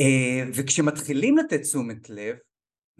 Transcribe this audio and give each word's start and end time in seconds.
אה, 0.00 0.50
וכשמתחילים 0.54 1.38
לתת 1.38 1.60
תשומת 1.60 2.10
לב, 2.10 2.36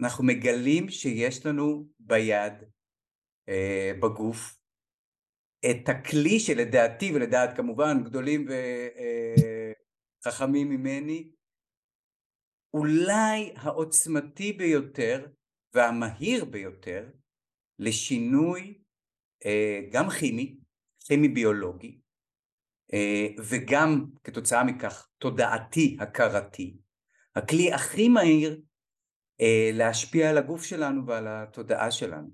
אנחנו 0.01 0.23
מגלים 0.23 0.89
שיש 0.89 1.45
לנו 1.45 1.87
ביד, 1.99 2.53
אה, 3.49 3.91
בגוף, 3.99 4.59
את 5.71 5.89
הכלי 5.89 6.39
שלדעתי 6.39 7.11
ולדעת 7.15 7.57
כמובן 7.57 8.03
גדולים 8.03 8.47
וחכמים 10.25 10.69
ממני, 10.69 11.31
אולי 12.73 13.53
העוצמתי 13.55 14.53
ביותר 14.53 15.27
והמהיר 15.73 16.45
ביותר 16.45 17.09
לשינוי 17.79 18.81
גם 19.91 20.09
כימי, 20.19 20.59
כימי 20.99 21.27
ביולוגי, 21.27 21.99
וגם 23.49 24.05
כתוצאה 24.23 24.63
מכך 24.63 25.09
תודעתי, 25.17 25.97
הכרתי, 25.99 26.77
הכלי 27.39 27.73
הכי 27.73 28.09
מהיר 28.09 28.61
להשפיע 29.73 30.29
על 30.29 30.37
הגוף 30.37 30.63
שלנו 30.63 31.05
ועל 31.05 31.25
התודעה 31.27 31.91
שלנו. 31.91 32.27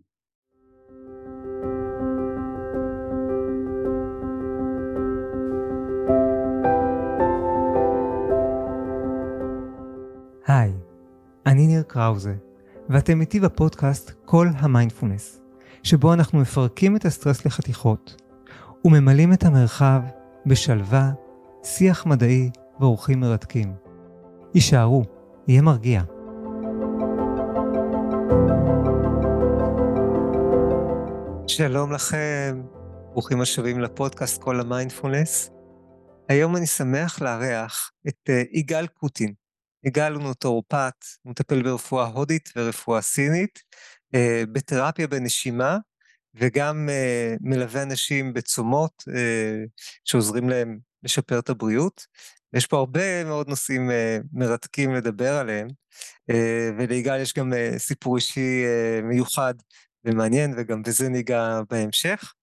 היי, 10.47 10.73
אני 11.45 11.67
ניר 11.67 11.83
קראוזה, 11.83 12.35
ואתם 12.89 13.21
איתי 13.21 13.39
בפודקאסט 13.39 14.11
כל 14.25 14.47
המיינדפולנס, 14.57 15.41
שבו 15.83 16.13
אנחנו 16.13 16.39
מפרקים 16.39 16.95
את 16.95 17.05
הסטרס 17.05 17.45
לחתיכות, 17.45 18.21
וממלאים 18.85 19.33
את 19.33 19.43
המרחב 19.43 20.01
בשלווה, 20.45 21.11
שיח 21.63 22.05
מדעי 22.05 22.49
ואורחים 22.79 23.19
מרתקים. 23.19 23.84
הישארו, 24.55 25.03
יהיה 25.47 25.61
מרגיע. 25.61 26.01
שלום 31.47 31.91
לכם, 31.91 32.61
ברוכים 33.11 33.41
השבים 33.41 33.79
לפודקאסט 33.79 34.41
כל 34.41 34.59
המיינדפולנס. 34.59 35.49
היום 36.29 36.55
אני 36.55 36.67
שמח 36.67 37.21
לארח 37.21 37.91
את 38.07 38.29
uh, 38.29 38.57
יגאל 38.57 38.87
קוטין. 38.87 39.33
יגאל 39.83 40.13
הוא 40.13 40.23
נוטורופט, 40.23 41.05
הוא 41.21 41.31
מטפל 41.31 41.63
ברפואה 41.63 42.05
הודית 42.05 42.49
ורפואה 42.55 43.01
סינית, 43.01 43.59
uh, 44.15 44.19
בתרפיה 44.51 45.07
בנשימה, 45.07 45.77
וגם 46.35 46.89
uh, 46.89 47.37
מלווה 47.41 47.83
אנשים 47.83 48.33
בצומות 48.33 49.03
שעוזרים 50.05 50.49
להם 50.49 50.79
לשפר 51.03 51.39
את 51.39 51.49
הבריאות. 51.49 52.05
יש 52.55 52.65
פה 52.65 52.77
הרבה 52.77 53.23
מאוד 53.23 53.49
נושאים 53.49 53.89
uh, 53.89 53.93
מרתקים 54.33 54.93
לדבר 54.93 55.33
עליהם, 55.33 55.67
uh, 56.31 56.35
וליגאל 56.77 57.21
יש 57.21 57.33
גם 57.33 57.53
uh, 57.53 57.79
סיפור 57.79 58.15
אישי 58.15 58.63
uh, 58.65 59.05
מיוחד 59.05 59.53
ומעניין, 60.05 60.53
וגם 60.57 60.83
בזה 60.83 61.09
ניגע 61.09 61.61
בהמשך. 61.69 62.33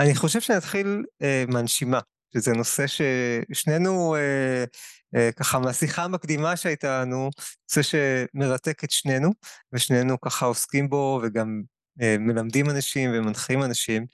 אני 0.00 0.14
חושב 0.14 0.40
שנתחיל 0.40 1.04
uh, 1.22 1.52
מהנשימה, 1.52 2.00
שזה 2.34 2.52
נושא 2.52 2.84
ששנינו, 2.86 4.16
uh, 4.16 4.68
uh, 5.16 5.32
ככה 5.32 5.58
מהשיחה 5.58 6.04
המקדימה 6.04 6.56
שהייתה 6.56 7.00
לנו, 7.00 7.30
נושא 7.68 7.82
שמרתק 7.82 8.84
את 8.84 8.90
שנינו, 8.90 9.30
ושנינו 9.72 10.20
ככה 10.20 10.46
עוסקים 10.46 10.88
בו 10.88 11.20
וגם 11.22 11.62
uh, 12.00 12.04
מלמדים 12.18 12.70
אנשים 12.70 13.10
ומנחים 13.14 13.62
אנשים. 13.62 14.06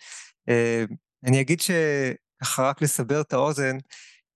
Uh, 0.51 0.95
אני 1.27 1.41
אגיד 1.41 1.61
שככה 1.61 2.69
רק 2.69 2.83
לסבר 2.83 3.21
את 3.21 3.33
האוזן, 3.33 3.77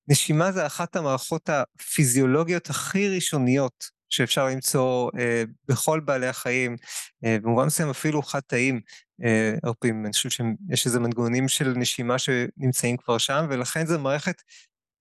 נשימה 0.08 0.52
זה 0.52 0.66
אחת 0.66 0.96
המערכות 0.96 1.48
הפיזיולוגיות 1.48 2.70
הכי 2.70 3.08
ראשוניות 3.08 3.98
שאפשר 4.10 4.46
למצוא 4.46 5.10
אה, 5.18 5.42
בכל 5.68 6.00
בעלי 6.00 6.26
החיים, 6.26 6.76
אה, 7.24 7.36
במובן 7.42 7.66
מסוים 7.66 7.90
אפילו 7.90 8.22
חד 8.22 8.40
תאים, 8.40 8.80
אה, 9.24 9.54
אני 9.84 10.12
חושב 10.12 10.30
שיש 10.30 10.86
איזה 10.86 11.00
מנגנונים 11.00 11.48
של 11.48 11.72
נשימה 11.76 12.16
שנמצאים 12.18 12.96
כבר 12.96 13.18
שם, 13.18 13.46
ולכן 13.50 13.86
זו 13.86 13.98
מערכת 13.98 14.42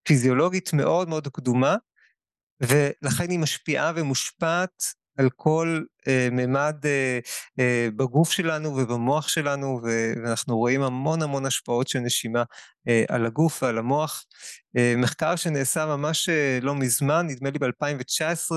פיזיולוגית 0.08 0.74
מאוד 0.74 1.10
מאוד 1.10 1.28
קדומה, 1.28 1.76
ולכן 2.62 3.30
היא 3.30 3.40
משפיעה 3.40 3.92
ומושפעת 3.96 4.84
על 5.18 5.30
כל 5.36 5.82
אה, 6.08 6.28
ממד 6.32 6.76
אה, 6.86 7.20
אה, 7.60 7.88
בגוף 7.96 8.32
שלנו 8.32 8.76
ובמוח 8.76 9.28
שלנו, 9.28 9.80
ו- 9.84 10.14
ואנחנו 10.24 10.58
רואים 10.58 10.82
המון 10.82 11.22
המון 11.22 11.46
השפעות 11.46 11.88
של 11.88 12.00
נשימה 12.00 12.44
אה, 12.88 13.04
על 13.10 13.26
הגוף 13.26 13.64
ועל 13.64 13.78
המוח. 13.78 14.26
אה, 14.78 14.94
מחקר 14.98 15.36
שנעשה 15.36 15.86
ממש 15.86 16.30
אה, 16.30 16.60
לא 16.62 16.76
מזמן, 16.76 17.28
נדמה 17.28 17.50
לי 17.50 17.60
ב-2019, 17.60 18.52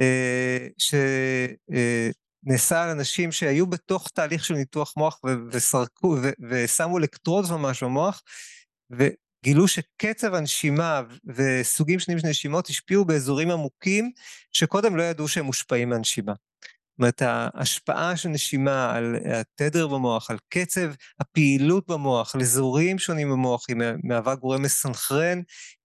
אה, 0.00 0.66
שנעשה 0.78 2.82
על 2.82 2.88
אנשים 2.88 3.32
שהיו 3.32 3.66
בתוך 3.66 4.08
תהליך 4.14 4.44
של 4.44 4.54
ניתוח 4.54 4.94
מוח 4.96 5.20
ו- 5.24 5.34
וסרקו, 5.50 6.16
ו- 6.22 6.30
ושמו 6.50 6.98
אלקטרוד 6.98 7.44
ממש 7.50 7.82
במוח, 7.82 8.22
גילו 9.44 9.68
שקצב 9.68 10.34
הנשימה 10.34 11.02
וסוגים 11.24 11.98
שונים 11.98 12.18
של 12.18 12.28
נשימות 12.28 12.68
השפיעו 12.68 13.04
באזורים 13.04 13.50
עמוקים 13.50 14.10
שקודם 14.52 14.96
לא 14.96 15.02
ידעו 15.02 15.28
שהם 15.28 15.44
מושפעים 15.44 15.88
מהנשימה. 15.88 16.32
זאת 16.32 16.98
אומרת, 16.98 17.22
ההשפעה 17.24 18.16
של 18.16 18.28
נשימה 18.28 18.96
על 18.96 19.16
התדר 19.24 19.88
במוח, 19.88 20.30
על 20.30 20.38
קצב 20.48 20.90
הפעילות 21.20 21.86
במוח, 21.86 22.34
על 22.34 22.40
אזורים 22.40 22.98
שונים 22.98 23.30
במוח, 23.30 23.64
היא 23.68 23.76
מהווה 24.02 24.34
גורם 24.34 24.62
מסנכרן, 24.62 25.40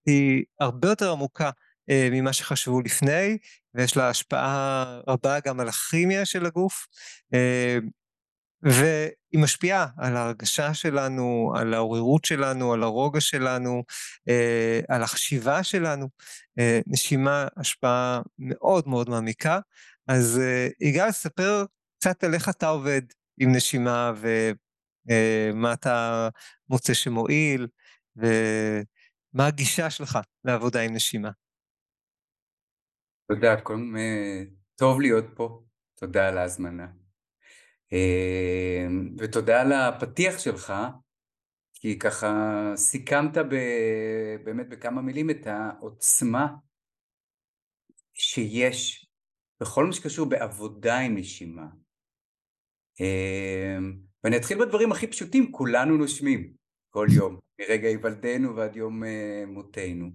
היא 0.06 0.44
הרבה 0.60 0.90
יותר 0.90 1.12
עמוקה 1.12 1.50
אה, 1.90 2.10
ממה 2.12 2.34
שחשבו 2.34 2.82
לפני, 2.82 3.38
ויש 3.74 3.98
לה 3.98 4.10
השפעה 4.10 5.00
רבה 5.08 5.40
גם 5.40 5.60
על 5.60 5.68
הכימיה 5.68 6.26
של 6.26 6.46
הגוף. 6.46 6.88
והיא 8.66 9.44
משפיעה 9.44 9.88
על 9.98 10.16
ההרגשה 10.16 10.74
שלנו, 10.74 11.53
על 11.56 11.74
העוררות 11.74 12.26
שלנו, 12.26 12.74
על 12.74 12.84
הרוגע 12.84 13.22
שלנו, 13.22 13.84
אה, 14.30 14.80
על 14.90 15.03
החשיבה 15.03 15.64
שלנו. 15.64 16.08
אה, 16.59 16.80
נשימה, 16.88 17.48
השפעה 17.58 18.22
מאוד 18.40 18.88
מאוד 18.88 19.09
מעמיקה. 19.09 19.59
אז 20.08 20.40
אה, 20.44 20.68
יגאל, 20.80 21.12
ספר 21.12 21.66
קצת 22.00 22.24
על 22.24 22.34
איך 22.34 22.50
אתה 22.50 22.68
עובד 22.68 23.02
עם 23.38 23.56
נשימה 23.56 24.14
ומה 25.06 25.74
אתה 25.74 26.30
מוצא 26.70 26.94
שמועיל, 26.94 27.68
ומה 28.16 29.47
הגישה 29.47 29.90
שלך 29.90 30.20
לעבודה 30.46 30.82
עם 30.82 30.94
נשימה. 30.94 31.30
תודה, 33.32 33.62
קודם 33.62 33.96
טוב 34.76 35.02
להיות 35.02 35.26
פה, 35.36 35.64
תודה 35.96 36.28
על 36.28 36.38
ההזמנה. 36.38 37.05
אמ, 37.91 39.16
ותודה 39.18 39.62
על 39.62 39.72
הפתיח 39.72 40.40
שלך, 40.40 40.73
כי 41.73 42.00
ככה 42.00 42.31
סיכמת 42.75 43.38
ב, 43.38 43.56
באמת 44.44 44.69
בכמה 44.69 45.01
מילים 45.01 45.29
את 45.29 45.47
העוצמה 45.47 46.47
שיש 48.13 49.07
בכל 49.62 49.85
מה 49.85 49.94
שקשור 49.94 50.29
בעבודה 50.29 51.00
עם 51.00 51.18
נשימה. 51.18 51.66
אמ, 53.00 53.97
ואני 54.23 54.38
אתחיל 54.38 54.66
בדברים 54.66 54.91
הכי 54.91 55.07
פשוטים, 55.07 55.52
כולנו 55.52 55.97
נושמים 55.97 56.53
כל 56.90 57.07
יום, 57.17 57.40
מרגע 57.62 57.88
היוולדנו 57.88 58.56
ועד 58.56 58.75
יום 58.75 59.03
אה, 59.03 59.44
מותנו. 59.47 60.09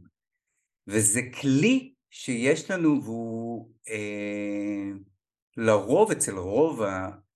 וזה 0.87 1.21
כלי 1.41 1.95
שיש 2.11 2.71
לנו 2.71 3.03
והוא 3.03 3.75
אה, 3.89 4.91
לרוב 5.57 6.11
אצל 6.11 6.39
רוב 6.39 6.83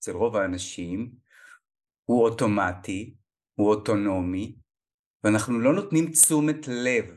אצל 0.05 0.17
רוב 0.17 0.37
האנשים 0.37 1.11
הוא 2.05 2.25
אוטומטי, 2.25 3.15
הוא 3.55 3.71
אוטונומי, 3.71 4.57
ואנחנו 5.25 5.61
לא 5.61 5.75
נותנים 5.75 6.11
תשומת 6.11 6.69
לב 6.69 7.17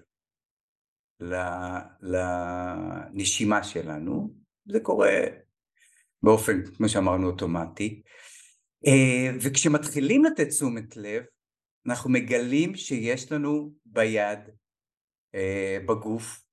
לנשימה 2.02 3.64
שלנו, 3.64 4.34
זה 4.66 4.80
קורה 4.80 5.14
באופן, 6.24 6.66
כמו 6.78 6.90
שאמרנו, 6.90 7.28
אוטומטי. 7.28 8.02
אה, 8.88 9.38
וכשמתחילים 9.42 10.26
לתת 10.26 10.48
תשומת 10.48 10.98
לב, 10.98 11.24
אנחנו 11.88 12.10
מגלים 12.10 12.76
שיש 12.76 13.32
לנו 13.32 13.74
ביד, 13.86 14.40
אה, 15.36 15.78
בגוף, 15.86 16.44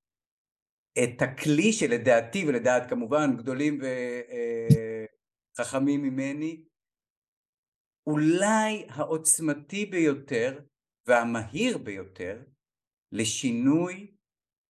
את 1.05 1.23
הכלי 1.23 1.73
שלדעתי 1.73 2.45
ולדעת 2.47 2.91
כמובן 2.91 3.37
גדולים. 3.37 3.85
אה, 3.85 4.84
חכמים 5.59 6.03
ממני, 6.03 6.65
אולי 8.07 8.87
העוצמתי 8.89 9.87
ביותר 9.87 10.61
והמהיר 11.07 11.79
ביותר 11.79 12.43
לשינוי 13.13 14.15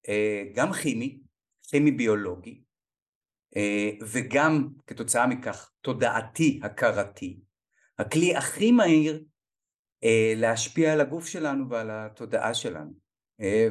אה, 0.09 0.43
גם 0.55 0.73
כימי, 0.73 1.21
כימי 1.63 1.91
ביולוגי, 1.91 2.63
אה, 3.57 3.91
וגם 4.13 4.69
כתוצאה 4.87 5.27
מכך 5.27 5.71
תודעתי, 5.81 6.61
הכרתי, 6.63 7.41
הכלי 7.99 8.37
הכי 8.37 8.73
מהיר 8.73 9.25
אה, 10.05 10.33
להשפיע 10.37 10.93
על 10.93 11.01
הגוף 11.01 11.27
שלנו 11.27 11.71
ועל 11.71 11.91
התודעה 11.91 12.55
שלנו. 12.55 13.05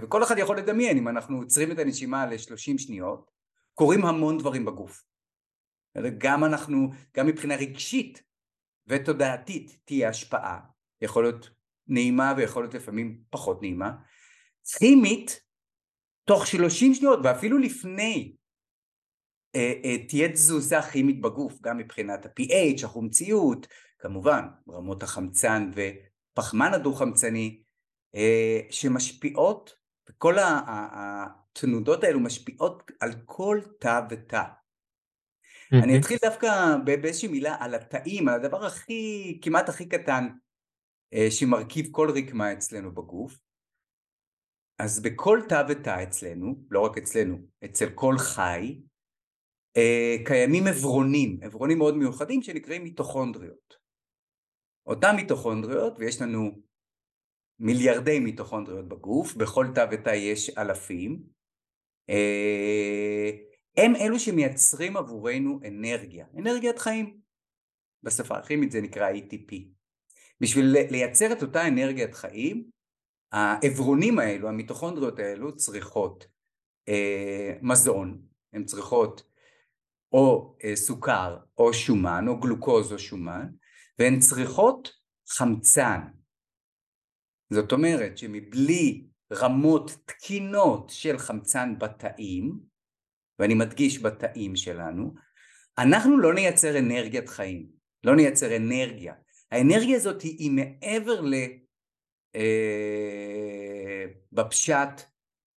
וכל 0.02 0.24
אחד 0.24 0.38
יכול 0.38 0.58
לדמיין, 0.58 0.98
אם 0.98 1.08
אנחנו 1.08 1.38
עוצרים 1.38 1.72
את 1.72 1.80
הנשימה 1.80 2.26
ל-30 2.26 2.78
שניות, 2.78 3.32
קורים 3.74 4.06
המון 4.06 4.38
דברים 4.38 4.66
בגוף. 4.66 5.13
גם 6.18 6.44
אנחנו, 6.44 6.90
גם 7.18 7.28
מבחינה 7.28 7.56
רגשית 7.56 8.24
ותודעתית 8.88 9.78
תהיה 9.86 10.10
השפעה, 10.10 10.60
יכול 11.02 11.24
להיות 11.24 11.50
נעימה 11.88 12.34
ויכול 12.38 12.64
להיות 12.64 12.74
לפעמים 12.74 13.22
פחות 13.30 13.62
נעימה. 13.62 13.92
כימית, 14.78 15.42
תוך 16.26 16.48
30 16.48 16.94
שניות 16.94 17.20
ואפילו 17.24 17.58
לפני 17.58 18.36
אה, 19.56 19.74
אה, 19.84 20.08
תהיה 20.08 20.32
תזוזה 20.32 20.82
כימית 20.82 21.22
בגוף, 21.22 21.62
גם 21.62 21.78
מבחינת 21.78 22.26
ה-pH, 22.26 22.86
החומציות, 22.86 23.68
כמובן 24.00 24.46
רמות 24.70 25.04
החמצן 25.04 25.72
ופחמן 25.74 26.74
הדו-חמצני, 26.74 27.64
אה, 28.16 28.60
שמשפיעות, 28.70 29.76
וכל 30.10 30.36
התנודות 30.40 32.04
האלו 32.04 32.20
משפיעות 32.20 32.92
על 33.00 33.12
כל 33.26 33.60
תא 33.80 34.02
ותא. 34.10 34.44
אני 35.74 36.00
אתחיל 36.00 36.18
דווקא 36.22 36.76
באיזושהי 36.86 37.28
מילה 37.28 37.56
על 37.60 37.76
התאים, 37.76 38.28
על 38.28 38.36
הדבר 38.36 38.66
הכי, 38.66 39.40
כמעט 39.42 39.70
הכי 39.70 39.90
קטן 39.90 40.28
שמרכיב 41.30 41.88
כל 41.92 42.10
רקמה 42.16 42.54
אצלנו 42.54 42.92
בגוף. 42.92 43.40
אז 44.80 45.02
בכל 45.02 45.40
תא 45.50 45.64
ותא 45.70 46.04
אצלנו, 46.04 46.56
לא 46.70 46.80
רק 46.80 46.98
אצלנו, 46.98 47.38
אצל 47.66 47.90
כל 47.90 48.16
חי, 48.18 48.82
קיימים 50.26 50.68
עברונים, 50.68 51.40
עברונים 51.42 51.78
מאוד 51.78 51.98
מיוחדים 51.98 52.42
שנקראים 52.42 52.84
מיטוכונדריות. 52.84 53.74
אותם 54.86 55.14
מיטוכונדריות, 55.16 56.00
ויש 56.00 56.22
לנו 56.22 56.62
מיליארדי 57.60 58.20
מיטוכונדריות 58.20 58.88
בגוף, 58.88 59.36
בכל 59.36 59.66
תא 59.76 59.86
ותא 59.92 60.10
יש 60.10 60.50
אלפים, 60.50 61.24
הם 63.78 63.96
אלו 63.96 64.20
שמייצרים 64.20 64.98
עבורנו 64.98 65.60
אנרגיה, 65.68 66.26
אנרגיית 66.40 66.80
חיים. 66.80 67.18
בשפה 68.04 68.38
הכימית 68.38 68.72
זה 68.72 68.82
נקרא 68.82 69.12
ATP. 69.12 69.56
בשביל 70.42 70.66
לייצר 70.90 71.34
את 71.34 71.42
אותה 71.42 71.68
אנרגיית 71.68 72.16
חיים, 72.16 72.70
העברונים 73.32 74.20
האלו, 74.20 74.50
המיטוכונדריות 74.50 75.20
האלו, 75.20 75.56
צריכות 75.56 76.28
אה, 76.90 77.54
מזון, 77.62 78.22
הן 78.54 78.66
צריכות 78.66 79.24
או 80.12 80.56
אה, 80.64 80.76
סוכר 80.76 81.38
או 81.58 81.74
שומן 81.74 82.28
או 82.28 82.40
גלוקוז 82.40 82.94
או 82.94 83.00
שומן 83.00 83.48
והן 84.00 84.20
צריכות 84.20 84.92
חמצן 85.30 86.00
זאת 87.54 87.72
אומרת 87.72 88.18
שמבלי 88.18 89.08
רמות 89.34 89.92
תקינות 90.06 90.90
של 90.90 91.18
חמצן 91.18 91.80
בתאים 91.80 92.60
ואני 93.40 93.54
מדגיש 93.54 94.00
בתאים 94.00 94.56
שלנו 94.56 95.14
אנחנו 95.78 96.18
לא 96.18 96.34
נייצר 96.34 96.80
אנרגיית 96.80 97.30
חיים 97.30 97.84
לא 98.04 98.16
נייצר 98.16 98.56
אנרגיה. 98.56 99.14
האנרגיה 99.52 99.98
הזאת 99.98 100.22
היא 100.22 100.52
מעבר 100.52 101.22
ל... 101.22 101.34
אה, 102.36 104.06
בפשט 104.32 105.02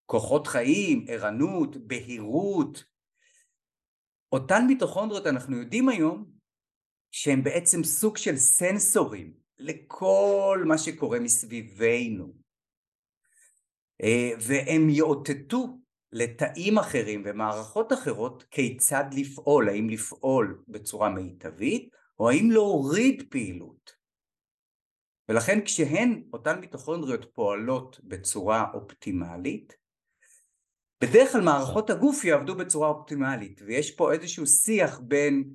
כוחות 0.05 0.47
חיים, 0.47 1.05
ערנות, 1.09 1.77
בהירות, 1.77 2.83
אותן 4.31 4.65
מיטוכונדריות 4.67 5.27
אנחנו 5.27 5.57
יודעים 5.57 5.89
היום 5.89 6.31
שהן 7.11 7.43
בעצם 7.43 7.83
סוג 7.83 8.17
של 8.17 8.37
סנסורים 8.37 9.33
לכל 9.57 10.63
מה 10.67 10.77
שקורה 10.77 11.19
מסביבנו. 11.19 12.33
אה, 14.03 14.31
והם 14.39 14.89
יאותתו 14.89 15.77
לתאים 16.11 16.77
אחרים 16.77 17.23
ומערכות 17.25 17.93
אחרות 17.93 18.43
כיצד 18.51 19.03
לפעול, 19.11 19.69
האם 19.69 19.89
לפעול 19.89 20.63
בצורה 20.67 21.09
מיטבית 21.09 21.89
או 22.19 22.29
האם 22.29 22.51
להוריד 22.51 23.23
פעילות? 23.29 23.91
ולכן 25.29 25.65
כשהן, 25.65 26.23
אותן 26.33 26.59
מיטוכונדריות 26.59 27.25
פועלות 27.33 27.99
בצורה 28.03 28.65
אופטימלית 28.73 29.73
בדרך 31.01 31.31
כלל 31.31 31.41
מערכות 31.41 31.89
הגוף 31.89 32.23
יעבדו 32.23 32.55
בצורה 32.55 32.89
אופטימלית 32.89 33.61
ויש 33.65 33.95
פה 33.95 34.13
איזשהו 34.13 34.47
שיח 34.47 34.99
בין 34.99 35.53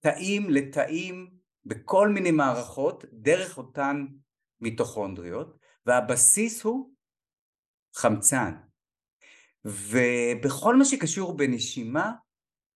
תאים 0.00 0.50
לתאים 0.50 1.30
בכל 1.64 2.08
מיני 2.08 2.30
מערכות 2.30 3.04
דרך 3.12 3.58
אותן 3.58 4.06
מיטוכונדריות 4.60 5.58
והבסיס 5.86 6.62
הוא 6.62 6.94
חמצן 7.96 8.54
ובכל 9.64 10.76
מה 10.76 10.84
שקשור 10.84 11.36
בנשימה 11.36 12.12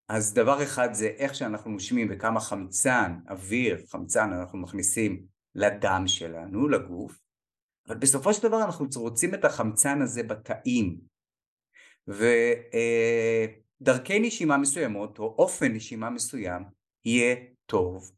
אז 0.09 0.35
דבר 0.35 0.63
אחד 0.63 0.89
זה 0.93 1.07
איך 1.07 1.35
שאנחנו 1.35 1.71
נושמים 1.71 2.09
וכמה 2.11 2.41
חמצן, 2.41 3.13
אוויר, 3.29 3.87
חמצן 3.91 4.33
אנחנו 4.33 4.59
מכניסים 4.59 5.27
לדם 5.55 6.03
שלנו, 6.07 6.69
לגוף 6.69 7.21
אבל 7.89 7.97
בסופו 7.97 8.35
של 8.35 8.49
דבר 8.49 8.65
אנחנו 8.65 8.87
רוצים 8.97 9.35
את 9.35 9.45
החמצן 9.45 10.03
הזה 10.03 10.23
בתאים. 10.23 10.99
ודרכי 13.81 14.19
נשימה 14.21 14.57
מסוימות 14.57 15.19
או 15.19 15.35
אופן 15.39 15.73
נשימה 15.73 16.11
מסוים 16.11 16.63
יהיה 17.05 17.37
טוב 17.67 18.13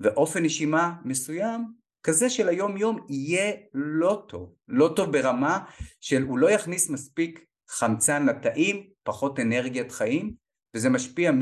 ואופן 0.00 0.42
נשימה 0.42 0.96
מסוים 1.04 1.64
כזה 2.02 2.30
של 2.30 2.48
היום 2.48 2.76
יום 2.76 3.06
יהיה 3.08 3.52
לא 3.74 4.24
טוב, 4.28 4.54
לא 4.68 4.92
טוב 4.96 5.12
ברמה 5.12 5.64
של 6.00 6.22
הוא 6.22 6.38
לא 6.38 6.50
יכניס 6.50 6.90
מספיק 6.90 7.44
חמצן 7.68 8.26
לתאים, 8.26 8.90
פחות 9.02 9.40
אנרגיית 9.40 9.92
חיים 9.92 10.34
וזה 10.74 10.90
משפיע 10.90 11.32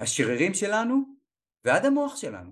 מהשרירים 0.00 0.54
שלנו 0.54 1.02
ועד 1.64 1.84
המוח 1.84 2.16
שלנו. 2.16 2.50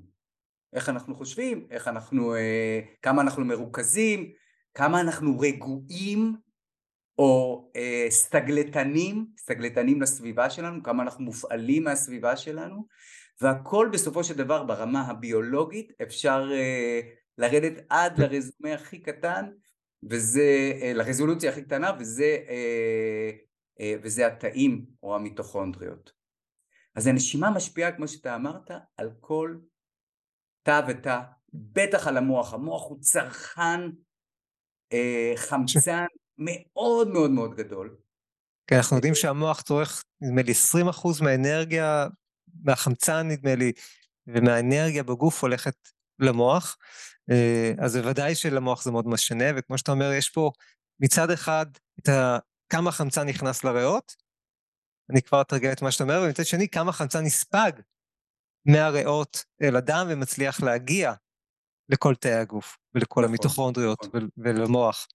איך 0.73 0.89
אנחנו 0.89 1.15
חושבים, 1.15 1.67
איך 1.71 1.89
אנחנו, 1.89 2.35
אה, 2.35 2.81
כמה 3.03 3.23
אנחנו 3.23 3.45
מרוכזים, 3.45 4.33
כמה 4.75 5.01
אנחנו 5.01 5.39
רגועים 5.41 6.37
או 7.19 7.65
אה, 7.77 8.07
סטגלטנים, 8.11 9.27
סטגלטנים 9.39 10.03
לסביבה 10.03 10.51
שלנו, 10.51 10.83
כמה 10.83 11.03
אנחנו 11.03 11.25
מופעלים 11.25 11.85
מהסביבה 11.85 12.37
שלנו, 12.37 12.87
והכל 13.41 13.89
בסופו 13.93 14.25
של 14.25 14.35
דבר 14.35 14.65
ברמה 14.65 15.01
הביולוגית 15.01 15.93
אפשר 16.03 16.49
אה, 16.53 17.01
לרדת 17.39 17.73
עד 17.89 18.19
לרזומה 18.19 18.75
הכי 18.75 18.99
קטן, 19.03 19.51
וזה, 20.11 20.73
אה, 20.83 20.93
לרזולוציה 20.95 21.51
הכי 21.51 21.63
קטנה, 21.63 21.91
וזה, 21.99 22.37
אה, 22.49 23.31
אה, 23.81 23.95
וזה 24.03 24.27
התאים 24.27 24.87
או 25.03 25.17
המיטוכונדריות. 25.17 26.13
אז 26.95 27.07
הנשימה 27.07 27.51
משפיעה, 27.51 27.93
כמו 27.93 28.09
שאתה 28.09 28.37
אמרת, 28.37 28.71
על 28.97 29.11
כל 29.21 29.57
תא 30.63 30.81
ותא, 30.89 31.21
בטח 31.53 32.07
על 32.07 32.17
המוח, 32.17 32.55
המוח 32.55 32.83
הוא 32.89 33.01
צרכן 33.01 33.81
חמצן 35.37 36.05
מאוד 36.39 37.09
מאוד 37.09 37.31
מאוד 37.31 37.55
גדול. 37.55 37.97
כן, 38.67 38.77
אנחנו 38.77 38.97
יודעים 38.97 39.15
שהמוח 39.15 39.63
צורך 39.63 40.05
נדמה 40.21 40.43
לי 40.43 40.53
20% 40.53 41.23
מהאנרגיה, 41.23 42.07
מהחמצן 42.65 43.29
נדמה 43.29 43.55
לי, 43.55 43.73
ומהאנרגיה 44.27 45.03
בגוף 45.03 45.43
הולכת 45.43 45.75
למוח, 46.19 46.77
אז 47.85 47.97
בוודאי 47.97 48.35
שלמוח 48.35 48.85
זה 48.85 48.91
מאוד 48.91 49.07
משנה, 49.07 49.45
וכמו 49.57 49.79
שאתה 49.79 49.93
אומר, 49.93 50.13
יש 50.13 50.31
פה 50.31 50.51
מצד 51.01 51.31
אחד 51.31 51.67
את 52.01 52.09
ה... 52.09 52.39
כמה 52.69 52.93
חמצן 52.93 53.29
נכנס 53.29 53.65
לריאות, 53.65 54.17
אני 55.11 55.23
כבר 55.23 55.41
אתרגל 55.41 55.73
את 55.73 55.83
מה 55.83 55.91
שאתה 55.91 56.05
אומר, 56.05 56.23
ומצד 56.27 56.45
שני, 56.45 56.69
כמה 56.69 56.93
חמצן 56.93 57.25
נספג 57.25 57.73
מהריאות 58.67 59.45
אל 59.63 59.77
הדם 59.77 60.07
ומצליח 60.11 60.63
להגיע 60.63 61.13
לכל 61.89 62.15
תאי 62.15 62.33
הגוף 62.33 62.79
ולכל 62.95 63.21
נכון, 63.21 63.25
המיטוכונדריות 63.25 64.05
נכון. 64.05 64.29
ולמוח. 64.37 65.07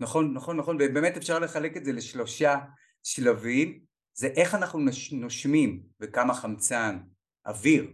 נכון, 0.00 0.34
נכון, 0.34 0.56
נכון, 0.56 0.76
ובאמת 0.76 1.16
אפשר 1.16 1.38
לחלק 1.38 1.76
את 1.76 1.84
זה 1.84 1.92
לשלושה 1.92 2.58
שלבים, 3.02 3.84
זה 4.14 4.26
איך 4.26 4.54
אנחנו 4.54 4.80
נושמים 5.12 5.82
וכמה 6.00 6.34
חמצן, 6.34 6.98
אוויר 7.46 7.92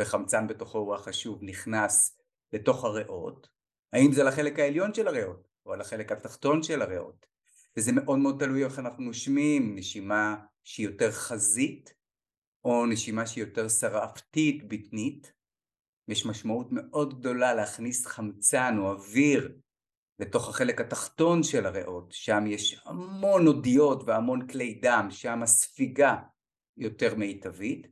וחמצן 0.00 0.46
בתוכו 0.46 0.78
הוא 0.78 0.94
החשוב, 0.94 1.38
נכנס 1.42 2.17
לתוך 2.52 2.84
הריאות, 2.84 3.48
האם 3.92 4.12
זה 4.12 4.22
לחלק 4.22 4.58
העליון 4.58 4.94
של 4.94 5.08
הריאות 5.08 5.48
או 5.66 5.74
לחלק 5.74 6.12
התחתון 6.12 6.62
של 6.62 6.82
הריאות, 6.82 7.26
וזה 7.76 7.92
מאוד 7.92 8.18
מאוד 8.18 8.36
תלוי 8.38 8.64
איך 8.64 8.78
אנחנו 8.78 9.04
נושמים, 9.04 9.74
נשימה 9.76 10.36
שהיא 10.64 10.86
יותר 10.86 11.12
חזית 11.12 11.94
או 12.64 12.86
נשימה 12.86 13.26
שהיא 13.26 13.44
יותר 13.44 13.68
שרעפתית, 13.68 14.68
בטנית, 14.68 15.32
יש 16.08 16.26
משמעות 16.26 16.68
מאוד 16.70 17.20
גדולה 17.20 17.54
להכניס 17.54 18.06
חמצן 18.06 18.74
או 18.78 18.92
אוויר 18.92 19.52
לתוך 20.18 20.48
החלק 20.48 20.80
התחתון 20.80 21.42
של 21.42 21.66
הריאות, 21.66 22.12
שם 22.12 22.46
יש 22.46 22.82
המון 22.84 23.46
אודיות 23.46 24.02
והמון 24.06 24.48
כלי 24.48 24.78
דם, 24.82 25.08
שם 25.10 25.42
הספיגה 25.42 26.16
יותר 26.76 27.14
מיטבית. 27.14 27.86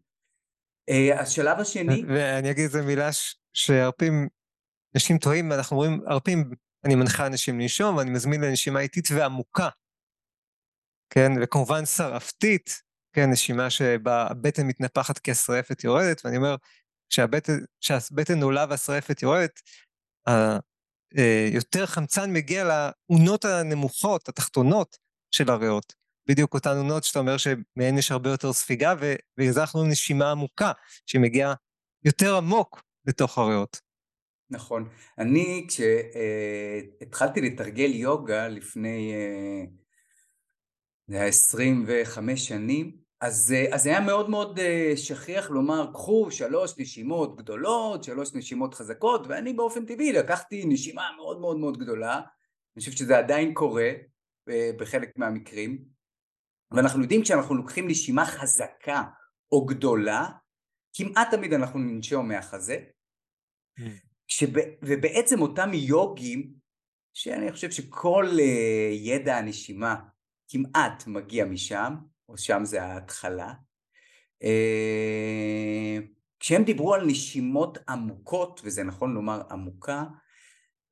אה, 0.88 1.20
השלב 1.20 1.58
השני... 1.58 2.02
ואני 2.08 2.50
אגיד 2.50 2.64
איזה 2.64 2.82
מילה 2.82 3.08
שהרפים, 3.52 4.28
אנשים 4.96 5.18
טועים, 5.18 5.52
אנחנו 5.52 5.76
רואים, 5.76 6.00
הרפים 6.06 6.50
אני 6.84 6.94
מנחה 6.94 7.26
אנשים 7.26 7.60
לנשום, 7.60 7.96
ואני 7.96 8.10
מזמין 8.10 8.40
לנשימה 8.40 8.80
איטית 8.80 9.08
ועמוקה, 9.10 9.68
כן, 11.10 11.32
וכמובן 11.42 11.86
שרפתית, 11.86 12.82
כן, 13.12 13.30
נשימה 13.30 13.70
שבה 13.70 14.26
הבטן 14.30 14.66
מתנפחת 14.66 15.18
כי 15.18 15.30
השרעפת 15.30 15.84
יורדת, 15.84 16.24
ואני 16.24 16.36
אומר, 16.36 16.56
כשהבטן 17.80 18.42
עולה 18.42 18.66
והשרעפת 18.68 19.22
יורדת, 19.22 19.60
אה, 20.28 20.58
יותר 21.52 21.86
חמצן 21.86 22.32
מגיע 22.32 22.64
לאונות 22.64 23.44
הנמוכות, 23.44 24.28
התחתונות 24.28 24.96
של 25.30 25.50
הריאות. 25.50 25.94
בדיוק 26.28 26.54
אותן 26.54 26.76
אונות 26.76 27.04
שאתה 27.04 27.18
אומר 27.18 27.36
שמהן 27.36 27.98
יש 27.98 28.12
הרבה 28.12 28.30
יותר 28.30 28.52
ספיגה, 28.52 28.94
ובגלל 28.94 29.52
זה 29.52 29.60
אנחנו 29.60 29.84
נשימה 29.84 30.30
עמוקה, 30.30 30.72
שמגיעה 31.06 31.54
יותר 32.04 32.36
עמוק 32.36 32.82
לתוך 33.06 33.38
הריאות. 33.38 33.85
נכון. 34.50 34.88
אני, 35.18 35.66
כשהתחלתי 35.68 37.40
לתרגל 37.40 37.94
יוגה 37.94 38.48
לפני, 38.48 39.12
זה 41.06 41.16
היה 41.16 41.26
25 41.26 42.48
שנים, 42.48 42.96
אז, 43.20 43.54
אז 43.72 43.86
היה 43.86 44.00
מאוד 44.00 44.30
מאוד 44.30 44.60
שכיח 44.96 45.50
לומר, 45.50 45.90
קחו 45.92 46.30
שלוש 46.30 46.78
נשימות 46.78 47.36
גדולות, 47.36 48.04
שלוש 48.04 48.34
נשימות 48.34 48.74
חזקות, 48.74 49.26
ואני 49.26 49.52
באופן 49.52 49.86
טבעי 49.86 50.12
לקחתי 50.12 50.64
נשימה 50.64 51.10
מאוד 51.16 51.40
מאוד 51.40 51.56
מאוד 51.56 51.78
גדולה, 51.78 52.14
אני 52.14 52.80
חושב 52.80 52.92
שזה 52.92 53.18
עדיין 53.18 53.54
קורה 53.54 53.90
בחלק 54.78 55.16
מהמקרים, 55.16 55.84
ואנחנו 56.70 57.02
יודעים 57.02 57.22
כשאנחנו 57.22 57.54
לוקחים 57.54 57.88
נשימה 57.88 58.26
חזקה 58.26 59.02
או 59.52 59.66
גדולה, 59.66 60.28
כמעט 60.94 61.30
תמיד 61.30 61.52
אנחנו 61.52 61.78
ננשום 61.78 62.28
מהחזה, 62.28 62.78
שב, 64.28 64.48
ובעצם 64.82 65.42
אותם 65.42 65.70
יוגים, 65.74 66.52
שאני 67.14 67.52
חושב 67.52 67.70
שכל 67.70 68.26
uh, 68.36 68.40
ידע 68.92 69.36
הנשימה 69.36 69.96
כמעט 70.48 71.06
מגיע 71.06 71.44
משם, 71.44 71.94
או 72.28 72.38
שם 72.38 72.64
זה 72.64 72.82
ההתחלה, 72.82 73.52
uh, 74.42 74.46
כשהם 76.40 76.64
דיברו 76.64 76.94
על 76.94 77.06
נשימות 77.06 77.78
עמוקות, 77.88 78.60
וזה 78.64 78.82
נכון 78.82 79.14
לומר 79.14 79.42
עמוקה, 79.50 80.04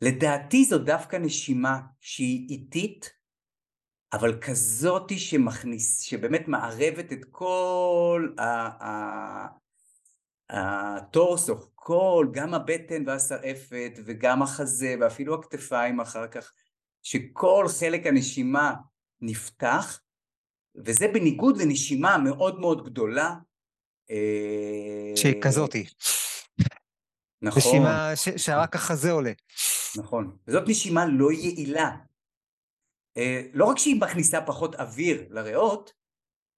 לדעתי 0.01 0.65
זו 0.65 0.79
דווקא 0.79 1.17
נשימה 1.17 1.81
שהיא 2.01 2.49
איטית, 2.49 3.11
אבל 4.13 4.41
כזאתי 4.41 5.19
שמכניס, 5.19 6.01
שבאמת 6.01 6.49
מערבת 6.49 7.13
את 7.13 7.25
כל 7.31 8.35
הטורסו, 10.51 11.55
כל, 11.85 12.27
גם 12.33 12.55
הבטן 12.55 13.03
והשרעפת 13.07 13.99
וגם 14.05 14.43
החזה 14.43 14.95
ואפילו 15.01 15.35
הכתפיים 15.35 16.01
אחר 16.01 16.27
כך, 16.27 16.53
שכל 17.03 17.67
חלק 17.81 18.07
הנשימה 18.07 18.75
נפתח, 19.21 20.01
וזה 20.75 21.09
בניגוד 21.09 21.57
לנשימה 21.57 22.19
מאוד 22.19 22.61
מאוד 22.61 22.85
גדולה. 22.85 23.35
אה, 24.11 25.13
שהיא 25.17 25.43
כזאתי. 25.43 25.87
נכון. 27.43 27.63
נשימה 27.63 28.13
שרק 28.37 28.75
החזה 28.75 29.11
עולה. 29.11 29.33
נכון, 29.97 30.37
וזאת 30.49 30.69
נשימה 30.69 31.07
לא 31.07 31.33
יעילה. 31.33 31.91
אה, 33.17 33.43
לא 33.53 33.65
רק 33.65 33.79
שהיא 33.79 34.01
מכניסה 34.01 34.41
פחות 34.47 34.75
אוויר 34.75 35.27
לריאות, 35.31 35.93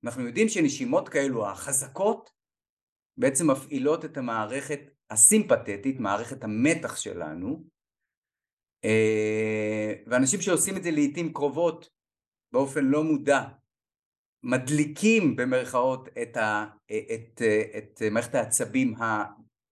אנחנו 0.05 0.27
יודעים 0.27 0.49
שנשימות 0.49 1.09
כאלו 1.09 1.49
החזקות 1.49 2.31
בעצם 3.17 3.51
מפעילות 3.51 4.05
את 4.05 4.17
המערכת 4.17 4.96
הסימפתטית, 5.11 6.01
מערכת 6.01 6.45
המתח 6.45 6.97
שלנו, 6.97 7.65
אה, 8.85 9.93
ואנשים 10.07 10.41
שעושים 10.41 10.77
את 10.77 10.83
זה 10.83 10.91
לעיתים 10.91 11.33
קרובות 11.33 11.91
באופן 12.53 12.85
לא 12.85 13.05
מודע, 13.05 13.43
מדליקים 14.43 15.37
במרכאות 15.37 16.09
את, 16.23 16.37
ה, 16.37 16.67
את, 16.87 17.43
את 17.79 18.03
מערכת 18.11 18.35
העצבים 18.35 18.95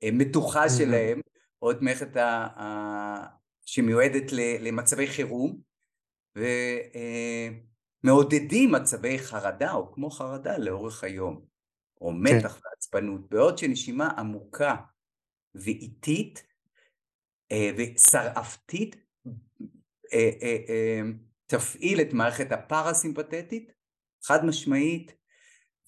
המתוחה 0.02 0.68
שלהם, 0.68 1.20
או 1.62 1.70
את 1.70 1.76
מערכת 1.80 2.16
ה, 2.16 2.46
ה, 2.60 3.26
שמיועדת 3.66 4.32
למצבי 4.60 5.06
חירום, 5.06 5.60
ומעודדים 8.04 8.72
מצבי 8.72 9.18
חרדה 9.18 9.72
או 9.72 9.92
כמו 9.92 10.10
חרדה 10.10 10.58
לאורך 10.58 11.04
היום, 11.04 11.44
או 12.00 12.10
כן. 12.10 12.16
מתח 12.16 12.52
כן. 12.52 12.60
ועצבנות, 12.68 13.30
בעוד 13.30 13.58
שנשימה 13.58 14.08
עמוקה 14.18 14.76
ואיטית 15.54 16.46
אה, 17.52 17.70
ושרעפתית 17.76 18.96
אה, 20.12 20.30
אה, 20.42 21.00
תפעיל 21.46 22.00
את 22.00 22.12
מערכת 22.12 22.52
הפרסימפטית 22.52 23.72
חד 24.24 24.44
משמעית 24.44 25.12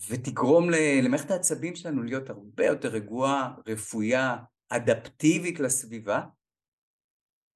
ותגרום 0.09 0.71
למערכת 1.03 1.31
העצבים 1.31 1.77
שלנו 1.77 2.03
להיות 2.03 2.31
הרבה 2.31 2.67
יותר 2.67 2.89
רגועה, 2.89 3.55
רפויה, 3.67 4.37
אדפטיבית 4.69 5.61
לסביבה. 5.61 6.23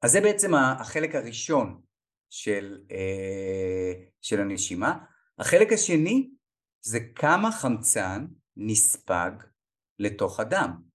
אז 0.03 0.11
זה 0.13 0.21
בעצם 0.21 0.55
החלק 0.55 1.15
הראשון 1.15 1.81
של, 2.31 2.85
של 4.21 4.41
הנשימה. 4.41 4.99
החלק 5.39 5.73
השני 5.73 6.31
זה 6.81 6.99
כמה 7.15 7.53
חמצן 7.53 8.27
נספג 8.57 9.31
לתוך 9.99 10.41
הדם. 10.41 10.90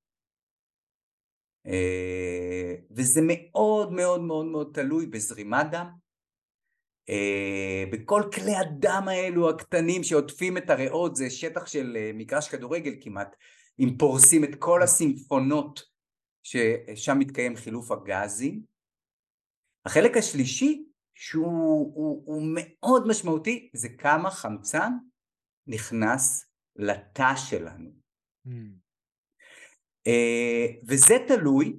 אה, 1.67 2.75
וזה 2.91 3.21
מאוד 3.23 3.91
מאוד 3.91 4.21
מאוד 4.21 4.45
מאוד 4.45 4.71
תלוי 4.73 5.05
בזרימת 5.05 5.65
דם, 5.71 5.87
אה, 7.09 7.83
בכל 7.91 8.21
כלי 8.33 8.55
הדם 8.55 9.03
האלו 9.07 9.49
הקטנים 9.49 10.03
שעוטפים 10.03 10.57
את 10.57 10.69
הריאות, 10.69 11.15
זה 11.15 11.29
שטח 11.29 11.65
של 11.65 11.97
אה, 11.99 12.11
מגרש 12.13 12.49
כדורגל 12.49 12.93
כמעט, 13.01 13.35
אם 13.79 13.95
פורסים 13.99 14.43
את 14.43 14.55
כל 14.59 14.83
הסימפונות 14.83 15.81
ששם 16.43 17.19
מתקיים 17.19 17.55
חילוף 17.55 17.91
הגזים. 17.91 18.61
החלק 19.85 20.17
השלישי 20.17 20.85
שהוא 21.15 21.93
הוא, 21.95 22.23
הוא 22.25 22.43
מאוד 22.55 23.07
משמעותי 23.07 23.69
זה 23.73 23.89
כמה 23.89 24.31
חמצן 24.31 24.91
נכנס 25.67 26.45
לתא 26.75 27.35
שלנו. 27.35 27.89
Mm. 28.47 28.84
אה, 30.07 30.65
וזה 30.87 31.15
תלוי 31.27 31.77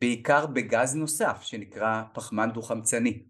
בעיקר 0.00 0.46
בגז 0.46 0.94
נוסף 0.94 1.42
שנקרא 1.42 2.02
פחמן 2.14 2.50
דו-חמצני. 2.52 3.22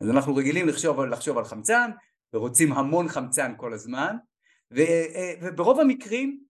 אז 0.00 0.10
אנחנו 0.10 0.36
רגילים 0.36 0.68
לחשוב, 0.68 1.00
לחשוב 1.00 1.38
על 1.38 1.44
חמצן 1.44 1.90
ורוצים 2.34 2.72
המון 2.72 3.08
חמצן 3.08 3.52
כל 3.56 3.72
הזמן 3.72 4.16
ו, 4.72 4.80
אה, 4.80 5.34
וברוב 5.42 5.80
המקרים 5.80 6.40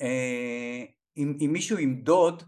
אה, 0.00 0.84
אם, 1.16 1.38
אם 1.44 1.50
מישהו 1.52 1.78
ימדוד 1.78 2.42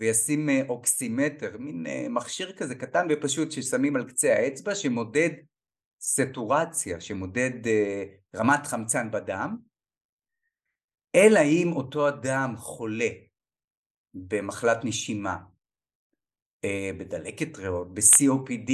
וישים 0.00 0.48
אוקסימטר, 0.68 1.56
מין 1.58 1.86
מכשיר 2.10 2.52
כזה 2.52 2.74
קטן 2.74 3.06
ופשוט 3.10 3.52
ששמים 3.52 3.96
על 3.96 4.08
קצה 4.08 4.34
האצבע 4.34 4.74
שמודד 4.74 5.30
סטורציה, 6.00 7.00
שמודד 7.00 7.50
רמת 8.36 8.66
חמצן 8.66 9.10
בדם, 9.10 9.56
אלא 11.16 11.40
אם 11.40 11.72
אותו 11.76 12.08
אדם 12.08 12.54
חולה 12.56 13.08
במחלת 14.14 14.84
נשימה, 14.84 15.36
אה, 16.64 16.90
בדלקת 16.98 17.58
ריאות, 17.58 17.94
ב-COPD, 17.94 18.70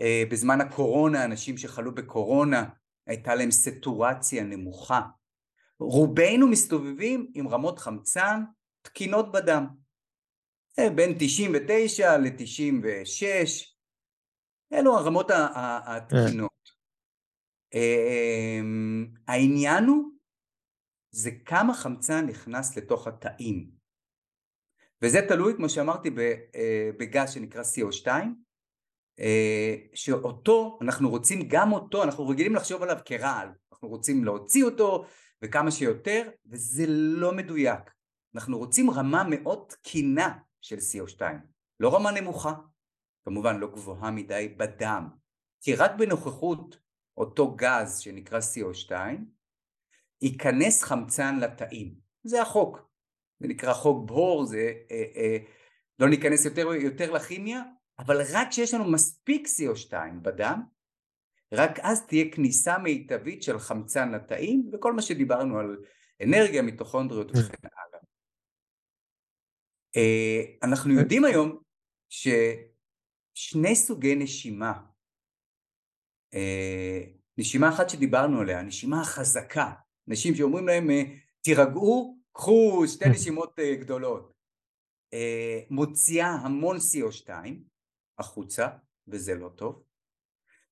אה, 0.00 0.22
בזמן 0.30 0.60
הקורונה, 0.60 1.24
אנשים 1.24 1.58
שחלו 1.58 1.94
בקורונה, 1.94 2.68
הייתה 3.06 3.34
להם 3.34 3.50
סטורציה 3.50 4.44
נמוכה. 4.44 5.00
רובנו 5.80 6.48
מסתובבים 6.48 7.30
עם 7.34 7.48
רמות 7.48 7.78
חמצן 7.78 8.42
תקינות 8.82 9.32
בדם, 9.32 9.66
אה, 10.78 10.90
בין 10.90 11.14
99 11.18 12.16
ל-96, 12.16 13.24
אלו 14.72 14.98
הרמות 14.98 15.30
התקינות. 15.30 16.50
העניין 19.28 19.84
הוא 19.84 20.19
זה 21.10 21.30
כמה 21.44 21.74
חמצן 21.74 22.26
נכנס 22.26 22.76
לתוך 22.76 23.06
התאים. 23.06 23.70
וזה 25.02 25.20
תלוי, 25.28 25.54
כמו 25.56 25.68
שאמרתי, 25.68 26.10
אה, 26.54 26.90
בגז 26.98 27.30
שנקרא 27.30 27.62
CO2, 27.62 28.06
אה, 29.20 29.74
שאותו, 29.94 30.78
אנחנו 30.82 31.10
רוצים 31.10 31.48
גם 31.48 31.72
אותו, 31.72 32.02
אנחנו 32.02 32.28
רגילים 32.28 32.54
לחשוב 32.54 32.82
עליו 32.82 32.98
כרעל, 33.04 33.48
אנחנו 33.72 33.88
רוצים 33.88 34.24
להוציא 34.24 34.64
אותו 34.64 35.04
וכמה 35.42 35.70
שיותר, 35.70 36.30
וזה 36.46 36.84
לא 36.88 37.32
מדויק. 37.32 37.80
אנחנו 38.34 38.58
רוצים 38.58 38.90
רמה 38.90 39.24
מאוד 39.30 39.64
תקינה 39.68 40.38
של 40.60 40.76
CO2, 40.76 41.22
לא 41.80 41.94
רמה 41.94 42.10
נמוכה, 42.10 42.54
כמובן 43.24 43.58
לא 43.58 43.66
גבוהה 43.66 44.10
מדי 44.10 44.54
בדם, 44.56 45.08
כי 45.60 45.74
רק 45.74 45.90
בנוכחות 45.98 46.78
אותו 47.16 47.54
גז 47.54 47.98
שנקרא 47.98 48.38
CO2, 48.38 48.92
ייכנס 50.22 50.82
חמצן 50.82 51.38
לתאים. 51.38 51.94
זה 52.24 52.42
החוק. 52.42 52.90
זה 53.40 53.48
נקרא 53.48 53.72
חוק 53.72 54.08
בור, 54.08 54.44
זה 54.44 54.72
אה, 54.90 55.04
אה, 55.16 55.38
לא 55.98 56.08
ניכנס 56.08 56.44
יותר, 56.44 56.66
יותר 56.74 57.12
לכימיה, 57.12 57.62
אבל 57.98 58.16
רק 58.32 58.48
כשיש 58.50 58.74
לנו 58.74 58.92
מספיק 58.92 59.46
CO2 59.46 59.94
בדם, 60.22 60.62
רק 61.52 61.78
אז 61.82 62.06
תהיה 62.06 62.32
כניסה 62.32 62.78
מיטבית 62.78 63.42
של 63.42 63.58
חמצן 63.58 64.12
לתאים 64.12 64.70
וכל 64.72 64.92
מה 64.92 65.02
שדיברנו 65.02 65.58
על 65.58 65.76
אנרגיה, 66.22 66.62
מיטוכונדריות 66.62 67.30
וכן 67.30 67.68
הלאה. 67.72 68.00
אה, 69.96 70.42
אנחנו 70.62 70.92
יודעים 70.92 71.24
היום 71.24 71.62
ששני 72.08 73.76
סוגי 73.76 74.14
נשימה, 74.14 74.82
אה, 76.34 77.00
נשימה 77.38 77.68
אחת 77.68 77.90
שדיברנו 77.90 78.40
עליה, 78.40 78.62
נשימה 78.62 79.00
החזקה, 79.00 79.72
אנשים 80.10 80.34
שאומרים 80.34 80.66
להם 80.66 80.90
אה, 80.90 81.02
תירגעו, 81.40 82.18
קחו 82.32 82.82
שתי 82.86 83.08
נשימות 83.08 83.58
גדולות, 83.80 84.32
מוציאה 85.70 86.28
המון 86.28 86.76
CO2 86.76 87.30
החוצה 88.18 88.68
וזה 89.08 89.34
לא 89.34 89.48
טוב, 89.48 89.82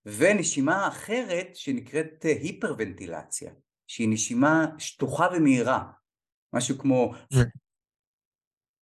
ונשימה 0.07 0.88
אחרת 0.88 1.57
שנקראת 1.57 2.25
היפרוונטילציה, 2.25 3.52
שהיא 3.87 4.09
נשימה 4.09 4.66
שטוחה 4.78 5.28
ומהירה, 5.37 5.92
משהו 6.52 6.78
כמו 6.78 7.14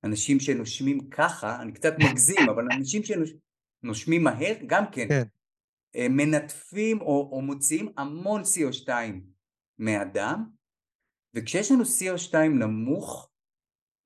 אנשים 0.05 0.41
שנושמים 0.41 1.11
ככה, 1.11 1.63
אני 1.63 1.73
קצת 1.73 1.93
מגזים, 1.99 2.49
אבל 2.55 2.65
אנשים 2.73 3.03
שנושמים 3.03 4.25
מהר 4.25 4.55
גם 4.67 4.85
כן, 4.93 5.09
כן. 5.09 5.23
אה, 5.97 6.07
מנטפים 6.11 7.01
או, 7.01 7.29
או 7.33 7.43
מוציאים 7.43 7.93
המון 7.97 8.43
CO2 8.43 8.89
מהדם, 9.79 10.45
וכשיש 11.35 11.71
לנו 11.71 11.83
CO2 11.83 12.37
נמוך, 12.49 13.31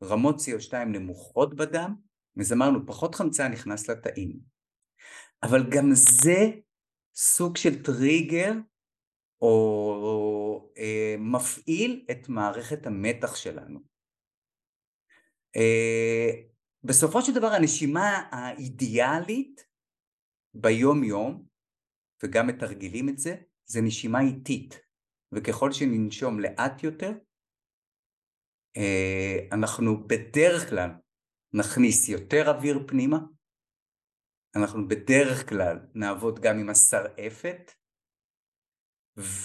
רמות 0.02 0.36
CO2 0.36 0.74
נמוכות 0.74 1.56
בדם, 1.56 1.94
אז 2.40 2.52
אמרנו 2.52 2.86
פחות 2.86 3.14
חמצן 3.14 3.52
נכנס 3.52 3.90
לתאים. 3.90 4.40
אבל 5.42 5.70
גם 5.70 5.90
זה 5.92 6.50
סוג 7.14 7.56
של 7.56 7.82
טריגר 7.82 8.52
או, 9.42 9.48
או 10.02 10.72
אה, 10.78 11.14
מפעיל 11.18 12.06
את 12.10 12.28
מערכת 12.28 12.86
המתח 12.86 13.36
שלנו. 13.36 13.80
אה, 15.56 16.30
בסופו 16.84 17.22
של 17.22 17.34
דבר 17.34 17.46
הנשימה 17.46 18.28
האידיאלית 18.32 19.66
ביום 20.54 21.04
יום, 21.04 21.46
וגם 22.22 22.46
מתרגלים 22.46 23.08
את 23.08 23.18
זה, 23.18 23.36
זה 23.66 23.80
נשימה 23.80 24.20
איטית, 24.20 24.80
וככל 25.32 25.72
שננשום 25.72 26.40
לאט 26.40 26.82
יותר, 26.82 27.12
אה, 28.76 29.38
אנחנו 29.52 30.08
בדרך 30.08 30.70
כלל 30.70 30.90
נכניס 31.52 32.08
יותר 32.08 32.50
אוויר 32.50 32.84
פנימה, 32.86 33.18
אנחנו 34.56 34.88
בדרך 34.88 35.48
כלל 35.48 35.78
נעבוד 35.94 36.40
גם 36.40 36.58
עם 36.58 36.68
השרעפת, 36.70 37.72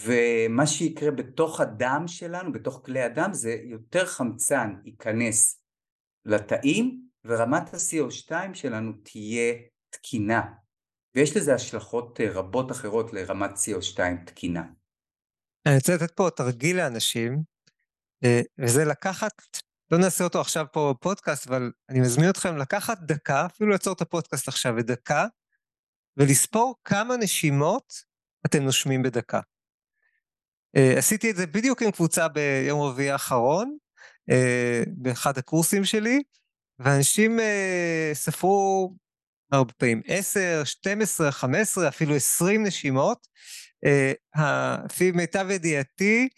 ומה 0.06 0.68
שיקרה 0.68 1.12
בתוך 1.12 1.60
הדם 1.60 2.04
שלנו, 2.08 2.52
בתוך 2.52 2.82
כלי 2.86 3.02
הדם, 3.02 3.30
זה 3.34 3.52
יותר 3.64 4.06
חמצן 4.06 4.76
ייכנס 4.86 5.62
לתאים, 6.26 7.06
ורמת 7.26 7.74
ה-CO2 7.74 8.54
שלנו 8.54 8.92
תהיה 9.04 9.54
תקינה, 9.90 10.42
ויש 11.16 11.38
לזה 11.38 11.54
השלכות 11.54 12.22
אה, 12.22 12.32
רבות 12.32 12.72
אחרות 12.72 13.14
לרמת 13.14 13.52
CO2 13.52 14.00
תקינה. 14.26 14.64
אני 15.66 15.76
רוצה 15.76 15.96
לתת 15.96 16.12
פה 16.12 16.30
תרגיל 16.36 16.78
לאנשים, 16.78 17.44
אה, 18.24 18.42
וזה 18.58 18.86
לקחת 18.86 19.32
לא 19.92 19.98
נעשה 19.98 20.24
אותו 20.24 20.42
עכשיו 20.42 20.66
פה 20.72 20.94
בפודקאסט, 20.98 21.48
אבל 21.48 21.72
אני 21.90 22.00
מזמין 22.00 22.30
אתכם 22.30 22.58
לקחת 22.58 22.98
דקה, 23.00 23.46
אפילו 23.46 23.70
לעצור 23.70 23.94
את 23.94 24.02
הפודקאסט 24.02 24.48
עכשיו 24.48 24.76
לדקה, 24.76 25.26
ולספור 26.18 26.76
כמה 26.84 27.18
נשימות 27.18 27.94
אתם 28.46 28.64
נושמים 28.64 29.04
בדקה. 29.04 29.40
Uh, 30.78 30.98
עשיתי 30.98 31.32
את 31.32 31.36
זה 31.36 31.48
בדיוק 31.48 31.82
עם 31.82 31.92
קבוצה 31.92 32.28
ביום 32.28 32.82
רביעי 32.82 33.12
האחרון, 33.12 33.78
uh, 34.32 34.90
באחד 34.98 35.38
הקורסים 35.38 35.86
שלי, 35.86 36.24
ואנשים 36.80 37.40
ספרו 38.14 38.96
הרבה 39.52 39.74
פעמים 39.74 40.02
10, 40.06 40.62
12, 40.66 41.32
15, 41.32 41.88
אפילו 41.88 42.16
20 42.16 42.64
נשימות. 42.64 43.28
Uh, 43.86 44.40
לפי 44.86 45.12
מיטב 45.12 45.48
ידיעתי, 45.50 46.30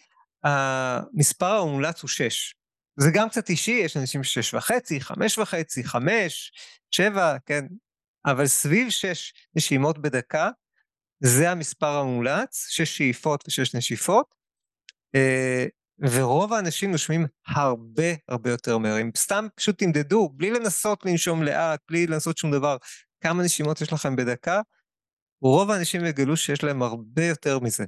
המספר 0.44 1.52
המומלץ 1.56 2.02
הוא 2.02 2.08
6. 2.08 2.54
זה 2.96 3.10
גם 3.14 3.28
קצת 3.28 3.48
אישי, 3.50 3.80
יש 3.84 3.96
אנשים 3.96 4.24
שש 4.24 4.54
וחצי, 4.54 5.00
חמש 5.00 5.38
וחצי, 5.38 5.84
חמש, 5.84 6.52
שבע, 6.90 7.36
כן, 7.46 7.64
אבל 8.26 8.46
סביב 8.46 8.90
שש 8.90 9.32
נשימות 9.54 9.98
בדקה, 9.98 10.50
זה 11.20 11.50
המספר 11.50 11.98
המומלץ, 11.98 12.66
שש 12.68 12.96
שאיפות 12.96 13.44
ושש 13.48 13.74
נשיפות, 13.74 14.34
אה, 15.14 15.66
ורוב 16.00 16.52
האנשים 16.52 16.92
נושמים 16.92 17.26
הרבה 17.46 18.12
הרבה 18.28 18.50
יותר 18.50 18.78
מהר. 18.78 19.00
אם 19.00 19.10
סתם 19.16 19.46
פשוט 19.54 19.78
תמדדו, 19.78 20.28
בלי 20.32 20.50
לנסות 20.50 21.04
לנשום 21.04 21.42
לאט, 21.42 21.80
בלי 21.88 22.06
לעשות 22.06 22.38
שום 22.38 22.52
דבר, 22.52 22.76
כמה 23.20 23.42
נשימות 23.42 23.80
יש 23.80 23.92
לכם 23.92 24.16
בדקה, 24.16 24.60
רוב 25.40 25.70
האנשים 25.70 26.04
יגלו 26.04 26.36
שיש 26.36 26.64
להם 26.64 26.82
הרבה 26.82 27.24
יותר 27.24 27.58
מזה. 27.58 27.84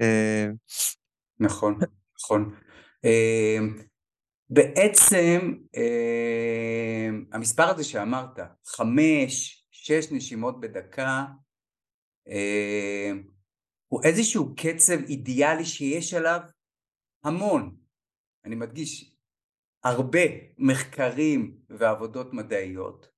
אה, 0.00 0.46
נכון, 1.40 1.78
נכון. 2.18 2.54
אה, 3.04 3.58
בעצם 4.50 5.54
אה, 5.76 7.08
המספר 7.32 7.68
הזה 7.68 7.84
שאמרת, 7.84 8.38
חמש, 8.66 9.66
שש 9.70 10.12
נשימות 10.12 10.60
בדקה, 10.60 11.24
הוא 13.88 14.00
איזשהו 14.04 14.54
קצב 14.56 14.98
אידיאלי 15.08 15.64
שיש 15.64 16.14
עליו 16.14 16.40
המון, 17.24 17.76
אני 18.44 18.54
מדגיש, 18.54 19.16
הרבה 19.84 20.20
מחקרים 20.58 21.56
ועבודות 21.70 22.32
מדעיות, 22.32 23.08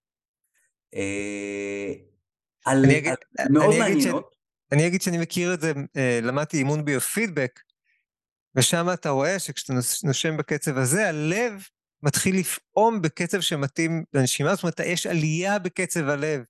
על, 2.65 2.85
אני 2.85 2.99
אגיד, 2.99 3.15
על 3.39 3.47
מאוד 3.51 3.75
אני 3.75 3.79
מעניינות. 3.79 4.31
ש... 4.33 4.39
אני 4.73 4.87
אגיד 4.87 5.03
שאני 5.03 5.19
מכיר 5.19 5.55
את 5.55 5.61
זה, 5.61 5.73
אה, 5.97 6.21
למדתי 6.23 6.57
אימון 6.57 6.85
ביופידבק, 6.85 7.61
ושם 8.55 8.87
אתה 8.93 9.11
רואה 9.11 9.39
שכשאתה 9.39 9.73
נושם 10.05 10.37
בקצב 10.37 10.79
הזה, 10.79 11.09
הלב 11.09 11.63
מתחיל 12.03 12.39
לפעום 12.39 13.03
בקצב 13.03 13.41
שמתאים 13.41 14.05
לנשימה, 14.15 14.55
זאת 14.55 14.63
אומרת, 14.63 14.81
יש 14.81 15.07
עלייה 15.07 15.59
בקצב 15.59 16.09
הלב 16.09 16.43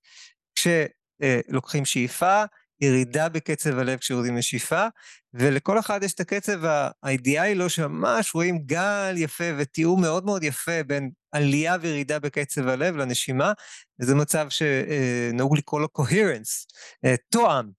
כשלוקחים 0.55 1.85
שאיפה, 1.85 2.43
ירידה 2.81 3.29
בקצב 3.29 3.79
הלב 3.79 3.97
כשיורדים 3.97 4.37
לשאיפה, 4.37 4.87
ולכל 5.33 5.79
אחד 5.79 6.03
יש 6.03 6.13
את 6.13 6.19
הקצב 6.19 6.59
האידיאלי 7.03 7.55
לו, 7.55 7.69
שממש 7.69 8.35
רואים 8.35 8.59
גל 8.65 9.13
יפה 9.17 9.43
ותיאור 9.57 9.97
מאוד 9.97 10.25
מאוד 10.25 10.43
יפה 10.43 10.83
בין 10.87 11.11
עלייה 11.31 11.75
וירידה 11.81 12.19
בקצב 12.19 12.67
הלב 12.67 12.95
לנשימה, 12.95 13.53
וזה 14.01 14.15
מצב 14.15 14.47
שנהוג 14.49 15.57
לקרוא 15.57 15.81
לו 15.81 15.87
coherence, 15.97 16.65
אה, 17.05 17.15
תואם 17.29 17.69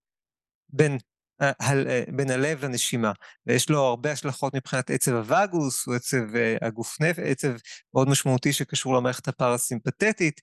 בין 0.68 0.98
אה, 1.42 1.52
אה, 1.60 2.02
בין 2.16 2.30
הלב 2.30 2.64
לנשימה, 2.64 3.12
ויש 3.46 3.70
לו 3.70 3.80
הרבה 3.80 4.12
השלכות 4.12 4.54
מבחינת 4.54 4.90
עצב 4.90 5.14
הווגוס, 5.14 5.86
הוא 5.86 5.94
עצב 5.94 6.36
אה, 6.36 6.56
הגוף 6.62 7.00
נפש, 7.00 7.18
עצב 7.18 7.52
מאוד 7.94 8.08
משמעותי 8.08 8.52
שקשור 8.52 8.96
למערכת 8.96 9.28
הפרסימפטית, 9.28 10.40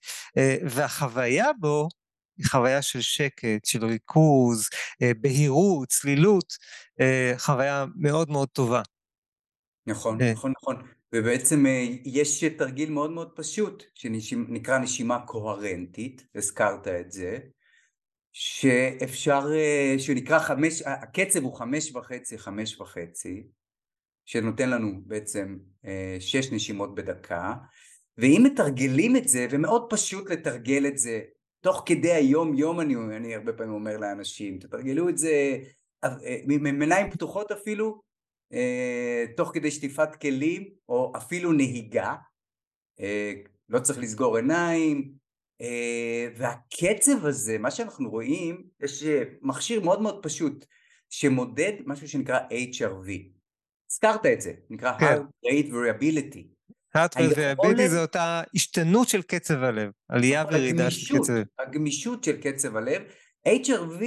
והחוויה 0.70 1.46
בו 1.60 1.88
היא 2.38 2.46
חוויה 2.46 2.82
של 2.82 3.00
שקט, 3.00 3.64
של 3.64 3.84
ריכוז, 3.84 4.68
בהירות, 5.20 5.88
צלילות, 5.88 6.52
חוויה 7.38 7.84
מאוד 7.96 8.30
מאוד 8.30 8.48
טובה. 8.48 8.82
נכון, 9.86 10.22
נכון, 10.22 10.52
נכון. 10.62 10.97
ובעצם 11.12 11.64
יש 12.04 12.44
תרגיל 12.44 12.90
מאוד 12.90 13.10
מאוד 13.10 13.30
פשוט, 13.36 13.84
שנקרא 13.94 14.78
נשימה 14.78 15.26
קוהרנטית, 15.26 16.26
הזכרת 16.34 16.88
את 16.88 17.12
זה, 17.12 17.38
שאפשר, 18.32 19.40
אה, 19.54 19.94
שנקרא 19.98 20.38
חמש, 20.38 20.82
הקצב 20.82 21.42
הוא 21.42 21.54
חמש 21.54 21.94
וחצי, 21.94 22.38
חמש 22.38 22.80
וחצי, 22.80 23.46
שנותן 24.26 24.70
לנו 24.70 25.00
בעצם 25.06 25.58
אה, 25.84 26.16
שש 26.20 26.52
נשימות 26.52 26.94
בדקה, 26.94 27.54
ואם 28.18 28.42
מתרגלים 28.44 29.16
את 29.16 29.28
זה, 29.28 29.46
ומאוד 29.50 29.86
פשוט 29.90 30.30
לתרגל 30.30 30.86
את 30.86 30.98
זה, 30.98 31.20
תוך 31.60 31.82
כדי 31.86 32.12
היום 32.12 32.54
יום 32.54 32.80
אני, 32.80 32.94
אני 33.16 33.34
הרבה 33.34 33.52
פעמים 33.52 33.72
אומר 33.72 33.96
לאנשים, 33.96 34.58
תתרגלו 34.58 35.08
את 35.08 35.18
זה 35.18 35.58
אה, 36.04 36.10
עם 36.50 36.82
עיניים 36.82 37.10
פתוחות 37.10 37.52
אפילו, 37.52 38.00
תוך 39.36 39.50
כדי 39.54 39.70
שטיפת 39.70 40.16
כלים, 40.20 40.68
או 40.88 41.12
אפילו 41.16 41.52
נהיגה, 41.52 42.14
לא 43.68 43.78
צריך 43.78 43.98
לסגור 43.98 44.36
עיניים, 44.36 45.12
אה, 45.60 46.28
והקצב 46.36 47.26
הזה, 47.26 47.58
מה 47.58 47.70
שאנחנו 47.70 48.10
רואים, 48.10 48.64
יש 48.82 49.02
אה, 49.02 49.22
מכשיר 49.42 49.80
מאוד 49.80 50.02
מאוד 50.02 50.22
פשוט 50.22 50.66
שמודד 51.10 51.72
משהו 51.86 52.08
שנקרא 52.08 52.38
HRV. 52.50 53.10
הזכרת 53.90 54.26
את 54.26 54.40
זה, 54.40 54.52
נקרא 54.70 54.98
כן. 54.98 55.16
Heart 55.16 55.46
Rate 55.46 55.70
Variability. 55.72 56.58
הארט 56.94 57.16
והביליטי 57.36 57.88
זה 57.88 58.02
אותה 58.02 58.42
השתנות 58.54 59.08
של 59.08 59.22
קצב 59.22 59.62
הלב, 59.62 59.90
עלייה 60.08 60.44
וירידה 60.52 60.90
של 60.90 61.18
קצב 61.18 61.32
הלב. 61.32 61.46
הגמישות 61.58 62.24
של 62.24 62.40
קצב 62.40 62.76
הלב. 62.76 63.02
HRV 63.48 64.02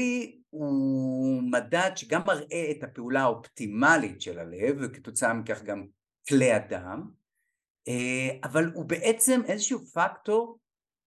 הוא 0.52 1.44
מדד 1.44 1.92
שגם 1.96 2.22
מראה 2.28 2.72
את 2.72 2.84
הפעולה 2.84 3.22
האופטימלית 3.22 4.22
של 4.22 4.40
הלב, 4.40 4.78
וכתוצאה 4.82 5.34
מכך 5.34 5.64
גם 5.64 5.86
כלי 6.30 6.52
הדם, 6.52 7.10
אה, 7.88 8.38
אבל 8.44 8.72
הוא 8.74 8.86
בעצם 8.86 9.42
איזשהו 9.48 9.80
פקטור 9.86 10.60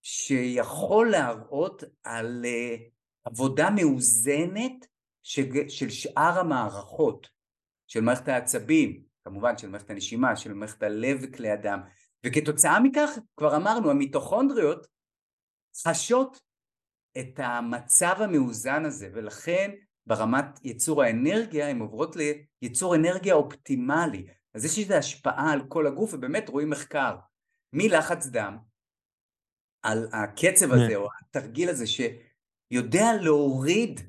שיכול 0.02 1.10
להראות 1.10 1.82
על 2.04 2.44
אה, 2.44 2.76
עבודה 3.24 3.70
מאוזנת 3.70 4.86
של 5.68 5.90
שאר 5.90 6.38
המערכות, 6.38 7.28
של 7.86 8.00
מערכת 8.00 8.28
העצבים, 8.28 9.04
כמובן 9.24 9.58
של 9.58 9.68
מערכת 9.68 9.90
הנשימה, 9.90 10.36
של 10.36 10.54
מערכת 10.54 10.82
הלב 10.82 11.18
וכלי 11.22 11.50
הדם, 11.50 11.80
וכתוצאה 12.26 12.80
מכך, 12.80 13.10
כבר 13.36 13.56
אמרנו, 13.56 13.90
המיטוכונדריות 13.90 14.86
חשות 15.86 16.40
את 17.18 17.40
המצב 17.42 18.14
המאוזן 18.18 18.84
הזה, 18.84 19.08
ולכן 19.12 19.70
ברמת 20.06 20.60
ייצור 20.64 21.02
האנרגיה 21.02 21.68
הן 21.68 21.80
עוברות 21.80 22.16
לייצור 22.62 22.94
אנרגיה 22.94 23.34
אופטימלי. 23.34 24.26
אז 24.54 24.64
יש 24.64 24.78
איזו 24.78 24.94
השפעה 24.94 25.52
על 25.52 25.62
כל 25.68 25.86
הגוף, 25.86 26.14
ובאמת 26.14 26.48
רואים 26.48 26.70
מחקר 26.70 27.16
מלחץ 27.72 28.26
דם, 28.26 28.58
על 29.82 30.08
הקצב 30.12 30.72
הזה, 30.72 30.88
כן. 30.88 30.94
או 30.94 31.08
התרגיל 31.20 31.68
הזה, 31.68 31.84
שיודע 31.86 33.06
להוריד 33.20 34.00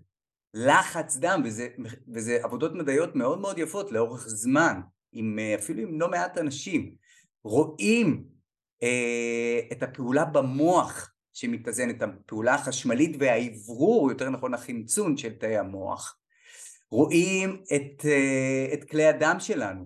לחץ 0.53 1.17
דם, 1.17 1.41
וזה, 1.45 1.67
וזה 2.13 2.39
עבודות 2.43 2.73
מדעיות 2.73 3.15
מאוד 3.15 3.39
מאוד 3.39 3.57
יפות 3.57 3.91
לאורך 3.91 4.27
זמן, 4.27 4.81
עם, 5.11 5.39
אפילו 5.59 5.81
עם 5.81 5.99
לא 5.99 6.11
מעט 6.11 6.37
אנשים. 6.37 6.95
רואים 7.43 8.23
אה, 8.83 9.59
את 9.71 9.83
הפעולה 9.83 10.25
במוח 10.25 11.14
שמתאזן, 11.35 11.89
את 11.89 12.01
הפעולה 12.01 12.53
החשמלית 12.53 13.15
והאוורור, 13.19 14.11
יותר 14.11 14.29
נכון 14.29 14.53
החמצון 14.53 15.17
של 15.17 15.33
תאי 15.33 15.57
המוח. 15.57 16.17
רואים 16.91 17.63
את, 17.75 18.05
אה, 18.05 18.73
את 18.73 18.83
כלי 18.83 19.05
הדם 19.05 19.35
שלנו, 19.39 19.85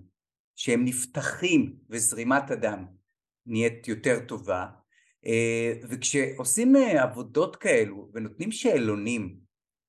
שהם 0.56 0.84
נפתחים 0.84 1.76
וזרימת 1.90 2.50
הדם 2.50 2.84
נהיית 3.46 3.88
יותר 3.88 4.18
טובה, 4.28 4.66
אה, 5.26 5.72
וכשעושים 5.88 6.76
אה, 6.76 7.02
עבודות 7.02 7.56
כאלו 7.56 8.10
ונותנים 8.14 8.52
שאלונים 8.52 9.36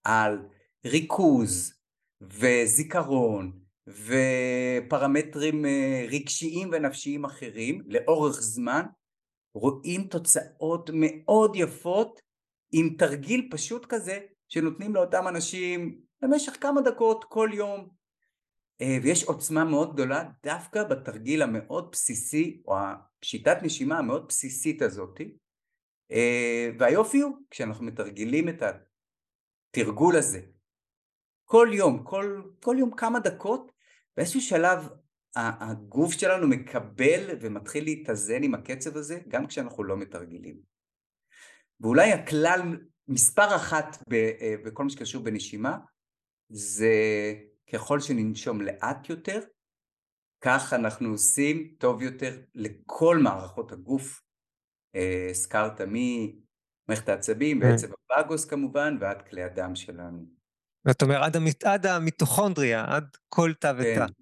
על 0.04 0.40
ריכוז 0.86 1.74
וזיכרון 2.22 3.60
ופרמטרים 3.88 5.66
רגשיים 6.08 6.70
ונפשיים 6.72 7.26
אחרים 7.26 7.82
לאורך 7.88 8.42
זמן 8.42 8.84
רואים 9.54 10.08
תוצאות 10.08 10.90
מאוד 10.94 11.56
יפות 11.56 12.22
עם 12.72 12.96
תרגיל 12.98 13.50
פשוט 13.52 13.86
כזה 13.86 14.20
שנותנים 14.50 14.96
לאותם 14.96 15.28
אנשים 15.28 16.02
במשך 16.22 16.58
כמה 16.62 16.82
דקות 16.82 17.24
כל 17.24 17.50
יום. 17.54 17.90
ויש 19.04 19.24
עוצמה 19.24 19.64
מאוד 19.64 19.94
גדולה 19.94 20.24
דווקא 20.44 20.84
בתרגיל 20.84 21.42
המאוד 21.42 21.90
בסיסי 21.92 22.62
או 22.68 22.76
השיטת 22.78 23.58
נשימה 23.64 23.98
המאוד 23.98 24.26
בסיסית 24.28 24.82
הזאתי. 24.82 25.38
והיופי 26.80 27.22
הוא 27.22 27.38
כשאנחנו 27.50 27.86
מתרגלים 27.86 28.50
את 28.50 28.64
התרגול 29.74 30.16
הזה. 30.16 30.42
כל 31.46 31.68
יום, 31.74 32.04
כל, 32.04 32.42
כל 32.64 32.76
יום 32.80 32.92
כמה 32.96 33.20
דקות, 33.20 33.72
באיזשהו 34.18 34.42
שלב 34.42 34.90
הגוף 35.36 36.14
שלנו 36.14 36.48
מקבל 36.48 37.38
ומתחיל 37.42 37.84
להתאזן 37.84 38.44
עם 38.44 38.56
הקצב 38.56 38.98
הזה 38.98 39.20
גם 39.28 39.48
כשאנחנו 39.48 39.84
לא 39.84 39.98
מתרגלים. 39.98 40.60
ואולי 41.80 42.12
הכלל 42.12 42.62
מספר 43.08 43.56
אחת 43.56 43.98
אה, 44.14 44.56
בכל 44.66 44.84
מה 44.84 44.90
שקשור 44.90 45.24
בנשימה 45.24 45.78
זה 46.50 46.94
ככל 47.74 48.00
שננשום 48.00 48.62
לאט 48.62 49.10
יותר, 49.10 49.40
כך 50.42 50.74
אנחנו 50.74 51.10
עושים 51.10 51.76
טוב 51.78 52.02
יותר 52.02 52.42
לכל 52.56 53.18
מערכות 53.18 53.72
הגוף. 53.72 54.22
אה, 54.96 55.28
הזכרת 55.30 55.82
ממערכת 55.88 57.10
העצבים, 57.10 57.60
בעצב 57.60 57.88
כן. 57.88 57.94
הווגוס 58.10 58.46
כמובן, 58.46 58.98
ועד 59.00 59.22
כלי 59.22 59.44
הדם 59.44 59.76
שלנו. 59.76 60.26
זאת 60.88 61.02
אומרת, 61.02 61.36
עד 61.64 61.86
המיטוכונדריה, 61.86 62.86
עד 62.88 63.18
כל 63.30 63.54
תא 63.60 63.74
ותא. 63.78 64.08
כן, 64.08 64.14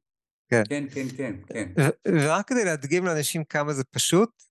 כן, 0.49 0.63
כן, 0.93 1.07
כן. 1.17 1.35
כן. 1.47 1.69
ורק 2.07 2.47
כדי 2.47 2.65
להדגים 2.65 3.05
לאנשים 3.05 3.43
כמה 3.43 3.73
זה 3.73 3.83
פשוט, 3.83 4.43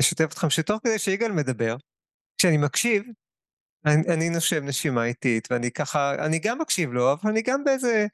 אשתף 0.00 0.24
אתכם 0.24 0.50
שתוך 0.50 0.80
כדי 0.84 0.98
שיגאל 0.98 1.32
מדבר, 1.32 1.76
כשאני 2.38 2.56
מקשיב, 2.56 3.02
אני, 3.86 4.02
אני 4.14 4.30
נושם 4.30 4.66
נשימה 4.66 5.04
איטית, 5.04 5.48
ואני 5.50 5.70
ככה, 5.70 6.26
אני 6.26 6.38
גם 6.38 6.58
מקשיב 6.58 6.92
לו, 6.92 7.12
אבל 7.12 7.30
אני 7.30 7.42
גם 7.42 7.64
באיזה 7.64 8.06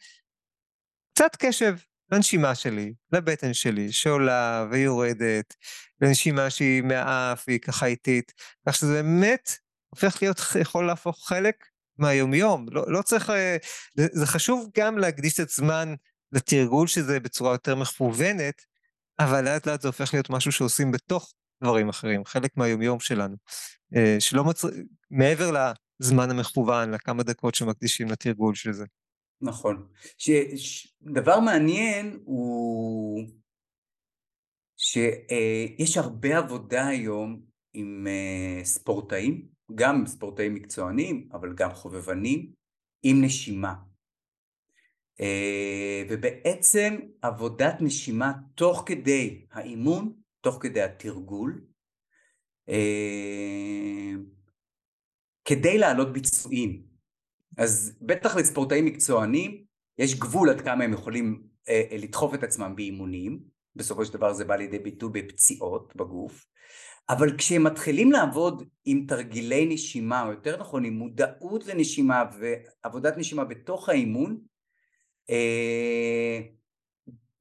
קצת 1.14 1.36
קשב 1.38 1.76
לנשימה 2.12 2.54
שלי, 2.54 2.94
לבטן 3.12 3.54
שלי, 3.54 3.92
שעולה 3.92 4.66
ויורדת, 4.70 5.54
לנשימה 6.00 6.50
שהיא 6.50 6.82
מהאף 6.82 7.44
והיא 7.48 7.60
ככה 7.60 7.86
איטית, 7.86 8.32
כך 8.68 8.74
שזה 8.74 9.02
באמת 9.02 9.50
הופך 9.88 10.22
להיות, 10.22 10.40
יכול 10.60 10.86
להפוך 10.86 11.28
חלק 11.28 11.66
מהיומיום, 11.98 12.66
לא, 12.70 12.84
לא 12.88 13.02
צריך, 13.02 13.30
אה, 13.30 13.56
זה 13.94 14.26
חשוב 14.26 14.70
גם 14.78 14.98
להקדיש 14.98 15.40
את 15.40 15.48
הזמן 15.50 15.94
לתרגול 16.32 16.86
שזה 16.86 17.20
בצורה 17.20 17.52
יותר 17.52 17.74
מכוונת, 17.74 18.62
אבל 19.18 19.44
לאט 19.44 19.66
לאט 19.66 19.80
זה 19.80 19.88
הופך 19.88 20.14
להיות 20.14 20.30
משהו 20.30 20.52
שעושים 20.52 20.92
בתוך 20.92 21.32
דברים 21.62 21.88
אחרים, 21.88 22.24
חלק 22.24 22.56
מהיומיום 22.56 23.00
שלנו, 23.00 23.36
אה, 23.96 24.16
שלא 24.18 24.44
מצר... 24.44 24.68
מעבר 25.10 25.72
לזמן 26.00 26.30
המכוון, 26.30 26.90
לכמה 26.90 27.22
דקות 27.22 27.54
שמקדישים 27.54 28.08
לתרגול 28.08 28.54
של 28.54 28.72
זה. 28.72 28.84
נכון. 29.40 29.86
ש... 30.18 30.30
ש... 30.56 30.88
דבר 31.02 31.40
מעניין 31.40 32.18
הוא 32.24 33.24
שיש 34.76 35.96
אה, 35.96 36.02
הרבה 36.02 36.38
עבודה 36.38 36.86
היום 36.86 37.42
עם 37.74 38.06
ספורטאים, 38.62 39.48
גם 39.74 40.06
ספורטאים 40.06 40.54
מקצוענים, 40.54 41.28
אבל 41.32 41.54
גם 41.54 41.74
חובבנים, 41.74 42.52
עם 43.02 43.24
נשימה. 43.24 43.74
אה, 45.20 46.02
ובעצם 46.08 46.96
עבודת 47.22 47.76
נשימה 47.80 48.32
תוך 48.54 48.82
כדי 48.86 49.46
האימון, 49.52 50.12
תוך 50.40 50.58
כדי 50.60 50.82
התרגול, 50.82 51.60
אה, 52.68 54.12
כדי 55.44 55.78
להעלות 55.78 56.12
ביצועים. 56.12 56.82
אז 57.58 57.98
בטח 58.00 58.36
לספורטאים 58.36 58.84
מקצוענים 58.84 59.64
יש 59.98 60.18
גבול 60.18 60.50
עד 60.50 60.60
כמה 60.60 60.84
הם 60.84 60.92
יכולים 60.92 61.42
אה, 61.68 61.82
לדחוף 61.98 62.34
את 62.34 62.42
עצמם 62.42 62.72
באימונים, 62.76 63.40
בסופו 63.76 64.04
של 64.04 64.12
דבר 64.12 64.32
זה 64.32 64.44
בא 64.44 64.56
לידי 64.56 64.78
ביטוי 64.78 65.10
בפציעות 65.12 65.96
בגוף, 65.96 66.46
אבל 67.08 67.36
כשהם 67.38 67.64
מתחילים 67.64 68.12
לעבוד 68.12 68.62
עם 68.84 69.04
תרגילי 69.08 69.66
נשימה, 69.66 70.26
או 70.26 70.30
יותר 70.30 70.60
נכון 70.60 70.84
עם 70.84 70.92
מודעות 70.92 71.66
לנשימה 71.66 72.24
ועבודת 72.38 73.16
נשימה 73.16 73.44
בתוך 73.44 73.88
האימון, 73.88 74.40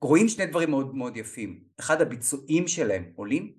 רואים 0.02 0.28
שני 0.28 0.46
דברים 0.46 0.70
מאוד 0.70 0.96
מאוד 0.96 1.18
יפים. 1.18 1.64
אחד, 1.80 2.02
הביצועים 2.02 2.68
שלהם 2.68 3.12
עולים, 3.16 3.54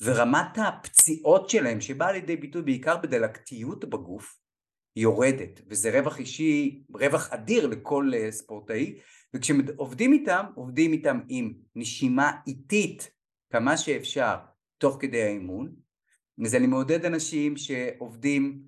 ורמת 0.00 0.58
הפציעות 0.58 1.50
שלהם, 1.50 1.80
שבאה 1.80 2.12
לידי 2.12 2.36
ביטוי 2.36 2.62
בעיקר 2.62 2.96
בדלקתיות 2.96 3.84
בגוף, 3.84 4.38
יורדת, 4.96 5.60
וזה 5.66 5.98
רווח 5.98 6.18
אישי, 6.18 6.82
רווח 6.94 7.32
אדיר 7.32 7.66
לכל 7.66 8.10
uh, 8.14 8.30
ספורטאי, 8.30 8.98
וכשעובדים 9.34 10.12
איתם, 10.12 10.44
עובדים 10.54 10.92
איתם 10.92 11.20
עם 11.28 11.52
נשימה 11.76 12.32
איטית 12.46 13.10
כמה 13.52 13.76
שאפשר, 13.76 14.36
תוך 14.78 14.96
כדי 15.00 15.22
האימון, 15.22 15.74
אז 16.44 16.54
אני 16.54 16.66
מעודד 16.66 17.04
אנשים 17.04 17.56
שעובדים 17.56 18.62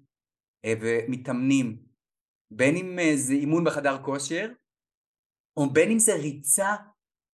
אה, 0.64 0.74
ומתאמנים, 0.80 1.78
בין 2.50 2.76
אם 2.76 2.98
אה, 2.98 3.12
זה 3.16 3.32
אימון 3.32 3.64
בחדר 3.64 4.02
כושר, 4.02 4.52
או 5.56 5.70
בין 5.70 5.90
אם 5.90 5.98
זה 5.98 6.14
ריצה 6.14 6.74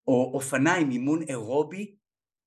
או 0.07 0.31
אופניים, 0.33 0.91
אימון 0.91 1.21
אירובי, 1.21 1.95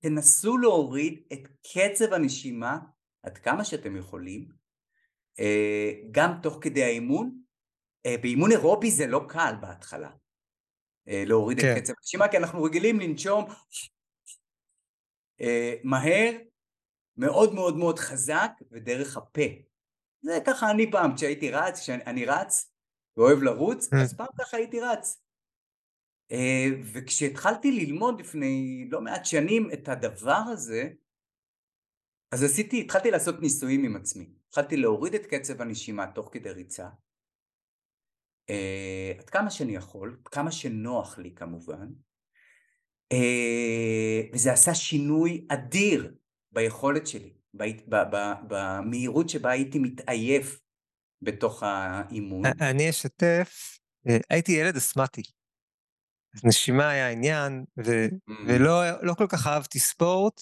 תנסו 0.00 0.58
להוריד 0.58 1.22
את 1.32 1.48
קצב 1.62 2.12
הנשימה 2.12 2.78
עד 3.22 3.38
כמה 3.38 3.64
שאתם 3.64 3.96
יכולים, 3.96 4.48
אה, 5.40 5.92
גם 6.10 6.30
תוך 6.42 6.58
כדי 6.60 6.84
האימון. 6.84 7.40
באימון 8.22 8.52
אירובי 8.52 8.90
זה 8.90 9.06
לא 9.06 9.20
קל 9.28 9.54
בהתחלה, 9.60 10.10
להוריד 11.06 11.60
כן. 11.60 11.72
את 11.72 11.82
קצב 11.82 11.92
הנשימה, 11.98 12.28
כי 12.28 12.37
אנחנו 12.37 12.62
רגילים 12.62 13.00
לנשום 13.00 13.44
אה, 15.40 15.74
מהר, 15.84 16.30
מאוד 17.16 17.54
מאוד 17.54 17.76
מאוד 17.76 17.98
חזק 17.98 18.50
ודרך 18.72 19.16
הפה. 19.16 19.42
זה 20.22 20.38
ככה 20.46 20.70
אני 20.70 20.90
פעם 20.90 21.14
כשהייתי 21.16 21.50
רץ, 21.50 21.80
כשאני 21.80 22.24
רץ 22.24 22.72
ואוהב 23.16 23.42
לרוץ, 23.42 23.92
אה. 23.92 24.02
אז 24.02 24.16
פעם 24.16 24.26
ככה 24.40 24.56
הייתי 24.56 24.80
רץ. 24.80 25.23
אה, 26.35 26.66
וכשהתחלתי 26.92 27.70
ללמוד 27.73 28.20
לפני 28.20 28.85
לא 28.90 29.01
מעט 29.01 29.25
שנים 29.25 29.70
את 29.73 29.88
הדבר 29.88 30.42
הזה, 30.53 30.88
אז 32.33 32.42
עשיתי, 32.42 32.81
התחלתי 32.81 33.11
לעשות 33.11 33.40
ניסויים 33.40 33.85
עם 33.85 33.97
עצמי. 33.97 34.31
התחלתי 34.49 34.77
להוריד 34.77 35.14
את 35.14 35.27
קצב 35.27 35.62
הנשימה 35.62 36.07
תוך 36.07 36.29
כדי 36.33 36.51
ריצה. 36.51 36.88
אה, 38.51 39.12
עד 39.18 39.31
כמה 39.31 39.51
שאני 39.51 39.75
יכול, 39.75 40.20
כמה 40.25 40.53
שנוח 40.53 41.18
לי 41.18 41.35
כמובן. 41.35 41.88
אה, 43.12 44.20
וזה 44.33 44.53
עשה 44.53 44.75
שינוי 44.75 45.47
אדיר 45.49 46.14
ביכולת 46.53 47.07
שלי, 47.07 47.33
במהירות 48.49 49.29
שבה 49.29 49.51
הייתי 49.51 49.79
מתעייף 49.79 50.61
בתוך 51.23 51.62
האימון. 51.62 52.42
אני 52.61 52.90
אשתף, 52.90 53.79
הייתי 54.31 54.53
ילד 54.53 54.77
אסמטי. 54.77 55.23
נשימה 56.44 56.88
היה 56.88 57.11
עניין, 57.11 57.64
ו- 57.85 58.07
mm. 58.09 58.33
ולא 58.47 58.83
לא 59.03 59.14
כל 59.14 59.27
כך 59.29 59.47
אהבתי 59.47 59.79
ספורט. 59.79 60.40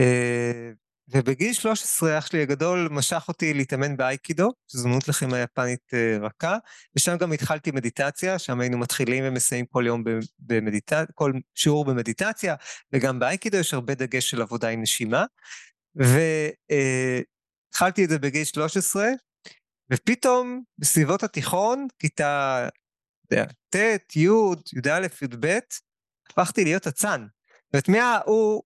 אה, 0.00 0.70
ובגיל 1.08 1.52
13 1.52 2.18
אח 2.18 2.26
שלי 2.26 2.42
הגדול 2.42 2.88
משך 2.90 3.24
אותי 3.28 3.54
להתאמן 3.54 3.96
באייקידו, 3.96 4.52
שזו 4.68 4.88
מות 4.88 5.08
לחימה 5.08 5.38
יפנית 5.38 5.90
רכה, 6.20 6.56
ושם 6.96 7.16
גם 7.16 7.32
התחלתי 7.32 7.70
מדיטציה, 7.70 8.38
שם 8.38 8.60
היינו 8.60 8.78
מתחילים 8.78 9.24
ומסיימים 9.26 9.66
כל 9.66 9.84
יום 9.86 10.04
במדיטציה, 10.38 11.04
כל 11.14 11.32
שיעור 11.54 11.84
במדיטציה, 11.84 12.54
וגם 12.92 13.18
באייקידו 13.18 13.56
יש 13.56 13.74
הרבה 13.74 13.94
דגש 13.94 14.30
של 14.30 14.42
עבודה 14.42 14.68
עם 14.68 14.82
נשימה. 14.82 15.24
והתחלתי 17.74 18.04
את 18.04 18.08
זה 18.08 18.18
בגיל 18.18 18.44
13, 18.44 19.08
ופתאום 19.92 20.62
בסביבות 20.78 21.22
התיכון, 21.22 21.86
כיתה 21.98 22.68
ט', 23.70 24.16
י', 24.16 24.28
י"א, 24.72 25.06
י"ב, 25.22 25.58
הפכתי 26.30 26.64
להיות 26.64 26.86
אצן. 26.86 27.26
זאת 27.72 27.88
אומרת, 27.88 27.88
מה 27.88 28.20
הוא 28.26 28.62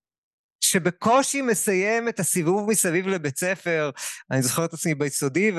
שבקושי 0.61 1.43
מסיים 1.43 2.09
את 2.09 2.21
הסיבוב 2.21 2.71
מסביב 2.71 3.09
לבית 3.09 3.39
ספר, 3.39 3.91
אני 4.31 4.43
זוכר 4.43 4.65
את 4.65 4.75
עצמי 4.75 4.95
ביסודי, 4.95 5.53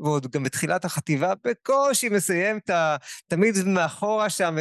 ועוד 0.00 0.30
גם 0.30 0.42
בתחילת 0.42 0.84
החטיבה, 0.84 1.32
בקושי 1.44 2.08
מסיים 2.08 2.56
את 2.56 2.70
ה... 2.70 2.96
תמיד 3.28 3.54
מאחורה 3.66 4.30
שם, 4.30 4.56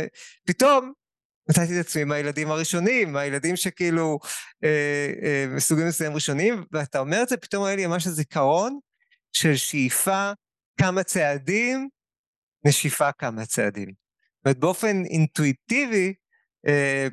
פתאום 0.48 0.94
מצאתי 1.50 1.80
את 1.80 1.86
עצמי 1.86 2.02
עם 2.02 2.12
הילדים 2.12 2.52
הראשונים, 2.52 3.16
הילדים 3.16 3.56
שכאילו 3.56 4.20
אה, 4.64 5.14
אה, 5.24 5.46
מסוגלים 5.50 5.88
לסיים 5.88 6.14
ראשונים, 6.14 6.64
ואתה 6.72 7.00
אומר 7.00 7.24
את 7.24 7.30
זה, 7.30 7.38
פתאום 7.38 7.64
היה 7.64 7.76
לי 7.76 7.88
ממש 7.88 8.08
זיכרון 8.08 8.80
של 9.34 9.56
שאיפה 9.56 10.32
כמה 10.80 11.04
צעדים, 11.04 11.90
נשיפה 12.66 13.12
כמה 13.12 13.46
צעדים. 13.46 13.88
זאת 13.88 14.46
אומרת, 14.46 14.58
באופן 14.58 15.06
אינטואיטיבי, 15.06 16.14
אה, 16.68 17.08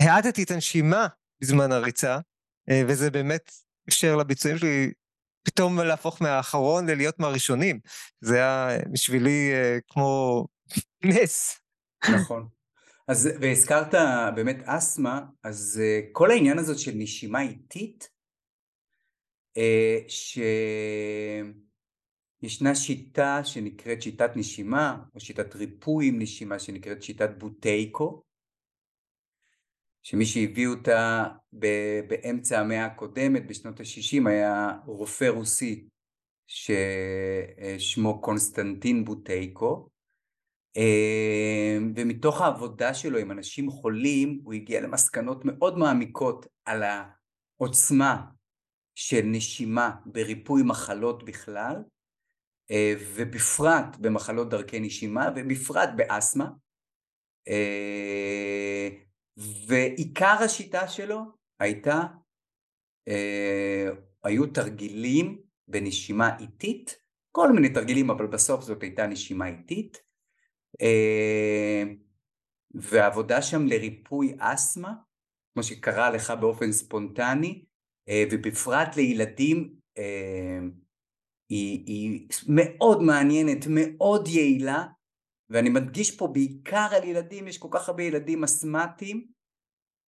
האטתי 0.00 0.42
את 0.42 0.50
הנשימה 0.50 1.06
בזמן 1.40 1.72
הריצה, 1.72 2.18
אה, 2.70 2.82
וזה 2.88 3.10
באמת 3.10 3.50
אפשר 3.88 4.16
לביצועים 4.16 4.58
שלי 4.58 4.92
פתאום 5.42 5.80
להפוך 5.80 6.22
מהאחרון 6.22 6.90
ללהיות 6.90 7.18
מהראשונים. 7.18 7.80
זה 8.20 8.36
היה 8.36 8.78
בשבילי 8.92 9.52
אה, 9.52 9.78
כמו 9.88 10.46
נס. 11.04 11.60
נכון. 12.14 12.48
אז, 13.08 13.28
והזכרת 13.40 13.94
באמת 14.34 14.56
אסתמה, 14.64 15.20
אז 15.44 15.82
אה, 15.84 16.00
כל 16.12 16.30
העניין 16.30 16.58
הזאת 16.58 16.78
של 16.78 16.92
נשימה 16.94 17.42
איטית, 17.42 18.08
שישנה 22.48 22.74
שיטה 22.74 23.44
שנקראת 23.44 24.02
שיטת 24.02 24.30
נשימה, 24.36 25.02
או 25.14 25.20
שיטת 25.20 25.54
ריפוי 25.54 26.08
עם 26.08 26.18
נשימה 26.18 26.58
שנקראת 26.58 27.02
שיטת 27.02 27.30
בוטייקו, 27.38 28.22
שמי 30.02 30.26
שהביא 30.26 30.66
אותה 30.66 31.24
באמצע 32.08 32.60
המאה 32.60 32.84
הקודמת, 32.84 33.46
בשנות 33.46 33.80
ה-60, 33.80 34.28
היה 34.28 34.78
רופא 34.86 35.24
רוסי 35.24 35.88
ששמו 36.46 38.20
קונסטנטין 38.22 39.04
בוטייקו, 39.04 39.88
ומתוך 41.96 42.40
העבודה 42.40 42.94
שלו 42.94 43.18
עם 43.18 43.30
אנשים 43.30 43.70
חולים 43.70 44.40
הוא 44.44 44.54
הגיע 44.54 44.80
למסקנות 44.80 45.44
מאוד 45.44 45.78
מעמיקות 45.78 46.46
על 46.64 46.82
העוצמה 46.82 48.24
של 48.94 49.22
נשימה 49.24 49.90
בריפוי 50.06 50.62
מחלות 50.64 51.24
בכלל, 51.24 51.74
ובפרט 53.16 53.96
במחלות 54.00 54.48
דרכי 54.48 54.80
נשימה, 54.80 55.28
ובפרט 55.36 55.88
באסתמה. 55.96 56.48
ועיקר 59.66 60.36
השיטה 60.44 60.88
שלו 60.88 61.20
הייתה, 61.60 62.02
אה, 63.08 63.88
היו 64.24 64.46
תרגילים 64.46 65.42
בנשימה 65.68 66.38
איטית, 66.38 66.96
כל 67.32 67.52
מיני 67.52 67.68
תרגילים, 67.68 68.10
אבל 68.10 68.26
בסוף 68.26 68.62
זאת 68.62 68.82
הייתה 68.82 69.06
נשימה 69.06 69.46
איטית, 69.48 69.98
אה, 70.82 71.82
ועבודה 72.74 73.42
שם 73.42 73.66
לריפוי 73.66 74.36
אסתמה, 74.38 74.92
כמו 75.54 75.62
שקרה 75.62 76.10
לך 76.10 76.30
באופן 76.30 76.72
ספונטני, 76.72 77.64
אה, 78.08 78.24
ובפרט 78.32 78.96
לילדים, 78.96 79.74
אה, 79.98 80.58
היא, 81.48 81.84
היא 81.86 82.28
מאוד 82.48 83.02
מעניינת, 83.02 83.66
מאוד 83.70 84.28
יעילה, 84.28 84.84
ואני 85.50 85.68
מדגיש 85.68 86.16
פה 86.16 86.26
בעיקר 86.26 86.88
על 86.96 87.04
ילדים, 87.04 87.48
יש 87.48 87.58
כל 87.58 87.68
כך 87.70 87.88
הרבה 87.88 88.02
ילדים 88.02 88.44
אסמטיים, 88.44 89.26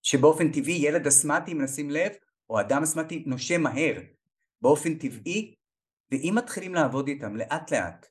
שבאופן 0.02 0.52
טבעי 0.52 0.74
ילד 0.74 1.06
אסמטי, 1.06 1.52
אם 1.52 1.62
נשים 1.62 1.90
לב, 1.90 2.12
או 2.50 2.60
אדם 2.60 2.82
אסמטי 2.82 3.24
נושם 3.26 3.62
מהר, 3.62 4.00
באופן 4.62 4.94
טבעי, 4.94 5.54
ואם 6.10 6.34
מתחילים 6.36 6.74
לעבוד 6.74 7.08
איתם 7.08 7.36
לאט 7.36 7.72
לאט, 7.72 8.06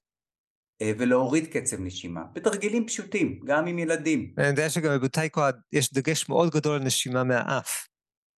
אה, 0.82 0.92
ולהוריד 0.98 1.48
קצב 1.48 1.80
נשימה, 1.80 2.24
בתרגילים 2.34 2.88
פשוטים, 2.88 3.40
גם 3.46 3.68
עם 3.68 3.80
ילדים. 3.80 4.34
אני 4.38 4.48
יודע 4.48 4.70
שגם 4.70 4.98
בבוטייקו 4.98 5.42
יש 5.72 5.94
דגש 5.94 6.30
מאוד 6.30 6.50
גדול 6.50 6.76
על 6.76 6.84
נשימה 6.84 7.24
מהאף. 7.24 7.88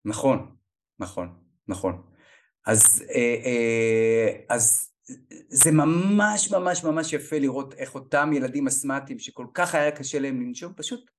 נכון, 0.05 0.55
נכון, 0.99 1.39
נכון. 1.67 2.01
אז, 2.65 3.03
אה, 3.15 3.35
אה, 3.45 4.39
אז 4.49 4.89
זה 5.49 5.71
ממש 5.71 6.51
ממש 6.51 6.83
ממש 6.83 7.13
יפה 7.13 7.39
לראות 7.39 7.73
איך 7.73 7.95
אותם 7.95 8.29
ילדים 8.33 8.67
אסתמטיים 8.67 9.19
שכל 9.19 9.47
כך 9.53 9.75
היה 9.75 9.91
קשה 9.91 10.19
להם 10.19 10.41
לנשום 10.41 10.73
פשוט 10.73 11.11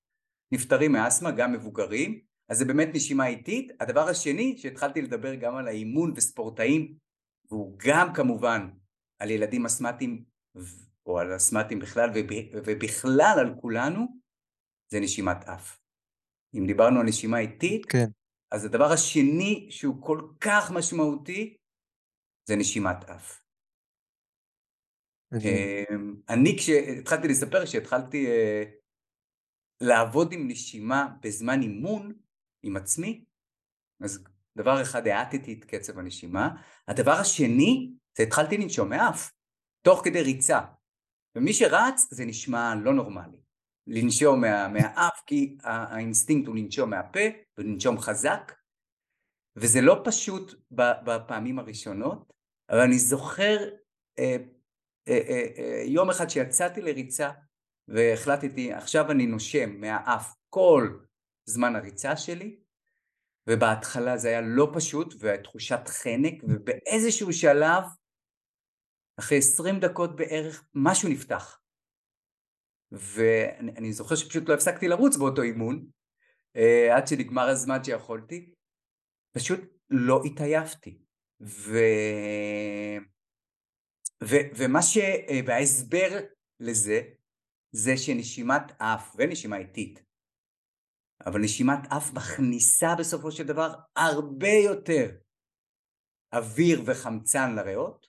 נפטרים 0.53 0.93
מאסתמה, 0.93 1.31
גם 1.31 1.53
מבוגרים, 1.53 2.21
אז 2.49 2.59
זה 2.59 2.65
באמת 2.65 2.89
נשימה 2.95 3.27
איטית. 3.27 3.73
הדבר 3.81 4.09
השני 4.09 4.59
שהתחלתי 4.59 5.03
לדבר 5.03 5.35
גם 5.35 5.57
על 5.57 5.69
האימון 5.69 6.13
וספורטאים 6.17 6.95
והוא 7.51 7.77
גם 7.87 8.13
כמובן 8.15 8.69
על 9.19 9.31
ילדים 9.31 9.67
אסתמטיים 9.67 10.25
או 11.07 11.19
על 11.19 11.37
אסתמטיים 11.37 11.81
בכלל 11.81 12.11
ובכלל 12.53 13.37
על 13.39 13.55
כולנו 13.61 14.07
זה 14.93 15.01
נשימת 15.01 15.45
אף. 15.45 15.79
אם 16.55 16.67
דיברנו 16.67 17.01
על 17.01 17.07
נשימה 17.07 17.39
איטית, 17.39 17.87
כן. 17.87 18.07
אז 18.51 18.65
הדבר 18.65 18.93
השני 18.93 19.67
שהוא 19.71 20.03
כל 20.03 20.21
כך 20.41 20.71
משמעותי 20.71 21.57
זה 22.49 22.57
נשימת 22.57 23.05
אף. 23.05 23.41
אמ, 25.35 26.15
אני 26.29 26.57
כשהתחלתי 26.59 27.29
לספר 27.29 27.65
שהתחלתי 27.65 28.27
אה, 28.27 28.65
לעבוד 29.81 30.33
עם 30.33 30.49
נשימה 30.49 31.09
בזמן 31.23 31.63
אימון 31.63 32.13
עם 32.63 32.77
עצמי, 32.77 33.25
אז 34.01 34.25
דבר 34.57 34.83
אחד 34.83 35.07
האטתי 35.07 35.53
את 35.53 35.65
קצב 35.65 35.99
הנשימה, 35.99 36.63
הדבר 36.89 37.13
השני 37.13 37.93
זה 38.17 38.23
התחלתי 38.23 38.57
לנשום 38.57 38.89
מאף, 38.89 39.33
תוך 39.83 40.01
כדי 40.05 40.23
ריצה, 40.23 40.61
ומי 41.35 41.53
שרץ 41.53 42.09
זה 42.11 42.25
נשמע 42.25 42.75
לא 42.75 42.95
נורמלי, 42.95 43.39
לנשום 43.87 44.41
מה, 44.41 44.69
מהאף 44.69 45.21
כי 45.27 45.57
האינסטינקט 45.63 46.47
הוא 46.47 46.57
לנשום 46.57 46.91
מהפה 46.91 47.21
ולנשום 47.61 47.99
חזק, 47.99 48.53
וזה 49.57 49.81
לא 49.81 50.01
פשוט 50.05 50.55
בפעמים 51.05 51.59
הראשונות, 51.59 52.33
אבל 52.71 52.81
אני 52.81 52.99
זוכר 52.99 53.59
אה, 54.19 54.37
אה, 55.09 55.21
אה, 55.29 55.47
אה, 55.59 55.83
יום 55.87 56.11
אחד 56.11 56.31
שיצאתי 56.31 56.81
לריצה 56.81 57.31
והחלטתי 57.89 58.73
עכשיו 58.73 59.11
אני 59.11 59.27
נושם 59.27 59.81
מהאף 59.81 60.35
כל 60.49 60.99
זמן 61.45 61.77
הריצה 61.77 62.17
שלי 62.17 62.61
ובהתחלה 63.47 64.17
זה 64.17 64.29
היה 64.29 64.41
לא 64.41 64.71
פשוט 64.75 65.15
ותחושת 65.21 65.89
חנק 65.89 66.35
ובאיזשהו 66.43 67.33
שלב 67.33 67.85
אחרי 69.19 69.39
עשרים 69.39 69.81
דקות 69.81 70.17
בערך 70.17 70.65
משהו 70.75 71.09
נפתח. 71.09 71.61
ואני 72.93 73.93
זוכר 73.93 74.15
שפשוט 74.15 74.49
לא 74.49 74.55
הפסקתי 74.55 74.89
לרוץ 74.89 75.17
באותו 75.17 75.43
אימון 75.43 75.87
עד 76.97 77.07
שנגמר 77.07 77.49
הזמן 77.49 77.85
שיכולתי 77.85 78.55
פשוט 79.33 79.61
לא 79.91 80.21
התעייפתי. 80.25 80.99
ו... 81.41 81.79
ו- 84.25 84.49
ומה 84.57 84.83
ש... 84.83 84.99
וההסבר 85.47 86.19
לזה 86.61 87.03
זה 87.73 87.97
שנשימת 87.97 88.63
אף 88.79 89.17
ונשימה 89.19 89.57
איטית 89.57 90.03
אבל 91.27 91.41
נשימת 91.41 91.79
אף 91.97 92.13
מכניסה 92.15 92.95
בסופו 92.99 93.33
של 93.33 93.47
דבר 93.47 93.75
הרבה 93.97 94.53
יותר 94.65 95.11
אוויר 96.33 96.83
וחמצן 96.87 97.55
לריאות, 97.55 98.07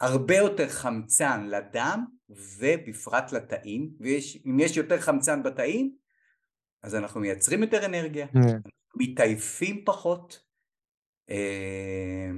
הרבה 0.00 0.36
יותר 0.36 0.68
חמצן 0.68 1.46
לדם 1.46 2.04
ובפרט 2.28 3.32
לתאים, 3.32 3.96
ואם 4.00 4.60
יש 4.60 4.76
יותר 4.76 5.00
חמצן 5.00 5.42
בתאים 5.42 5.96
אז 6.82 6.94
אנחנו 6.94 7.20
מייצרים 7.20 7.62
יותר 7.62 7.86
אנרגיה. 7.86 8.26
כן. 8.26 8.58
מתעייפים 8.96 9.84
פחות. 9.84 10.42
אה, 11.30 12.30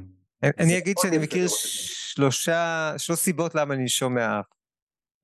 אני 0.59 0.79
אגיד 0.79 0.97
שאני 1.03 1.19
מכיר 1.19 1.47
שלושה, 1.49 2.93
שלוש 2.99 3.19
סיבות 3.19 3.55
למה 3.55 3.75
לנשום 3.75 4.15
מהאף. 4.15 4.47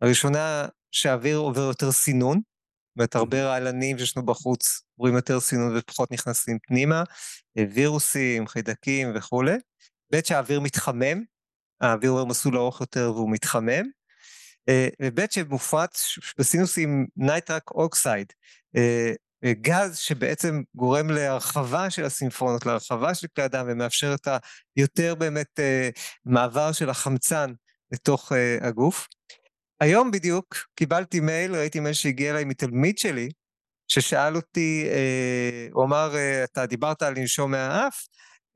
הראשונה, 0.01 0.67
שהאוויר 0.91 1.37
עובר 1.37 1.61
יותר 1.61 1.93
סינון, 1.93 2.37
זאת 2.37 2.97
אומרת 2.97 3.15
הרבה 3.15 3.45
רעלנים 3.45 3.99
שיש 3.99 4.17
לנו 4.17 4.27
בחוץ 4.27 4.83
עוברים 4.97 5.17
יותר 5.17 5.41
סינון 5.41 5.77
ופחות 5.77 6.11
נכנסים 6.13 6.59
פנימה, 6.67 7.03
אה, 7.59 7.65
וירוסים, 7.75 8.47
חיידקים 8.47 9.13
וכולי. 9.15 9.57
ב' 10.13 10.21
שהאוויר 10.25 10.61
מתחמם, 10.61 11.23
האוויר 11.81 12.11
עובר 12.11 12.25
מסלול 12.25 12.57
ארוך 12.57 12.81
יותר 12.81 13.13
והוא 13.15 13.33
מתחמם. 13.33 13.85
אה, 14.69 14.89
ובו 15.03 15.31
מופרש 15.31 16.19
בסינוסים 16.39 17.07
nitric 17.17 17.71
oxide, 17.71 18.33
גז 19.45 19.97
שבעצם 19.97 20.63
גורם 20.75 21.11
להרחבה 21.11 21.91
של 21.91 22.05
הסימפונות, 22.05 22.67
להרחבה 22.67 23.15
של 23.15 23.27
כלי 23.37 23.45
הדם 23.45 23.67
ומאפשר 23.69 24.15
את 24.15 24.29
היותר 24.77 25.15
באמת 25.15 25.61
מעבר 26.25 26.73
של 26.73 26.91
החמצן 26.91 27.53
לתוך 27.93 28.33
הגוף. 28.61 29.09
היום 29.81 30.11
בדיוק 30.11 30.57
קיבלתי 30.75 31.21
מייל, 31.21 31.55
ראיתי 31.55 31.81
מייל 31.81 31.95
שהגיע 31.95 32.31
אליי 32.31 32.45
מתלמיד 32.45 32.99
שלי, 32.99 33.29
ששאל 33.89 34.37
אותי, 34.37 34.87
אה, 34.91 35.69
הוא 35.73 35.85
אמר, 35.85 36.17
אה, 36.17 36.45
אתה 36.45 36.67
דיברת 36.67 37.03
על 37.03 37.15
לנשום 37.19 37.51
מהאף, 37.51 38.07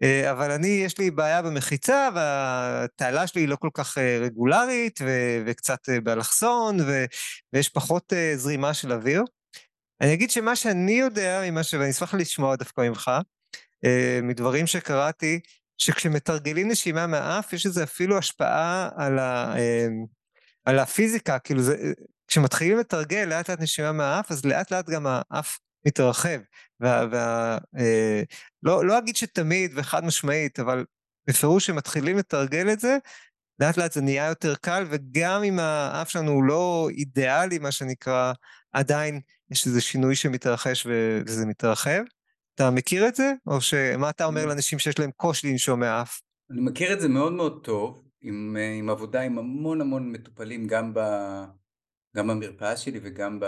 אה, 0.03 0.31
אבל 0.31 0.51
אני, 0.51 0.67
יש 0.69 0.99
לי 0.99 1.11
בעיה 1.11 1.43
במחיצה, 1.43 2.09
והתעלה 2.15 3.27
שלי 3.27 3.41
היא 3.41 3.49
לא 3.49 3.57
כל 3.57 3.69
כך 3.75 3.99
אה, 3.99 4.19
רגולרית, 4.21 5.01
ו- 5.03 5.43
וקצת 5.47 5.89
אה, 5.89 6.01
באלכסון, 6.01 6.81
ו- 6.81 7.05
ויש 7.53 7.69
פחות 7.69 8.13
אה, 8.13 8.33
זרימה 8.37 8.75
של 8.75 8.93
אוויר. 8.93 9.23
אני 10.01 10.15
אגיד 10.15 10.31
שמה 10.31 10.57
שאני 10.57 10.93
יודע, 10.93 11.43
ש... 11.63 11.75
ואני 11.75 11.91
אשמח 11.91 12.15
לשמוע 12.15 12.57
דווקא 12.57 12.81
ממך, 12.81 13.11
אה, 13.85 14.21
מדברים 14.23 14.67
שקראתי, 14.67 15.41
שכשמתרגלים 15.79 16.71
נשימה 16.71 17.07
מהאף, 17.07 17.53
יש 17.53 17.67
לזה 17.67 17.83
אפילו 17.83 18.19
השפעה 18.19 18.89
על 18.97 19.19
ה... 19.19 19.57
אה, 19.59 19.87
על 20.65 20.79
הפיזיקה, 20.79 21.39
כאילו 21.39 21.63
זה, 21.63 21.93
כשמתחילים 22.29 22.79
לתרגל 22.79 23.25
לאט 23.25 23.51
לאט 23.51 23.61
נשימה 23.61 23.93
מהאף, 23.93 24.31
אז 24.31 24.45
לאט 24.45 24.71
לאט 24.71 24.91
גם 24.91 25.07
האף 25.09 25.59
מתרחב. 25.87 26.39
וה, 26.81 27.07
וה, 27.11 27.59
אה, 27.79 28.23
לא, 28.63 28.87
לא 28.87 28.99
אגיד 28.99 29.17
שתמיד 29.17 29.73
וחד 29.75 30.05
משמעית, 30.05 30.61
אבל 30.61 30.85
בפירוש 31.29 31.67
שמתחילים 31.67 32.19
לתרגל 32.19 32.73
את 32.73 32.81
זה, 32.81 32.97
לאט 33.61 33.77
לאט 33.77 33.93
זה 33.93 34.01
נהיה 34.01 34.27
יותר 34.27 34.55
קל, 34.55 34.87
וגם 34.91 35.43
אם 35.43 35.59
האף 35.59 36.11
שלנו 36.11 36.31
הוא 36.31 36.45
לא 36.45 36.89
אידיאלי, 36.91 37.59
מה 37.59 37.73
שנקרא, 37.73 38.33
עדיין 38.73 39.21
יש 39.51 39.67
איזה 39.67 39.81
שינוי 39.81 40.15
שמתרחש 40.15 40.87
וזה 40.87 41.47
מתרחב. 41.47 42.03
אתה 42.55 42.71
מכיר 42.71 43.09
את 43.09 43.15
זה? 43.15 43.33
או 43.47 43.61
שמה 43.61 44.11
אתה 44.11 44.25
אומר 44.25 44.47
לאנשים 44.47 44.79
שיש 44.79 44.99
להם 44.99 45.11
קושי 45.17 45.51
לנשום 45.51 45.81
מהאף? 45.81 46.21
אני 46.51 46.61
מכיר 46.61 46.93
את 46.93 47.01
זה 47.01 47.09
מאוד 47.09 47.33
מאוד 47.33 47.61
טוב. 47.65 48.05
עם, 48.25 48.57
אה, 48.61 48.73
עם 48.73 48.91
עבודה 48.91 49.21
עם 49.21 49.39
המון 49.39 49.81
המון 49.81 50.13
מטופלים 50.13 50.67
גם, 50.67 50.95
ב, 50.95 51.01
גם 52.17 52.29
במרפאה 52.29 52.77
שלי 52.77 53.01
וגם 53.03 53.41
ב, 53.41 53.47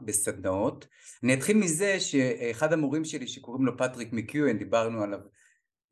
בסדנאות. 0.00 0.86
אני 1.22 1.34
אתחיל 1.34 1.56
מזה 1.56 2.00
שאחד 2.00 2.72
המורים 2.72 3.04
שלי 3.04 3.28
שקוראים 3.28 3.66
לו 3.66 3.78
פטריק 3.78 4.12
מקיואן, 4.12 4.58
דיברנו 4.58 5.02
עליו 5.02 5.18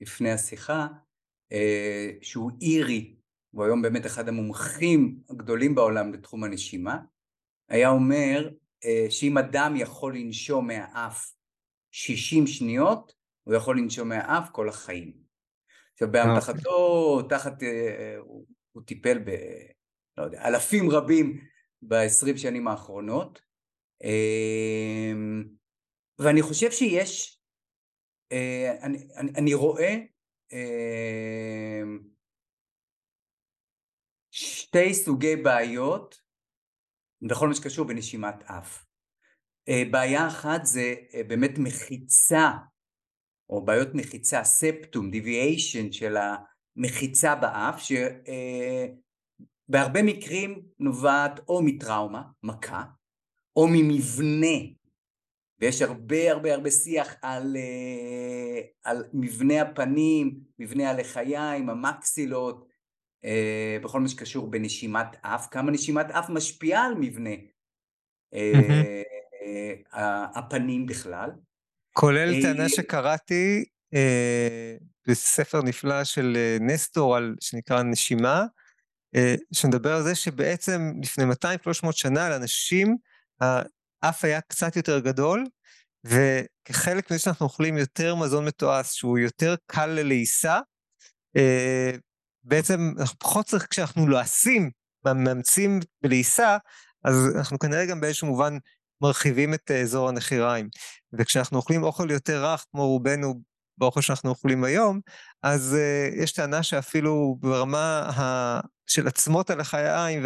לפני 0.01 0.33
השיחה, 0.33 0.87
אה, 1.53 2.11
שהוא 2.23 2.51
אירי, 2.61 3.17
הוא 3.51 3.65
היום 3.65 3.83
באמת 3.83 4.07
אחד 4.07 4.29
המומחים 4.29 5.19
הגדולים 5.31 5.75
בעולם 5.75 6.13
לתחום 6.13 6.45
הנשימה, 6.45 6.99
היה 7.69 7.89
אומר 7.89 8.51
שאם 9.11 9.39
אדם 9.39 9.75
יכול 9.77 10.17
לנשום 10.17 10.67
מהאף 10.67 11.33
60 11.91 12.47
שניות, 12.47 13.15
הוא 13.45 13.55
יכול 13.55 13.79
לנשום 13.79 14.09
מהאף 14.09 14.51
כל 14.53 14.69
החיים. 14.69 15.13
עכשיו 15.93 16.13
באמתחתו, 16.13 17.23
תחת, 17.29 17.63
אה, 17.63 18.17
הוא, 18.19 18.47
הוא 18.73 18.83
טיפל 18.83 19.19
ב... 19.19 19.31
לא 20.19 20.25
יודע, 20.25 20.49
אלפים 20.49 20.91
רבים 20.91 21.41
בעשרים 21.83 22.39
שנים 22.39 22.69
האחרונות, 22.69 23.43
אמ, 24.05 25.45
ואני 26.19 26.43
חושב 26.43 26.71
שיש, 26.71 27.41
אה, 28.33 28.77
אני, 28.83 29.09
אני, 29.17 29.31
אני 29.37 29.55
רואה 29.55 29.97
אמ, 30.53 31.99
שתי 34.31 34.95
סוגי 34.95 35.37
בעיות 35.37 36.20
בכל 37.23 37.49
מה 37.49 37.55
שקשור 37.55 37.87
בנשימת 37.87 38.43
אף. 38.45 38.85
אה, 39.69 39.83
בעיה 39.91 40.27
אחת 40.27 40.67
זה 40.67 40.95
באמת 41.29 41.59
מחיצה 41.59 42.51
או 43.51 43.65
בעיות 43.65 43.95
מחיצה, 43.95 44.45
ספטום, 44.45 45.11
דיוויאשן 45.11 45.93
של 45.93 46.17
המחיצה 46.77 47.35
באף, 47.35 47.83
שבהרבה 49.69 50.03
מקרים 50.03 50.63
נובעת 50.79 51.41
או 51.49 51.63
מטראומה, 51.63 52.23
מכה, 52.43 52.85
או 53.57 53.69
ממבנה, 53.69 54.59
ויש 55.61 55.83
הרבה 55.83 56.33
הרבה 56.33 56.55
הרבה 56.55 56.71
שיח 56.71 57.15
על, 57.23 57.57
אה, 57.57 58.61
על 58.85 59.05
מבנה 59.13 59.63
הפנים, 59.63 60.41
מבנה 60.59 60.91
הלחיים, 60.91 61.71
המקסילות, 61.71 62.65
אה, 62.65 62.70
בכל 63.83 64.01
מה 64.01 64.09
שקשור 64.09 64.51
בנשימת 64.51 65.07
אף, 65.23 65.49
כמה 65.51 65.71
נשימת 65.71 66.11
אף 66.11 66.31
משפיעה 66.31 66.87
על 66.87 66.95
מבנה 66.95 67.31
mm-hmm. 68.35 69.97
הפנים 70.35 70.87
בכלל. 70.87 71.31
כולל 71.93 72.35
אה, 72.35 72.43
טענה 72.43 72.69
שקראתי 72.69 73.65
אה, 73.95 74.77
בספר 75.07 75.63
נפלא 75.63 76.05
של 76.05 76.37
אה, 76.37 76.57
נסטור, 76.61 77.17
על, 77.17 77.35
שנקרא 77.41 77.83
נשימה, 77.83 78.45
אה, 79.15 79.35
שמדבר 79.53 79.97
על 79.97 80.03
זה 80.03 80.15
שבעצם 80.15 80.93
לפני 81.03 81.25
200-300 81.25 81.93
שנה 81.93 82.29
לאנשים 82.29 82.97
האף 83.41 84.25
היה 84.25 84.41
קצת 84.41 84.77
יותר 84.77 84.99
גדול, 84.99 85.45
וכחלק 86.05 87.11
מזה 87.11 87.19
שאנחנו 87.19 87.47
אוכלים 87.47 87.77
יותר 87.77 88.15
מזון 88.15 88.45
מתועש, 88.45 88.99
שהוא 88.99 89.19
יותר 89.19 89.55
קל 89.67 89.87
ללעיסה, 89.87 90.61
אה, 91.37 91.91
בעצם 92.45 92.93
אנחנו 92.99 93.19
פחות 93.19 93.47
צריך, 93.47 93.67
כשאנחנו 93.71 94.07
לועסים, 94.07 94.71
מאמצים 95.05 95.81
בלעיסה, 96.03 96.57
אז 97.05 97.37
אנחנו 97.37 97.59
כנראה 97.59 97.87
גם 97.87 98.01
באיזשהו 98.01 98.29
מובן 98.29 98.57
מרחיבים 99.03 99.55
את 99.55 99.71
אזור 99.71 100.09
הנחיריים. 100.09 100.69
וכשאנחנו 101.13 101.57
אוכלים 101.59 101.83
אוכל 101.83 102.11
יותר 102.11 102.45
רך, 102.45 102.65
כמו 102.71 102.87
רובנו 102.87 103.41
באוכל 103.79 104.01
שאנחנו 104.01 104.31
אוכלים 104.31 104.65
היום, 104.65 105.01
אז 105.43 105.77
uh, 105.77 106.23
יש 106.23 106.33
טענה 106.33 106.63
שאפילו 106.63 107.37
ברמה 107.41 108.11
ה... 108.19 108.61
של 108.87 109.07
עצמות 109.07 109.51
הלחיים 109.51 110.25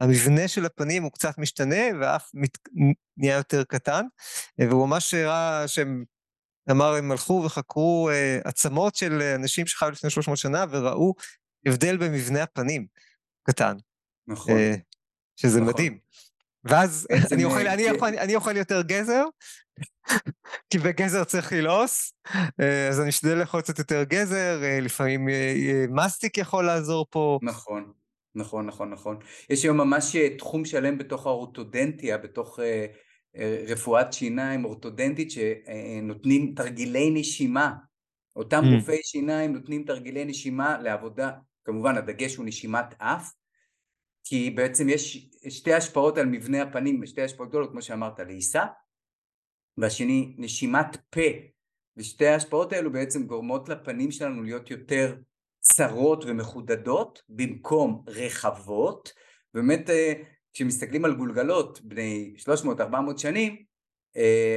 והמבנה 0.00 0.48
של 0.48 0.66
הפנים 0.66 1.02
הוא 1.02 1.12
קצת 1.12 1.38
משתנה 1.38 1.82
ואף 2.00 2.30
מת... 2.34 2.58
נהיה 3.16 3.36
יותר 3.36 3.64
קטן. 3.64 4.04
והוא 4.58 4.86
ממש 4.88 5.14
הראה 5.14 5.68
שהם, 5.68 6.04
אמר, 6.70 6.94
הם 6.94 7.12
הלכו 7.12 7.42
וחקרו 7.46 8.10
uh, 8.10 8.48
עצמות 8.48 8.94
של 8.94 9.22
אנשים 9.22 9.66
שחיו 9.66 9.90
לפני 9.90 10.10
300 10.10 10.38
שנה 10.38 10.64
וראו 10.70 11.14
הבדל 11.66 11.96
במבנה 11.96 12.42
הפנים 12.42 12.86
קטן. 13.42 13.76
נכון. 14.28 14.54
Uh, 14.54 14.78
שזה 15.36 15.60
נכון. 15.60 15.72
מדהים. 15.72 15.98
ואז 16.68 17.06
אני 17.32 17.44
אוכל, 17.44 17.66
אני, 17.66 17.82
יכול, 17.82 18.08
אני 18.08 18.34
אוכל 18.34 18.56
יותר 18.56 18.82
גזר, 18.82 19.24
כי 20.70 20.78
בגזר 20.78 21.24
צריך 21.24 21.52
ללעוס, 21.52 22.12
אה, 22.60 22.88
אז 22.88 23.00
אני 23.00 23.08
אשתדל 23.08 23.34
לאכול 23.34 23.60
קצת 23.60 23.78
יותר 23.78 24.02
גזר, 24.04 24.60
אה, 24.62 24.80
לפעמים 24.80 25.28
אה, 25.28 25.84
מסטיק 25.90 26.38
יכול 26.38 26.66
לעזור 26.66 27.06
פה. 27.10 27.38
נכון, 27.42 27.92
נכון, 28.34 28.66
נכון, 28.66 28.90
נכון. 28.90 29.18
יש 29.50 29.64
היום 29.64 29.76
ממש 29.76 30.16
תחום 30.38 30.64
שלם 30.64 30.98
בתוך 30.98 31.26
האורתודנטיה, 31.26 32.18
בתוך 32.18 32.58
רפואת 33.68 34.12
שיניים 34.12 34.64
אורתודנטית, 34.64 35.30
שנותנים 35.30 36.54
תרגילי 36.56 37.10
נשימה. 37.10 37.72
אותם 38.36 38.62
mm. 38.64 38.76
רופאי 38.76 38.98
שיניים 39.02 39.52
נותנים 39.52 39.84
תרגילי 39.84 40.24
נשימה 40.24 40.78
לעבודה, 40.78 41.30
כמובן 41.64 41.96
הדגש 41.96 42.36
הוא 42.36 42.46
נשימת 42.46 42.86
אף, 42.98 43.32
כי 44.24 44.50
בעצם 44.50 44.88
יש 44.88 45.28
שתי 45.48 45.72
השפעות 45.72 46.18
על 46.18 46.26
מבנה 46.26 46.62
הפנים, 46.62 47.06
שתי 47.06 47.22
השפעות 47.22 47.48
גדולות, 47.48 47.70
כמו 47.70 47.82
שאמרת, 47.82 48.20
לעיסה, 48.20 48.64
והשני 49.78 50.34
נשימת 50.38 50.96
פה, 51.10 51.20
ושתי 51.96 52.26
ההשפעות 52.26 52.72
האלו 52.72 52.92
בעצם 52.92 53.26
גורמות 53.26 53.68
לפנים 53.68 54.10
שלנו 54.10 54.42
להיות 54.42 54.70
יותר 54.70 55.16
צרות 55.60 56.24
ומחודדות 56.24 57.22
במקום 57.28 58.04
רחבות, 58.06 59.12
באמת 59.54 59.90
אה, 59.90 60.12
כשמסתכלים 60.56 61.04
על 61.04 61.14
גולגלות 61.14 61.80
בני 61.80 62.34
300-400 62.38 63.18
שנים, 63.18 63.62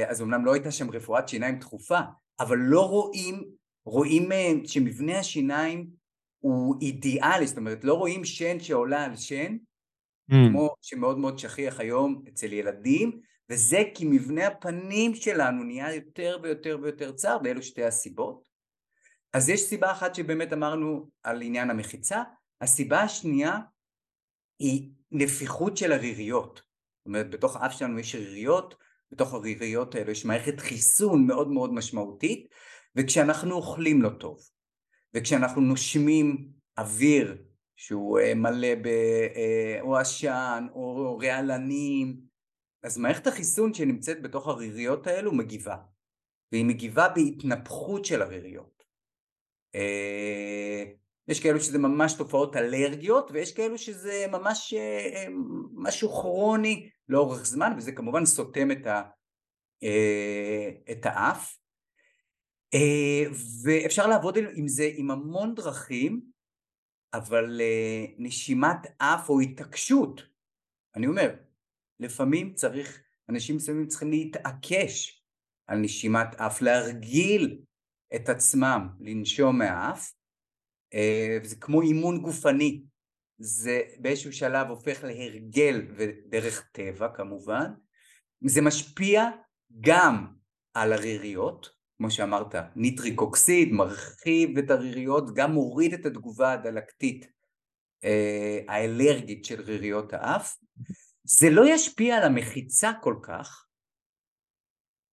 אז 0.08 0.22
אמנם 0.22 0.44
לא 0.44 0.52
הייתה 0.52 0.70
שם 0.70 0.90
רפואת 0.90 1.28
שיניים 1.28 1.58
דחופה, 1.58 1.98
אבל 2.40 2.58
לא 2.58 2.88
רואים, 2.88 3.44
רואים 3.84 4.28
שמבנה 4.66 5.18
השיניים 5.18 5.90
הוא 6.38 6.74
אידיאלי, 6.80 7.46
זאת 7.46 7.58
אומרת 7.58 7.84
לא 7.84 7.94
רואים 7.94 8.24
שן 8.24 8.60
שעולה 8.60 9.04
על 9.04 9.16
שן, 9.16 9.56
mm. 10.30 10.34
כמו 10.50 10.74
שמאוד 10.82 11.18
מאוד 11.18 11.38
שכיח 11.38 11.80
היום 11.80 12.24
אצל 12.28 12.52
ילדים, 12.52 13.20
וזה 13.50 13.82
כי 13.94 14.04
מבנה 14.04 14.46
הפנים 14.46 15.14
שלנו 15.14 15.64
נהיה 15.64 15.94
יותר 15.94 16.38
ויותר 16.42 16.78
ויותר 16.82 17.12
צר, 17.12 17.38
ואלו 17.44 17.62
שתי 17.62 17.84
הסיבות. 17.84 18.48
אז 19.32 19.48
יש 19.48 19.60
סיבה 19.60 19.92
אחת 19.92 20.14
שבאמת 20.14 20.52
אמרנו 20.52 21.10
על 21.22 21.42
עניין 21.42 21.70
המחיצה, 21.70 22.22
הסיבה 22.60 23.00
השנייה 23.00 23.58
היא 24.58 24.90
נפיחות 25.12 25.76
של 25.76 25.92
הריריות. 25.92 26.56
זאת 26.56 27.06
אומרת, 27.06 27.30
בתוך 27.30 27.56
האף 27.56 27.72
שלנו 27.72 27.98
יש 27.98 28.14
ריריות, 28.14 28.74
בתוך 29.12 29.34
הריריות 29.34 29.94
האלו 29.94 30.10
יש 30.10 30.24
מערכת 30.24 30.60
חיסון 30.60 31.26
מאוד 31.26 31.48
מאוד 31.48 31.74
משמעותית, 31.74 32.48
וכשאנחנו 32.96 33.54
אוכלים 33.54 34.02
לא 34.02 34.08
טוב, 34.08 34.40
וכשאנחנו 35.14 35.60
נושמים 35.60 36.48
אוויר 36.78 37.42
שהוא 37.76 38.18
אה, 38.18 38.34
מלא 38.34 38.74
ב... 38.74 38.86
אה, 38.86 39.78
או 39.80 39.96
עשן 39.96 40.66
או 40.72 41.18
רעלנים, 41.18 42.20
אז 42.82 42.98
מערכת 42.98 43.26
החיסון 43.26 43.74
שנמצאת 43.74 44.22
בתוך 44.22 44.48
הריריות 44.48 45.06
האלו 45.06 45.32
מגיבה, 45.32 45.76
והיא 46.52 46.64
מגיבה 46.64 47.08
בהתנפחות 47.08 48.04
של 48.04 48.22
הריריות. 48.22 48.84
אה, 51.30 51.32
יש 51.32 51.40
כאלו 51.40 51.60
שזה 51.60 51.78
ממש 51.78 52.12
תופעות 52.12 52.56
אלרגיות 52.56 53.30
ויש 53.30 53.52
כאלו 53.52 53.78
שזה 53.78 54.26
ממש 54.32 54.74
משהו 55.74 56.08
כרוני 56.08 56.90
לאורך 57.08 57.46
זמן 57.46 57.72
וזה 57.76 57.92
כמובן 57.92 58.26
סותם 58.26 58.70
את, 58.70 58.86
ה, 58.86 59.02
את 60.90 61.06
האף. 61.06 61.56
ואפשר 63.64 64.06
לעבוד 64.06 64.36
עם 64.54 64.68
זה 64.68 64.90
עם 64.94 65.10
המון 65.10 65.54
דרכים 65.54 66.20
אבל 67.14 67.60
נשימת 68.18 68.86
אף 68.98 69.28
או 69.28 69.40
התעקשות 69.40 70.22
אני 70.96 71.06
אומר 71.06 71.34
לפעמים 72.00 72.54
צריך, 72.54 73.02
אנשים 73.28 73.56
מסוימים 73.56 73.86
צריכים 73.86 74.10
להתעקש 74.10 75.24
על 75.66 75.78
נשימת 75.78 76.34
אף, 76.34 76.62
להרגיל 76.62 77.60
את 78.14 78.28
עצמם 78.28 78.88
לנשום 79.00 79.58
מהאף, 79.58 80.12
אה, 80.94 81.38
זה 81.42 81.56
כמו 81.56 81.82
אימון 81.82 82.22
גופני, 82.22 82.82
זה 83.38 83.80
באיזשהו 83.98 84.32
שלב 84.32 84.68
הופך 84.68 85.04
להרגל 85.04 85.86
ודרך 85.96 86.68
טבע 86.72 87.08
כמובן, 87.08 87.70
זה 88.44 88.62
משפיע 88.62 89.24
גם 89.80 90.26
על 90.74 90.92
הריריות, 90.92 91.70
כמו 91.98 92.10
שאמרת, 92.10 92.54
ניטריק 92.76 93.20
אוקסיד 93.20 93.72
מרחיב 93.72 94.58
את 94.58 94.70
הריריות, 94.70 95.34
גם 95.34 95.52
מוריד 95.52 95.92
את 95.92 96.06
התגובה 96.06 96.52
הדלקתית 96.52 97.26
אה, 98.04 98.60
האלרגית 98.68 99.44
של 99.44 99.60
ריריות 99.60 100.12
האף, 100.12 100.56
זה 101.24 101.50
לא 101.50 101.74
ישפיע 101.74 102.16
על 102.16 102.22
המחיצה 102.22 102.92
כל 103.02 103.14
כך, 103.22 103.66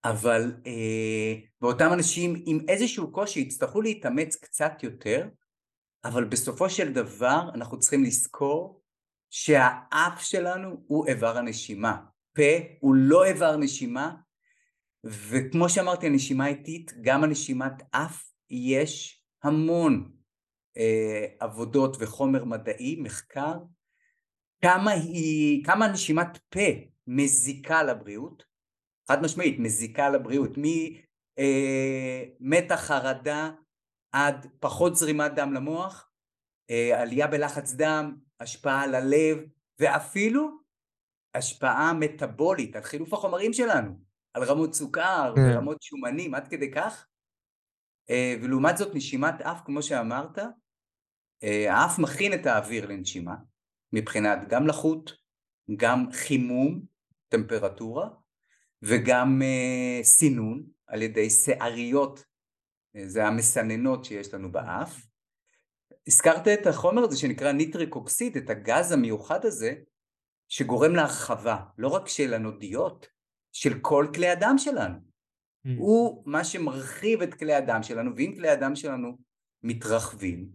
אבל 0.04 0.52
אה, 0.68 1.34
באותם 1.62 1.90
אנשים 1.94 2.44
עם 2.46 2.60
איזשהו 2.68 3.12
קושי 3.12 3.40
יצטרכו 3.40 3.82
להתאמץ 3.82 4.36
קצת 4.36 4.84
יותר, 4.84 5.28
אבל 6.04 6.24
בסופו 6.24 6.70
של 6.70 6.94
דבר 6.94 7.50
אנחנו 7.54 7.80
צריכים 7.80 8.04
לזכור 8.04 8.82
שהאף 9.30 10.22
שלנו 10.22 10.84
הוא 10.88 11.08
איבר 11.08 11.38
הנשימה, 11.38 11.98
פה 12.36 12.44
הוא 12.80 12.96
לא 12.96 13.26
איבר 13.26 13.58
נשימה, 13.58 14.16
וכמו 15.04 15.70
שאמרתי 15.70 16.08
הנשימה 16.08 16.48
איטית, 16.48 16.94
גם 17.02 17.24
הנשימת 17.24 17.74
אף 17.92 18.24
יש 18.50 19.24
המון 19.44 20.12
אה, 20.78 21.26
עבודות 21.40 21.98
וחומר 22.00 22.46
מדעי, 22.46 22.96
מחקר, 23.00 23.54
כמה 24.62 24.92
היא, 24.92 25.66
כמה 25.66 25.88
נשימת 25.88 26.38
פה 26.50 26.70
מזיקה 27.08 27.84
לבריאות, 27.84 28.44
חד 29.08 29.22
משמעית 29.22 29.60
מזיקה 29.60 30.10
לבריאות, 30.10 30.58
ממתח 32.40 32.72
אה, 32.72 32.78
חרדה 32.78 33.52
עד 34.12 34.48
פחות 34.60 34.96
זרימת 34.96 35.32
דם 35.36 35.54
למוח, 35.54 36.10
אה, 36.70 37.02
עלייה 37.02 37.28
בלחץ 37.28 37.74
דם, 37.74 38.16
השפעה 38.40 38.84
על 38.84 38.96
הלב 38.96 39.38
ואפילו 39.80 40.50
השפעה 41.34 41.94
מטאבולית 41.94 42.76
על 42.76 42.82
חילוף 42.82 43.14
החומרים 43.14 43.54
שלנו, 43.54 44.00
על 44.34 44.44
רמות 44.44 44.74
סוכר 44.74 45.34
כן. 45.36 45.42
ורמות 45.42 45.82
שומנים 45.82 46.36
עד 46.36 46.48
כדי 46.48 46.72
כך 46.72 47.08
אה, 48.10 48.36
ולעומת 48.42 48.78
זאת 48.78 48.96
נשימת 48.96 49.42
אף 49.42 49.62
כמו 49.66 49.84
שאמרת 49.84 50.40
אה, 51.44 51.74
האף 51.74 52.00
מכין 52.00 52.34
את 52.34 52.46
האוויר 52.46 52.86
לנשימה 52.86 53.36
מבחינת 53.94 54.40
גם 54.50 54.68
לחות, 54.68 55.12
גם 55.76 56.12
חימום, 56.12 56.82
טמפרטורה, 57.30 58.10
וגם 58.82 59.42
סינון 60.04 60.64
על 60.88 61.02
ידי 61.02 61.30
שעריות, 61.30 62.24
זה 63.06 63.26
המסננות 63.26 64.06
שיש 64.06 64.34
לנו 64.34 64.52
באף. 64.52 65.08
הזכרת 66.08 66.48
את 66.48 66.68
החומר 66.68 67.04
הזה 67.04 67.18
שנקרא 67.18 67.52
ניטריק 67.52 67.96
אוקסיד, 67.96 68.38
את 68.38 68.50
הגז 68.50 68.92
המיוחד 68.92 69.46
הזה, 69.46 69.74
שגורם 70.48 70.96
להרחבה, 70.96 71.64
לא 71.78 71.88
רק 71.88 72.08
של 72.08 72.34
הנודיות, 72.34 73.08
של 73.52 73.80
כל 73.80 74.08
כלי 74.14 74.30
הדם 74.30 74.56
שלנו. 74.58 74.96
Mm. 74.96 75.70
הוא 75.78 76.24
מה 76.26 76.44
שמרחיב 76.44 77.22
את 77.22 77.34
כלי 77.34 77.54
הדם 77.54 77.84
שלנו, 77.84 78.12
ואם 78.16 78.34
כלי 78.36 78.50
הדם 78.50 78.76
שלנו 78.76 79.18
מתרחבים, 79.64 80.50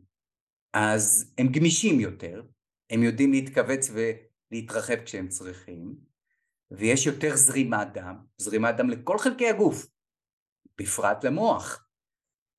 אז 0.72 1.34
הם 1.38 1.48
גמישים 1.48 2.00
יותר, 2.00 2.42
הם 2.90 3.02
יודעים 3.02 3.32
להתכווץ 3.32 3.90
ולהתרחב 3.90 5.04
כשהם 5.04 5.28
צריכים, 5.28 5.94
ויש 6.70 7.06
יותר 7.06 7.36
זרימת 7.36 7.92
דם, 7.92 8.16
זרימת 8.36 8.76
דם 8.76 8.90
לכל 8.90 9.18
חלקי 9.18 9.48
הגוף, 9.48 9.86
בפרט 10.78 11.24
למוח. 11.24 11.86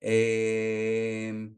אמ, 0.04 1.54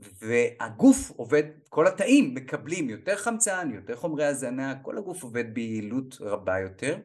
והגוף 0.00 1.10
עובד, 1.10 1.42
כל 1.68 1.86
התאים 1.86 2.34
מקבלים 2.34 2.90
יותר 2.90 3.16
חמצן, 3.16 3.70
יותר 3.74 3.96
חומרי 3.96 4.24
הזנה, 4.24 4.82
כל 4.82 4.98
הגוף 4.98 5.22
עובד 5.22 5.54
ביעילות 5.54 6.14
רבה 6.20 6.58
יותר. 6.58 6.98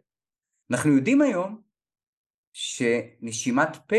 אנחנו 0.72 0.92
יודעים 0.92 1.22
היום 1.22 1.62
שנשימת 2.54 3.70
פה 3.88 3.96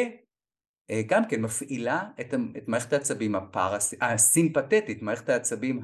אה, 0.90 1.02
גם 1.06 1.22
כן 1.28 1.40
מפעילה 1.40 2.10
את, 2.20 2.34
מערכת 2.66 2.92
העצבים 2.92 3.34
הפרס, 3.34 3.94
הסימפתטית, 4.00 5.02
מערכת 5.02 5.28
העצבים 5.28 5.80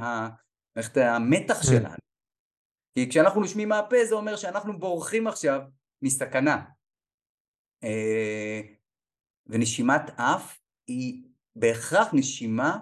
מערכת 0.76 0.96
המתח 0.96 1.54
כן. 1.54 1.62
שלנו. 1.62 2.04
כי 2.94 3.10
כשאנחנו 3.10 3.40
נושמים 3.40 3.68
מהפה 3.68 3.96
זה 4.04 4.14
אומר 4.14 4.36
שאנחנו 4.36 4.78
בורחים 4.78 5.26
עכשיו 5.26 5.60
מסכנה. 6.02 6.64
ונשימת 9.46 10.10
אף 10.16 10.58
היא 10.86 11.22
בהכרח 11.56 12.14
נשימה 12.14 12.78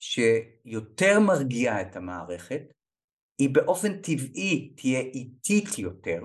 שיותר 0.00 1.20
מרגיעה 1.20 1.82
את 1.82 1.96
המערכת, 1.96 2.62
היא 3.38 3.50
באופן 3.54 4.02
טבעי 4.02 4.74
תהיה 4.76 5.00
איטית 5.00 5.78
יותר, 5.78 6.22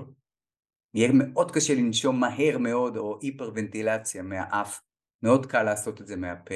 יהיה 0.93 1.11
מאוד 1.13 1.51
קשה 1.51 1.73
לנשום 1.73 2.19
מהר 2.19 2.57
מאוד 2.57 2.97
או 2.97 3.19
היפרוונטילציה 3.21 4.23
מהאף, 4.23 4.81
מאוד 5.23 5.45
קל 5.45 5.63
לעשות 5.63 6.01
את 6.01 6.07
זה 6.07 6.15
מהפה, 6.15 6.55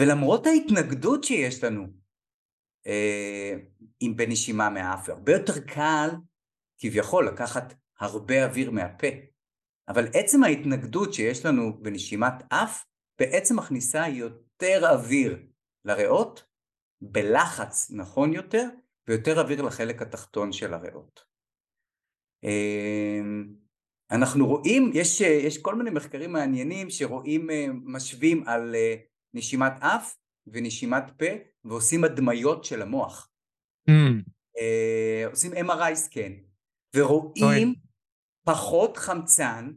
ולמרות 0.00 0.46
ההתנגדות 0.46 1.24
שיש 1.24 1.64
לנו 1.64 1.86
אה, 2.86 3.54
עם 4.00 4.16
בנשימה 4.16 4.70
מהאף, 4.70 5.08
הרבה 5.08 5.32
יותר 5.32 5.60
קל 5.60 6.08
כביכול 6.78 7.28
לקחת 7.28 7.74
הרבה 8.00 8.44
אוויר 8.44 8.70
מהפה, 8.70 9.06
אבל 9.88 10.06
עצם 10.14 10.44
ההתנגדות 10.44 11.14
שיש 11.14 11.46
לנו 11.46 11.82
בנשימת 11.82 12.34
אף 12.48 12.84
בעצם 13.20 13.56
מכניסה 13.58 14.08
יותר 14.08 14.90
אוויר 14.90 15.46
לריאות 15.84 16.44
בלחץ 17.02 17.90
נכון 17.90 18.32
יותר 18.32 18.68
ויותר 19.08 19.40
אוויר 19.40 19.62
לחלק 19.62 20.02
התחתון 20.02 20.52
של 20.52 20.74
הריאות. 20.74 21.24
אה, 22.44 23.20
אנחנו 24.10 24.46
רואים, 24.46 24.90
יש, 24.94 25.20
יש 25.20 25.62
כל 25.62 25.74
מיני 25.74 25.90
מחקרים 25.90 26.32
מעניינים 26.32 26.90
שרואים, 26.90 27.50
אה, 27.50 27.66
משווים 27.84 28.48
על 28.48 28.74
נשימת 29.34 29.72
אף 29.80 30.16
ונשימת 30.46 31.04
פה 31.18 31.26
ועושים 31.64 32.04
הדמיות 32.04 32.64
של 32.64 32.82
המוח. 32.82 33.30
Mm. 33.90 33.92
אה, 34.58 35.26
עושים 35.30 35.52
MRI 35.52 35.94
סקן 35.94 36.32
ורואים 36.96 37.74
פחות 38.48 38.96
חמצן 38.96 39.70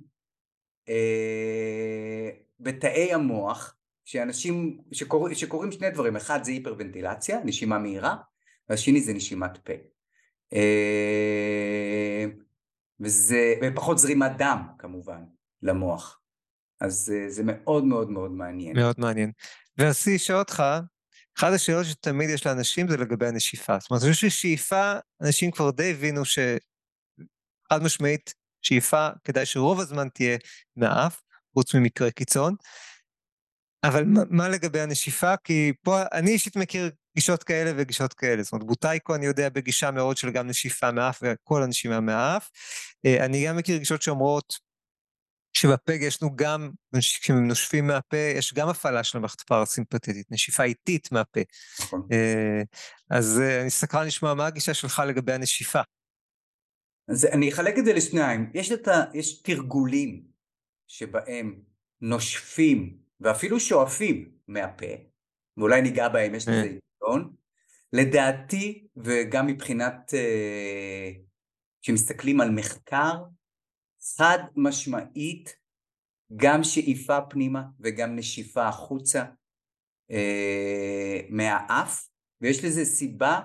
אה, 0.89 2.29
בתאי 2.59 3.13
המוח 3.13 3.75
שאנשים, 4.05 4.81
שקור, 4.91 5.33
שקורים 5.33 5.71
שני 5.71 5.89
דברים, 5.89 6.15
אחד 6.15 6.43
זה 6.43 6.51
היפרוונטילציה, 6.51 7.39
נשימה 7.45 7.79
מהירה, 7.79 8.15
והשני 8.69 9.01
זה 9.01 9.13
נשימת 9.13 9.57
פה. 9.57 9.73
אה, 10.53 12.25
וזה, 12.99 13.53
ופחות 13.63 13.97
זרימת 13.97 14.31
דם 14.37 14.67
כמובן 14.77 15.23
למוח. 15.61 16.19
אז 16.81 17.13
זה 17.27 17.43
מאוד 17.45 17.83
מאוד 17.83 18.09
מאוד 18.09 18.31
מעניין. 18.31 18.75
מאוד 18.75 18.95
מעניין. 18.97 19.31
והשיא 19.77 20.33
אותך, 20.33 20.63
אחת 21.37 21.53
השאלות 21.53 21.85
שתמיד 21.85 22.29
יש 22.29 22.47
לאנשים 22.47 22.89
זה 22.89 22.97
לגבי 22.97 23.27
הנשיפה. 23.27 23.79
זאת 23.79 23.91
אומרת, 23.91 24.03
אני 24.03 24.13
חושב 24.13 24.29
ששאיפה, 24.29 24.93
אנשים 25.21 25.51
כבר 25.51 25.71
די 25.71 25.91
הבינו 25.91 26.25
שחד 26.25 27.83
משמעית, 27.83 28.40
שאיפה 28.61 29.09
כדאי 29.23 29.45
שרוב 29.45 29.79
הזמן 29.79 30.09
תהיה 30.09 30.37
מהאף, 30.75 31.21
חוץ 31.53 31.75
ממקרה 31.75 32.11
קיצון. 32.11 32.55
אבל 33.83 34.03
מה, 34.03 34.21
מה 34.29 34.49
לגבי 34.49 34.79
הנשיפה? 34.79 35.37
כי 35.37 35.73
פה 35.83 36.01
אני 36.13 36.31
אישית 36.31 36.55
מכיר 36.55 36.91
גישות 37.15 37.43
כאלה 37.43 37.71
וגישות 37.75 38.13
כאלה. 38.13 38.43
זאת 38.43 38.53
אומרת, 38.53 38.67
בוטייקו 38.67 39.15
אני 39.15 39.25
יודע 39.25 39.49
בגישה 39.49 39.91
מאוד 39.91 40.17
של 40.17 40.31
גם 40.31 40.47
נשיפה 40.47 40.91
מהאף 40.91 41.23
וכל 41.23 41.63
הנשימה 41.63 41.99
מהאף. 41.99 42.49
אה, 43.05 43.25
אני 43.25 43.45
גם 43.45 43.57
מכיר 43.57 43.77
גישות 43.77 44.01
שאומרות 44.01 44.71
שבפה 45.53 45.93
יש 45.93 46.23
לנו 46.23 46.35
גם, 46.35 46.69
כשנושפים 46.99 47.87
מהפה, 47.87 48.17
יש 48.17 48.53
גם 48.53 48.69
הפעלה 48.69 49.03
של 49.03 49.17
המערכת 49.17 49.41
הפרסימפטית, 49.41 50.31
נשיפה 50.31 50.63
איטית 50.63 51.11
מהפה. 51.11 51.39
נכון. 51.79 52.07
אה, 52.11 52.61
אז 53.09 53.41
אה, 53.41 53.61
אני 53.61 53.69
סקרן 53.69 54.07
לשמוע 54.07 54.33
מה 54.33 54.45
הגישה 54.45 54.73
שלך 54.73 55.03
לגבי 55.07 55.33
הנשיפה. 55.33 55.81
אז 57.11 57.25
אני 57.25 57.49
אחלק 57.49 57.79
את 57.79 57.85
זה 57.85 57.93
לשניים. 57.93 58.51
יש, 58.53 58.71
את 58.71 58.87
ה, 58.87 59.03
יש 59.13 59.41
תרגולים 59.41 60.23
שבהם 60.87 61.61
נושפים 62.01 62.97
ואפילו 63.19 63.59
שואפים 63.59 64.31
מהפה, 64.47 64.85
ואולי 65.57 65.81
ניגע 65.81 66.09
בהם, 66.09 66.35
יש 66.35 66.47
לזה 66.47 66.63
עיתון. 66.63 67.35
לדעתי, 67.93 68.87
וגם 68.97 69.47
מבחינת, 69.47 70.13
כשמסתכלים 71.81 72.41
על 72.41 72.51
מחקר, 72.51 73.13
חד 74.17 74.39
משמעית 74.55 75.55
גם 76.35 76.63
שאיפה 76.63 77.21
פנימה 77.21 77.63
וגם 77.79 78.15
נשיפה 78.15 78.67
החוצה 78.67 79.23
אה, 80.11 81.21
מהאף 81.29 82.07
ויש 82.41 82.65
לזה 82.65 82.85
סיבה 82.85 83.39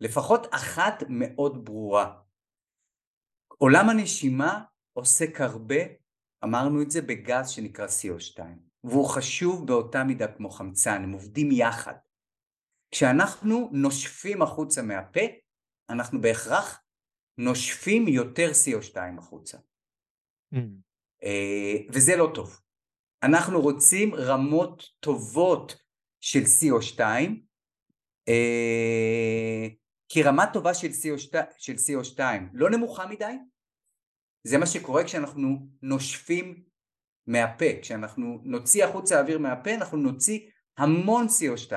לפחות 0.00 0.46
אחת 0.50 1.02
מאוד 1.08 1.64
ברורה 1.64 2.25
עולם 3.58 3.88
הנשימה 3.88 4.62
עוסק 4.92 5.40
הרבה 5.40 5.76
אמרנו 6.44 6.82
את 6.82 6.90
זה 6.90 7.02
בגז 7.02 7.48
שנקרא 7.48 7.86
CO2 7.86 8.40
והוא 8.84 9.08
חשוב 9.08 9.66
באותה 9.66 10.04
מידה 10.04 10.32
כמו 10.36 10.50
חמצן 10.50 11.02
הם 11.02 11.12
עובדים 11.12 11.48
יחד 11.52 11.94
כשאנחנו 12.90 13.70
נושפים 13.72 14.42
החוצה 14.42 14.82
מהפה 14.82 15.20
אנחנו 15.90 16.20
בהכרח 16.20 16.82
נושפים 17.38 18.08
יותר 18.08 18.50
CO2 18.50 18.96
החוצה. 19.18 19.58
Mm. 20.54 20.58
וזה 21.92 22.16
לא 22.16 22.30
טוב. 22.34 22.60
אנחנו 23.22 23.60
רוצים 23.60 24.14
רמות 24.14 24.82
טובות 25.00 25.76
של 26.20 26.42
CO2, 26.42 27.00
אה, 28.28 29.68
כי 30.08 30.22
רמה 30.22 30.52
טובה 30.52 30.74
של 30.74 30.88
CO2, 30.88 31.34
של 31.58 31.74
CO2 31.74 32.20
לא 32.52 32.70
נמוכה 32.70 33.06
מדי, 33.06 33.34
זה 34.44 34.58
מה 34.58 34.66
שקורה 34.66 35.04
כשאנחנו 35.04 35.68
נושפים 35.82 36.62
מהפה, 37.26 37.64
כשאנחנו 37.82 38.40
נוציא 38.44 38.84
החוצה 38.84 39.16
האוויר 39.18 39.38
מהפה 39.38 39.74
אנחנו 39.74 39.98
נוציא 39.98 40.50
המון 40.78 41.26
CO2 41.26 41.72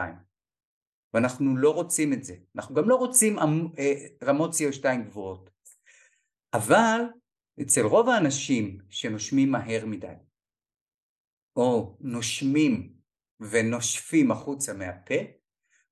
ואנחנו 1.13 1.57
לא 1.57 1.73
רוצים 1.73 2.13
את 2.13 2.23
זה, 2.23 2.35
אנחנו 2.55 2.75
גם 2.75 2.89
לא 2.89 2.95
רוצים 2.95 3.39
אה, 3.39 3.93
רמות 4.23 4.51
CO2 4.53 4.85
גבוהות. 5.07 5.49
אבל 6.53 7.01
אצל 7.61 7.81
רוב 7.81 8.09
האנשים 8.09 8.77
שנושמים 8.89 9.51
מהר 9.51 9.85
מדי, 9.85 10.13
או 11.55 11.97
נושמים 11.99 12.93
ונושפים 13.39 14.31
החוצה 14.31 14.73
מהפה, 14.73 15.15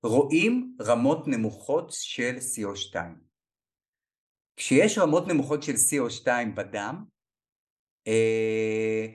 רואים 0.04 0.78
רמות 0.82 1.28
נמוכות 1.28 1.91
של 1.91 2.36
CO2. 2.38 2.95
כשיש 4.56 4.98
רמות 4.98 5.28
נמוכות 5.28 5.64
של 5.64 5.74
CO2 5.74 6.28
בדם, 6.56 7.06
אה, 8.08 9.08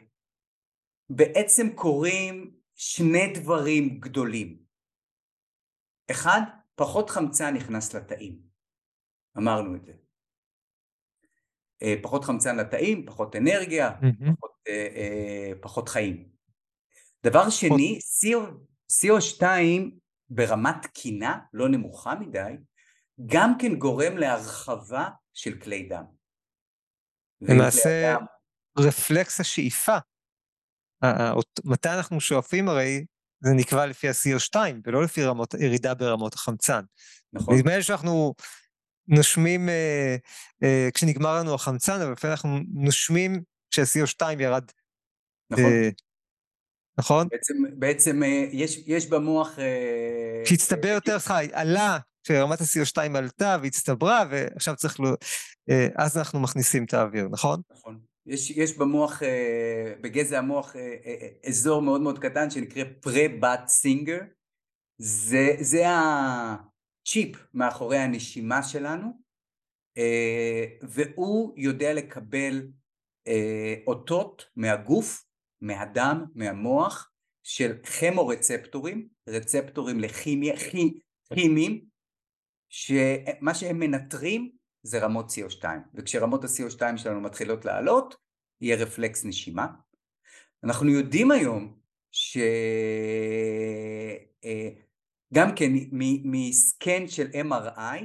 בעצם 1.11 1.67
קורים 1.75 2.57
שני 2.75 3.33
דברים 3.35 4.01
גדולים. 4.01 4.63
אחד, 6.11 6.41
פחות 6.75 7.11
חמצן 7.11 7.55
נכנס 7.55 7.95
לתאים. 7.95 8.39
אמרנו 9.39 9.77
את 9.77 9.85
זה. 9.85 9.93
אה, 11.83 11.95
פחות 12.03 12.25
חמצן 12.25 12.57
לתאים, 12.57 13.07
פחות 13.07 13.37
אנרגיה, 13.37 13.91
mm-hmm. 13.91 14.33
פחות, 14.37 14.51
אה, 14.69 14.89
אה, 14.97 15.53
פחות 15.61 15.89
חיים. 15.89 16.29
דבר 17.25 17.51
שני, 17.51 17.99
CO, 17.99 18.39
CO2 18.93 19.43
ברמת 20.35 20.75
תקינה 20.83 21.39
לא 21.53 21.69
נמוכה 21.69 22.15
מדי, 22.15 22.57
גם 23.27 23.55
כן 23.59 23.75
גורם 23.75 24.17
להרחבה 24.17 25.09
של 25.35 25.59
כלי 25.61 25.89
דם. 25.89 26.05
למעשה, 27.41 28.17
רפלקס 28.79 29.41
השאיפה. 29.41 29.97
מתי 31.65 31.89
אנחנו 31.89 32.21
שואפים 32.21 32.69
הרי 32.69 33.05
זה 33.41 33.51
נקבע 33.57 33.87
לפי 33.87 34.09
ה-CO2 34.09 34.57
ולא 34.85 35.03
לפי 35.05 35.25
רמות, 35.25 35.55
ירידה 35.55 35.95
ברמות 35.95 36.35
החמצן. 36.35 36.83
נכון. 37.33 37.55
נדמה 37.59 37.77
לי 37.77 37.83
שאנחנו 37.83 38.35
נושמים 39.09 39.69
אה, 39.69 40.17
אה, 40.63 40.89
כשנגמר 40.95 41.39
לנו 41.39 41.55
החמצן, 41.55 42.01
אבל 42.01 42.13
לפעמים 42.13 42.33
אנחנו 42.33 42.59
נושמים 42.75 43.43
כשה-CO2 43.71 44.43
ירד. 44.43 44.65
נכון. 45.51 45.65
אה, 45.65 45.89
נכון? 46.99 47.29
בעצם, 47.31 47.55
בעצם 47.79 48.23
אה, 48.23 48.45
יש, 48.53 48.85
יש 48.87 49.07
במוח... 49.07 49.59
אה, 49.59 50.43
שהצטבר 50.45 50.89
אה, 50.89 50.95
יותר, 50.95 51.19
סליחה, 51.19 51.41
עלה, 51.53 51.99
כשרמת 52.25 52.61
ה-CO2 52.61 53.17
עלתה 53.19 53.57
והצטברה, 53.63 54.25
ועכשיו 54.31 54.77
צריך, 54.77 55.01
אה, 55.71 55.89
אז 55.97 56.19
אנחנו 56.19 56.41
מכניסים 56.41 56.85
את 56.85 56.95
האוויר, 56.95 57.29
נכון? 57.31 57.61
נכון. 57.73 58.01
יש, 58.27 58.51
יש 58.51 58.79
במוח, 58.79 59.23
בגזע 60.01 60.39
המוח, 60.39 60.77
אזור 61.49 61.83
מאוד 61.83 62.01
מאוד 62.01 62.19
קטן 62.19 62.51
שנקרא 62.51 62.85
פרה-בת 63.01 63.69
סינגר. 63.69 64.19
זה, 64.99 65.57
זה 65.61 65.85
הצ'יפ 65.87 67.37
מאחורי 67.55 67.99
הנשימה 67.99 68.63
שלנו, 68.63 69.13
והוא 70.83 71.55
יודע 71.57 71.95
לקבל 71.95 72.67
אותות 73.87 74.45
מהגוף, 74.57 75.25
מהדם, 75.63 76.25
מהמוח, 76.35 77.13
של 77.43 77.79
כימו-רצפטורים, 77.83 79.09
רצפטורים 79.29 80.01
לכימיה, 80.01 80.55
כימיים, 81.35 81.85
שמה 82.69 83.55
שהם 83.55 83.79
מנטרים 83.79 84.53
זה 84.83 84.99
רמות 84.99 85.31
CO2 85.31 85.65
וכשרמות 85.95 86.45
ה-CO2 86.45 86.97
שלנו 86.97 87.21
מתחילות 87.21 87.65
לעלות 87.65 88.17
יהיה 88.61 88.77
רפלקס 88.77 89.25
נשימה. 89.25 89.67
אנחנו 90.65 90.91
יודעים 90.91 91.31
היום 91.31 91.79
שגם 92.11 92.39
אה, 95.49 95.57
כן 95.57 95.73
מסקן 96.25 97.09
של 97.09 97.27
MRI 97.27 98.03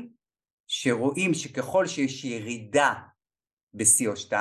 שרואים 0.68 1.34
שככל 1.34 1.88
שיש 1.88 2.26
ירידה 2.26 2.94
ב-CO2 3.74 4.34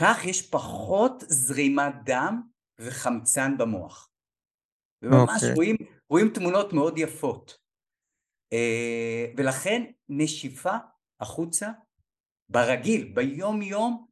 כך 0.00 0.24
יש 0.24 0.50
פחות 0.50 1.24
זרימת 1.28 1.94
דם 2.04 2.42
וחמצן 2.80 3.58
במוח. 3.58 4.10
וממש 5.02 5.28
okay. 5.28 5.34
אוקיי. 5.34 5.54
רואים, 5.54 5.76
רואים 6.10 6.28
תמונות 6.34 6.72
מאוד 6.72 6.98
יפות. 6.98 7.58
אה, 8.52 9.32
ולכן 9.36 9.92
נשיפה 10.08 10.76
החוצה 11.20 11.66
ברגיל, 12.48 13.12
ביום 13.14 13.62
יום, 13.62 14.06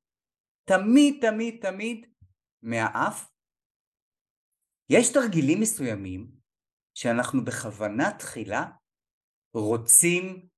תמיד 0.68 1.30
תמיד 1.30 1.62
תמיד 1.62 2.07
מהאף. 2.62 3.30
יש 4.91 5.12
תרגילים 5.12 5.61
מסוימים 5.61 6.30
שאנחנו 6.95 7.45
בכוונה 7.45 8.18
תחילה 8.18 8.70
רוצים 9.55 10.49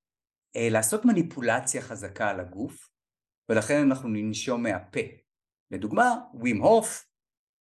אה, 0.56 0.68
לעשות 0.70 1.04
מניפולציה 1.04 1.82
חזקה 1.82 2.30
על 2.30 2.40
הגוף 2.40 2.88
ולכן 3.49 3.82
אנחנו 3.82 4.09
ננשום 4.09 4.62
מהפה. 4.62 5.01
לדוגמה, 5.70 6.14
ווים 6.34 6.62
הוף, 6.62 7.07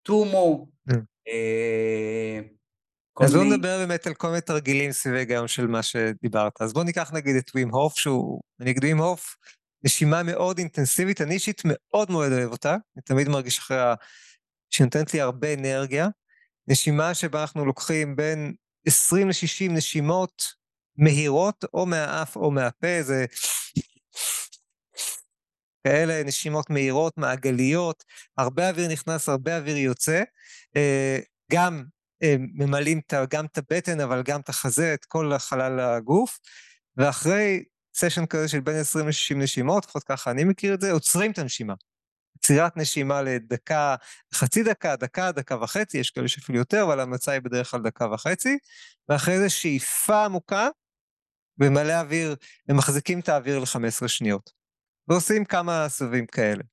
טומו. 0.03 0.67
אה, 1.27 2.39
אז 3.21 3.33
בואו 3.33 3.43
נדבר 3.43 3.77
באמת 3.77 4.07
על 4.07 4.13
כל 4.13 4.27
מיני 4.27 4.41
תרגילים 4.41 4.91
סביב 4.91 5.15
ההיגיון 5.15 5.47
של 5.47 5.67
מה 5.67 5.83
שדיברת. 5.83 6.61
אז 6.61 6.73
בואו 6.73 6.83
ניקח 6.83 7.11
נגיד 7.13 7.35
את 7.35 7.49
ווים 7.49 7.69
הוף, 7.69 7.97
שהוא, 7.97 8.41
נגיד 8.59 8.77
ווים 8.77 8.97
הוף, 8.97 9.35
נשימה 9.83 10.23
מאוד 10.23 10.57
אינטנסיבית, 10.57 11.21
אני 11.21 11.33
אישית 11.33 11.61
מאוד 11.65 12.11
מאוד 12.11 12.31
אוהב 12.31 12.51
אותה, 12.51 12.71
אני 12.71 13.03
תמיד 13.05 13.29
מרגיש 13.29 13.59
אחרי 13.59 13.79
ה... 13.79 13.93
שהיא 14.69 14.85
נותנת 14.85 15.13
לי 15.13 15.21
הרבה 15.21 15.53
אנרגיה. 15.53 16.07
נשימה 16.67 17.13
שבה 17.13 17.41
אנחנו 17.41 17.65
לוקחים 17.65 18.15
בין 18.15 18.53
20 18.87 19.27
ל-60 19.27 19.71
נשימות 19.71 20.43
מהירות, 20.97 21.65
או 21.73 21.85
מהאף 21.85 22.35
או 22.35 22.51
מהפה, 22.51 23.01
זה 23.01 23.25
כאלה 25.87 26.23
נשימות 26.23 26.69
מהירות, 26.69 27.17
מעגליות, 27.17 28.03
הרבה 28.37 28.69
אוויר 28.69 28.87
נכנס, 28.87 29.29
הרבה 29.29 29.57
אוויר 29.57 29.77
יוצא, 29.77 30.23
אה, 30.75 31.19
גם 31.51 31.83
אה, 32.23 32.35
ממלאים 32.39 33.01
גם 33.29 33.45
את 33.45 33.57
הבטן, 33.57 33.99
אבל 33.99 34.23
גם 34.23 34.39
את 34.39 34.49
החזה, 34.49 34.93
את 34.93 35.05
כל 35.05 35.33
החלל 35.33 35.79
הגוף, 35.79 36.39
ואחרי 36.97 37.63
סשן 37.95 38.25
כזה 38.25 38.47
של 38.47 38.59
בין 38.59 38.75
20 38.75 39.07
ל-60 39.07 39.35
נשימות, 39.35 39.85
לפחות 39.85 40.03
ככה 40.03 40.31
אני 40.31 40.43
מכיר 40.43 40.73
את 40.73 40.81
זה, 40.81 40.91
עוצרים 40.91 41.31
את 41.31 41.39
הנשימה. 41.39 41.73
עצירת 42.39 42.77
נשימה 42.77 43.21
לדקה, 43.21 43.95
חצי 44.33 44.63
דקה, 44.63 44.95
דקה, 44.95 45.31
דקה 45.31 45.63
וחצי, 45.63 45.97
יש 45.97 46.09
כאלה 46.09 46.27
שאפילו 46.27 46.57
יותר, 46.57 46.83
אבל 46.83 46.99
ההמלצה 46.99 47.31
היא 47.31 47.41
בדרך 47.41 47.71
כלל 47.71 47.81
דקה 47.81 48.11
וחצי, 48.11 48.57
ואחרי 49.09 49.39
זה 49.39 49.49
שאיפה 49.49 50.25
עמוקה, 50.25 50.69
ומלא 51.59 51.93
אוויר, 51.93 52.35
ומחזיקים 52.69 53.19
את 53.19 53.29
האוויר 53.29 53.59
ל-15 53.59 54.07
שניות. 54.07 54.56
ועושים 55.07 55.45
כמה 55.45 55.89
סבבים 55.89 56.25
כאלה. 56.25 56.63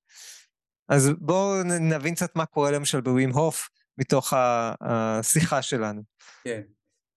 אז 0.88 1.10
בואו 1.18 1.62
נבין 1.80 2.14
קצת 2.14 2.36
מה 2.36 2.46
קורה 2.46 2.70
למשל 2.70 3.00
בווים 3.00 3.30
הוף, 3.30 3.68
מתוך 3.98 4.32
השיחה 4.80 5.62
שלנו. 5.62 6.02
כן, 6.44 6.60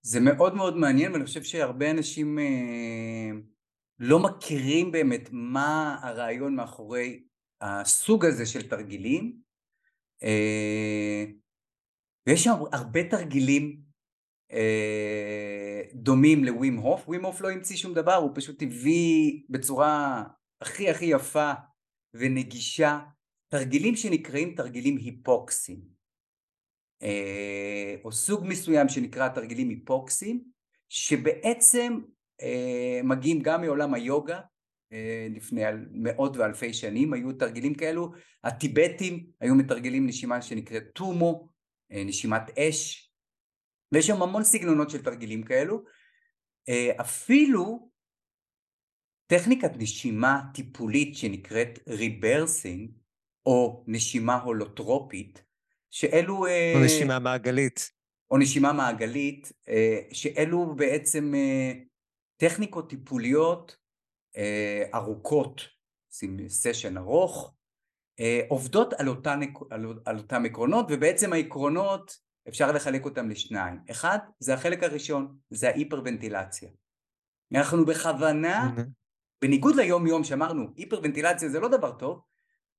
זה 0.01 0.19
מאוד 0.19 0.55
מאוד 0.55 0.77
מעניין, 0.77 1.11
ואני 1.11 1.25
חושב 1.25 1.43
שהרבה 1.43 1.91
אנשים 1.91 2.39
אה, 2.39 3.31
לא 3.99 4.19
מכירים 4.19 4.91
באמת 4.91 5.29
מה 5.31 5.99
הרעיון 6.01 6.55
מאחורי 6.55 7.23
הסוג 7.61 8.25
הזה 8.25 8.45
של 8.45 8.69
תרגילים, 8.69 9.37
אה, 10.23 11.25
ויש 12.27 12.47
הרבה 12.71 13.09
תרגילים 13.09 13.81
אה, 14.51 15.81
דומים 15.93 16.43
לווים 16.43 16.77
הוף, 16.77 17.07
ווים 17.07 17.25
הוף 17.25 17.41
לא 17.41 17.49
המציא 17.49 17.77
שום 17.77 17.93
דבר, 17.93 18.15
הוא 18.15 18.31
פשוט 18.35 18.61
הביא 18.61 19.41
בצורה 19.49 20.23
הכי 20.61 20.89
הכי 20.89 21.05
יפה 21.05 21.51
ונגישה 22.13 22.99
תרגילים 23.51 23.95
שנקראים 23.95 24.55
תרגילים 24.55 24.97
היפוקסיים, 24.97 25.81
אה, 27.03 27.95
או 28.03 28.11
סוג 28.11 28.45
מסוים 28.47 28.89
שנקרא 28.89 29.27
תרגילים 29.27 29.69
היפוקסיים, 29.69 30.43
שבעצם 30.89 31.99
מגיעים 33.03 33.39
גם 33.41 33.61
מעולם 33.61 33.93
היוגה 33.93 34.39
אה, 34.93 35.27
לפני 35.29 35.61
מאות 35.91 36.37
ואלפי 36.37 36.73
שנים 36.73 37.13
היו 37.13 37.33
תרגילים 37.33 37.75
כאלו, 37.75 38.11
הטיבטים 38.43 39.25
היו 39.41 39.55
מתרגלים 39.55 40.07
נשימה 40.07 40.41
שנקראת 40.41 40.83
טומו, 40.93 41.49
אה, 41.91 42.03
נשימת 42.03 42.57
אש, 42.57 43.11
ויש 43.91 44.07
שם 44.07 44.21
המון 44.21 44.43
סגנונות 44.43 44.89
של 44.89 45.03
תרגילים 45.03 45.43
כאלו, 45.43 45.83
אה, 46.69 46.91
אפילו 47.01 47.86
טכניקת 49.27 49.71
נשימה 49.77 50.41
טיפולית 50.53 51.15
שנקראת 51.15 51.79
rebirthing 51.87 52.91
או 53.45 53.83
נשימה 53.87 54.35
הולוטרופית, 54.35 55.43
שאלו... 55.89 56.45
או 56.75 56.85
נשימה 56.85 57.19
מעגלית. 57.19 57.91
או 58.31 58.37
נשימה 58.37 58.73
מעגלית, 58.73 59.51
שאלו 60.13 60.75
בעצם 60.75 61.33
טכניקות 62.37 62.89
טיפוליות 62.89 63.77
אה, 64.37 64.83
ארוכות, 64.93 65.61
סשן 66.47 66.97
ארוך, 66.97 67.53
אה, 68.19 68.41
עובדות 68.47 68.93
על, 68.93 69.07
אותן, 69.07 69.39
על, 69.69 69.85
על 70.05 70.17
אותם 70.17 70.45
עקרונות 70.45 70.85
ובעצם 70.89 71.33
העקרונות 71.33 72.17
אפשר 72.47 72.71
לחלק 72.71 73.05
אותם 73.05 73.29
לשניים. 73.29 73.79
אחד 73.91 74.17
זה 74.39 74.53
החלק 74.53 74.83
הראשון, 74.83 75.37
זה 75.49 75.69
ההיפרוונטילציה. 75.69 76.69
אנחנו 77.55 77.85
בכוונה, 77.85 78.69
mm-hmm. 78.77 78.81
בניגוד 79.41 79.75
ליום 79.75 80.07
יום 80.07 80.23
שאמרנו 80.23 80.73
היפרוונטילציה 80.75 81.49
זה 81.49 81.59
לא 81.59 81.67
דבר 81.67 81.91
טוב, 81.91 82.21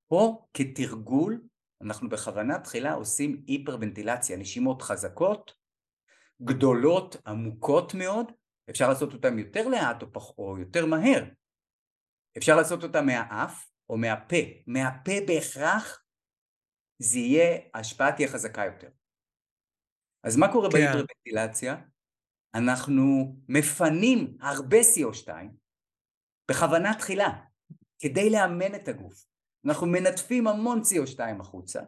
פה 0.09 0.47
כתרגול 0.55 1.41
אנחנו 1.81 2.09
בכוונה 2.09 2.59
תחילה 2.59 2.93
עושים 2.93 3.43
היפרוונטילציה, 3.47 4.37
נשימות 4.37 4.83
חזקות, 4.83 5.53
גדולות, 6.43 7.17
עמוקות 7.27 7.95
מאוד, 7.95 8.33
אפשר 8.71 8.89
לעשות 8.89 9.13
אותן 9.13 9.39
יותר 9.39 9.69
לאט 9.69 10.03
או, 10.03 10.13
פח, 10.13 10.39
או 10.39 10.59
יותר 10.59 10.87
מהר, 10.87 11.25
אפשר 12.39 12.57
לעשות 12.57 12.83
אותה 12.83 13.03
מהאף 13.03 13.67
או 13.91 13.97
מהפה. 13.97 14.37
מהפה 14.67 15.13
בהכרח 15.27 16.03
זה 16.99 17.19
יהיה, 17.19 17.59
ההשפעה 17.75 18.13
תהיה 18.13 18.29
חזקה 18.29 18.65
יותר. 18.65 18.89
אז 20.25 20.37
מה 20.37 20.53
קורה 20.53 20.71
כן. 20.71 20.79
בהיפרוונטילציה? 20.79 21.77
אנחנו 22.55 23.37
מפנים 23.49 24.37
הרבה 24.41 24.77
CO2 24.81 25.29
בכוונה 26.51 26.95
תחילה 26.95 27.31
כדי 27.99 28.31
לאמן 28.31 28.75
את 28.75 28.89
הגוף. 28.89 29.25
אנחנו 29.67 29.87
מנטפים 29.87 30.47
המון 30.47 30.81
CO2 30.81 31.41
החוצה 31.41 31.81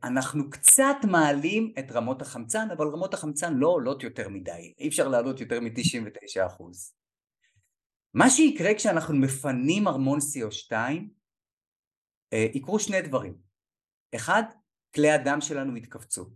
ואנחנו 0.00 0.44
אה, 0.44 0.50
קצת 0.50 0.96
מעלים 1.10 1.72
את 1.78 1.92
רמות 1.92 2.22
החמצן 2.22 2.68
אבל 2.76 2.86
רמות 2.86 3.14
החמצן 3.14 3.54
לא 3.54 3.68
עולות 3.68 4.02
יותר 4.02 4.28
מדי, 4.28 4.74
אי 4.78 4.88
אפשר 4.88 5.08
לעלות 5.08 5.40
יותר 5.40 5.60
מ-99 5.60 6.46
אחוז. 6.46 6.94
מה 8.14 8.30
שיקרה 8.30 8.74
כשאנחנו 8.74 9.16
מפנים 9.16 9.88
ארמון 9.88 10.18
CO2 10.18 10.72
אה, 12.32 12.46
יקרו 12.54 12.78
שני 12.78 13.02
דברים 13.02 13.34
אחד, 14.14 14.42
כלי 14.94 15.10
הדם 15.10 15.40
שלנו 15.40 15.76
יתכווצו 15.76 16.30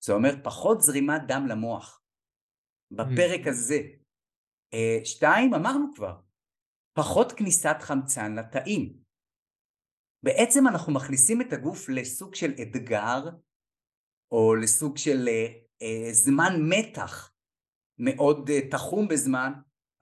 זה 0.00 0.12
אומר 0.12 0.34
פחות 0.42 0.80
זרימת 0.80 1.22
דם 1.28 1.46
למוח 1.48 2.02
בפרק 2.96 3.46
mm. 3.46 3.50
הזה 3.50 3.78
אה, 4.74 4.98
שתיים, 5.04 5.54
אמרנו 5.54 5.86
כבר 5.94 6.20
פחות 6.98 7.32
כניסת 7.32 7.76
חמצן 7.80 8.34
לתאים 8.34 8.96
בעצם 10.22 10.68
אנחנו 10.68 10.92
מכניסים 10.92 11.40
את 11.40 11.52
הגוף 11.52 11.88
לסוג 11.88 12.34
של 12.34 12.52
אתגר 12.62 13.28
או 14.32 14.54
לסוג 14.54 14.96
של 14.96 15.28
אה, 15.82 16.12
זמן 16.12 16.52
מתח 16.60 17.32
מאוד 17.98 18.50
תחום 18.70 19.08
בזמן 19.08 19.52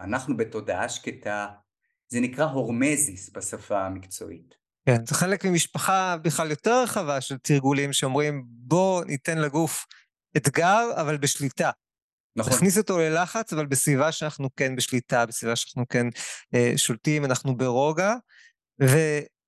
אנחנו 0.00 0.36
בתודעה 0.36 0.88
שקטה, 0.88 1.48
זה 2.08 2.20
נקרא 2.20 2.44
הורמזיס 2.44 3.30
בשפה 3.30 3.86
המקצועית. 3.86 4.54
כן, 4.88 5.06
זה 5.06 5.14
חלק 5.14 5.44
ממשפחה 5.44 6.16
בכלל 6.22 6.50
יותר 6.50 6.82
רחבה 6.82 7.20
של 7.20 7.38
תרגולים 7.38 7.92
שאומרים 7.92 8.44
בוא 8.46 9.04
ניתן 9.04 9.38
לגוף 9.38 9.86
אתגר 10.36 10.90
אבל 11.00 11.16
בשליטה. 11.16 11.70
נכון. 12.36 12.52
נכניס 12.52 12.78
אותו 12.78 12.98
ללחץ 12.98 13.52
אבל 13.52 13.66
בסביבה 13.66 14.12
שאנחנו 14.12 14.48
כן 14.56 14.76
בשליטה, 14.76 15.26
בסביבה 15.26 15.56
שאנחנו 15.56 15.88
כן 15.88 16.06
אה, 16.54 16.72
שולטים, 16.76 17.24
אנחנו 17.24 17.56
ברוגע, 17.56 18.14
ו, 18.82 18.96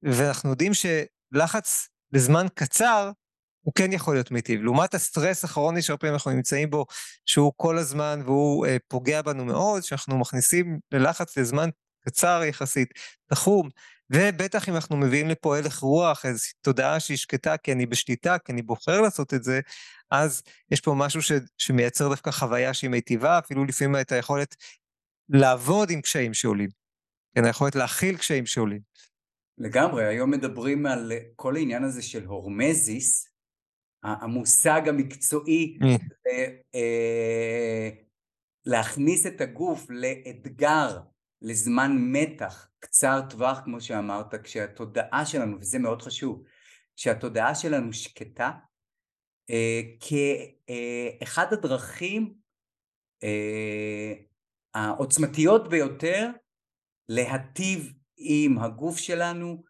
ואנחנו 0.02 0.50
יודעים 0.50 0.72
שלחץ 0.74 1.88
לזמן 2.12 2.46
קצר 2.54 3.10
הוא 3.60 3.74
כן 3.74 3.92
יכול 3.92 4.14
להיות 4.14 4.30
מיטיב. 4.30 4.62
לעומת 4.62 4.94
הסטרס 4.94 5.44
הכרוני 5.44 5.82
שהרבה 5.82 6.00
פעמים 6.00 6.14
אנחנו 6.14 6.30
נמצאים 6.30 6.70
בו, 6.70 6.86
שהוא 7.26 7.52
כל 7.56 7.78
הזמן 7.78 8.20
והוא 8.24 8.66
אה, 8.66 8.76
פוגע 8.88 9.22
בנו 9.22 9.44
מאוד, 9.44 9.82
שאנחנו 9.82 10.18
מכניסים 10.18 10.78
ללחץ 10.92 11.38
לזמן 11.38 11.68
קצר 12.08 12.42
יחסית, 12.44 12.88
תחום, 13.26 13.68
ובטח 14.10 14.68
אם 14.68 14.74
אנחנו 14.74 14.96
מביאים 14.96 15.28
לפה 15.28 15.58
הלך 15.58 15.78
רוח, 15.78 16.26
איזו 16.26 16.44
תודעה 16.60 17.00
שהיא 17.00 17.16
שקטה, 17.16 17.56
כי 17.56 17.72
אני 17.72 17.86
בשליטה, 17.86 18.38
כי 18.38 18.52
אני 18.52 18.62
בוחר 18.62 19.00
לעשות 19.00 19.34
את 19.34 19.44
זה, 19.44 19.60
אז 20.10 20.42
יש 20.70 20.80
פה 20.80 20.94
משהו 20.96 21.22
ש, 21.22 21.32
שמייצר 21.58 22.08
דווקא 22.08 22.30
חוויה 22.30 22.74
שהיא 22.74 22.90
מיטיבה, 22.90 23.38
אפילו 23.38 23.64
לפעמים 23.64 23.96
את 24.00 24.12
היכולת 24.12 24.56
לעבוד 25.28 25.90
עם 25.90 26.00
קשיים 26.00 26.34
שעולים, 26.34 26.68
כן, 27.34 27.44
היכולת 27.44 27.74
להכיל 27.74 28.16
קשיים 28.16 28.46
שעולים. 28.46 28.80
לגמרי, 29.58 30.04
היום 30.04 30.30
מדברים 30.30 30.86
על 30.86 31.12
כל 31.36 31.56
העניין 31.56 31.84
הזה 31.84 32.02
של 32.02 32.24
הורמזיס, 32.24 33.28
המושג 34.02 34.88
המקצועי 34.88 35.78
mm. 35.82 35.86
אה, 36.74 37.90
להכניס 38.66 39.26
את 39.26 39.40
הגוף 39.40 39.86
לאתגר, 39.90 40.98
לזמן 41.42 41.96
מתח 41.98 42.68
קצר 42.78 43.20
טווח 43.30 43.60
כמו 43.64 43.80
שאמרת, 43.80 44.34
כשהתודעה 44.34 45.26
שלנו, 45.26 45.60
וזה 45.60 45.78
מאוד 45.78 46.02
חשוב, 46.02 46.42
כשהתודעה 46.96 47.54
שלנו 47.54 47.92
שקטה, 47.92 48.50
אה, 49.50 49.80
כאחד 50.00 51.52
הדרכים 51.52 52.34
אה, 53.24 54.12
העוצמתיות 54.74 55.68
ביותר 55.68 56.30
להטיב 57.08 57.92
עם 58.16 58.58
הגוף 58.58 58.98
שלנו, 58.98 59.62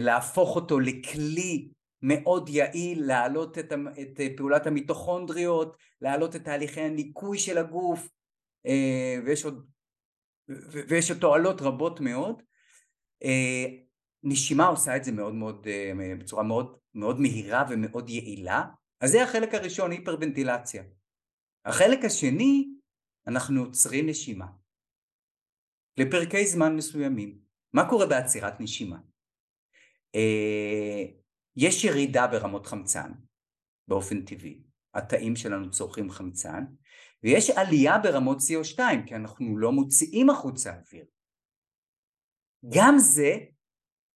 להפוך 0.00 0.56
אותו 0.56 0.80
לכלי 0.80 1.68
מאוד 2.02 2.48
יעיל 2.48 3.06
להעלות 3.06 3.58
את, 3.58 3.72
את 3.72 4.20
אה, 4.20 4.28
פעולת 4.36 4.66
המיטוכונדריות, 4.66 5.76
להעלות 6.00 6.36
את 6.36 6.44
תהליכי 6.44 6.80
הניקוי 6.80 7.38
של 7.38 7.58
הגוף 7.58 8.08
אה, 8.66 9.16
ויש 9.24 9.44
עוד, 9.44 9.66
ויש 10.88 11.10
תועלות 11.10 11.60
רבות 11.60 12.00
מאוד. 12.00 12.42
אה, 13.22 13.66
נשימה 14.22 14.66
עושה 14.66 14.96
את 14.96 15.04
זה 15.04 15.12
מאוד 15.12 15.34
מאוד, 15.34 15.66
בצורה 16.18 16.42
מאוד, 16.42 16.76
מאוד 16.94 17.20
מהירה 17.20 17.64
ומאוד 17.70 18.08
יעילה, 18.10 18.64
אז 19.00 19.10
זה 19.10 19.22
החלק 19.22 19.54
הראשון, 19.54 19.90
היפרוונטילציה. 19.90 20.82
החלק 21.64 22.04
השני, 22.04 22.68
אנחנו 23.26 23.60
עוצרים 23.60 24.08
נשימה. 24.08 24.46
לפרקי 25.96 26.46
זמן 26.46 26.76
מסוימים. 26.76 27.38
מה 27.72 27.88
קורה 27.88 28.06
בעצירת 28.06 28.60
נשימה? 28.60 28.98
אה, 30.14 31.04
יש 31.56 31.84
ירידה 31.84 32.26
ברמות 32.26 32.66
חמצן 32.66 33.12
באופן 33.88 34.24
טבעי, 34.24 34.62
התאים 34.94 35.36
שלנו 35.36 35.70
צורכים 35.70 36.10
חמצן, 36.10 36.64
ויש 37.26 37.50
עלייה 37.50 37.98
ברמות 37.98 38.38
CO2 38.38 38.78
כי 39.06 39.14
אנחנו 39.14 39.58
לא 39.58 39.72
מוציאים 39.72 40.30
החוצה 40.30 40.70
אוויר. 40.70 41.04
גם 42.74 42.98
זה 42.98 43.38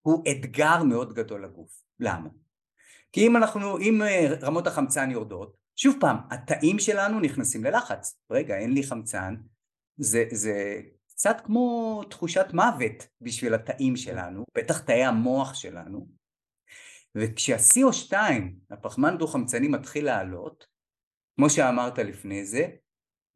הוא 0.03 0.25
אתגר 0.31 0.83
מאוד 0.83 1.15
גדול 1.15 1.45
לגוף. 1.45 1.83
למה? 2.01 2.29
כי 3.13 3.27
אם 3.27 3.37
אנחנו, 3.37 3.79
אם 3.79 4.03
אה, 4.03 4.35
רמות 4.43 4.67
החמצן 4.67 5.11
יורדות, 5.11 5.57
שוב 5.77 5.97
פעם, 6.01 6.17
התאים 6.31 6.79
שלנו 6.79 7.21
נכנסים 7.21 7.65
ללחץ. 7.65 8.21
רגע, 8.31 8.59
אין 8.59 8.73
לי 8.73 8.83
חמצן, 8.83 9.35
זה, 9.97 10.25
זה 10.33 10.81
קצת 11.09 11.37
כמו 11.45 12.01
תחושת 12.11 12.47
מוות 12.53 13.07
בשביל 13.21 13.55
התאים 13.55 13.97
שלנו, 13.97 14.45
בטח 14.57 14.81
תאי 14.81 15.05
המוח 15.05 15.55
שלנו. 15.55 16.09
וכשה-CO2, 17.15 18.13
הפחמן 18.71 19.19
דו-חמצני 19.19 19.69
מתחיל 19.69 20.05
לעלות, 20.05 20.67
כמו 21.37 21.51
שאמרת 21.51 21.99
לפני 21.99 22.45
זה, 22.45 22.69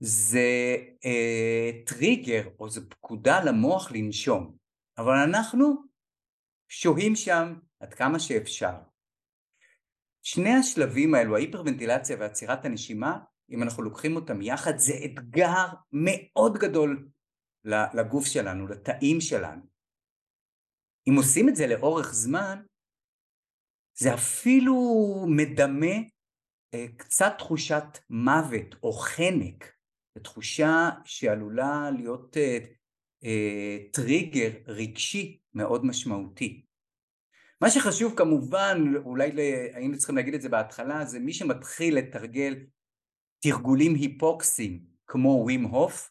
זה 0.04 0.76
אה, 1.04 1.70
טריגר 1.86 2.48
או 2.58 2.70
זו 2.70 2.80
פקודה 2.88 3.44
למוח 3.44 3.92
לנשום, 3.92 4.56
אבל 4.98 5.14
אנחנו 5.28 5.74
שוהים 6.68 7.16
שם 7.16 7.54
עד 7.80 7.94
כמה 7.94 8.18
שאפשר. 8.18 8.74
שני 10.22 10.50
השלבים 10.50 11.14
האלו, 11.14 11.36
ההיפרוונטילציה 11.36 12.16
ועצירת 12.20 12.64
הנשימה, 12.64 13.18
אם 13.50 13.62
אנחנו 13.62 13.82
לוקחים 13.82 14.16
אותם 14.16 14.42
יחד, 14.42 14.78
זה 14.78 14.92
אתגר 15.04 15.64
מאוד 15.92 16.58
גדול 16.58 17.08
לגוף 17.94 18.26
שלנו, 18.26 18.66
לתאים 18.66 19.20
שלנו. 19.20 19.62
אם 21.08 21.14
עושים 21.16 21.48
את 21.48 21.56
זה 21.56 21.66
לאורך 21.66 22.14
זמן, 22.14 22.62
זה 23.98 24.14
אפילו 24.14 24.74
מדמה 25.28 25.94
אה, 26.74 26.86
קצת 26.96 27.34
תחושת 27.38 27.84
מוות 28.10 28.74
או 28.82 28.92
חנק, 28.92 29.73
תחושה 30.22 30.90
שעלולה 31.04 31.90
להיות 31.96 32.36
אה, 32.36 32.58
אה, 33.24 33.78
טריגר 33.92 34.50
רגשי 34.66 35.40
מאוד 35.54 35.84
משמעותי. 35.84 36.64
מה 37.60 37.70
שחשוב 37.70 38.14
כמובן, 38.16 38.92
אולי 39.04 39.30
היינו 39.74 39.98
צריכים 39.98 40.16
להגיד 40.16 40.34
את 40.34 40.42
זה 40.42 40.48
בהתחלה, 40.48 41.04
זה 41.04 41.18
מי 41.18 41.32
שמתחיל 41.32 41.96
לתרגל 41.96 42.56
תרגולים 43.40 43.94
היפוקסיים 43.94 44.84
כמו 45.06 45.28
ווים 45.28 45.64
הוף, 45.64 46.10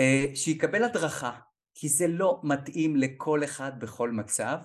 אה, 0.00 0.24
שיקבל 0.34 0.84
הדרכה, 0.84 1.38
כי 1.74 1.88
זה 1.88 2.06
לא 2.08 2.40
מתאים 2.42 2.96
לכל 2.96 3.44
אחד 3.44 3.72
בכל 3.80 4.10
מצב, 4.10 4.56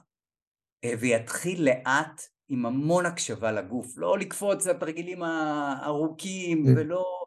ויתחיל 0.99 1.65
לאט 1.65 2.21
עם 2.49 2.65
המון 2.65 3.05
הקשבה 3.05 3.51
לגוף, 3.51 3.97
לא 3.97 4.17
לקפוץ 4.17 4.67
לתרגילים 4.67 5.23
הארוכים 5.23 6.65
כן. 6.65 6.77
ולא 6.77 7.24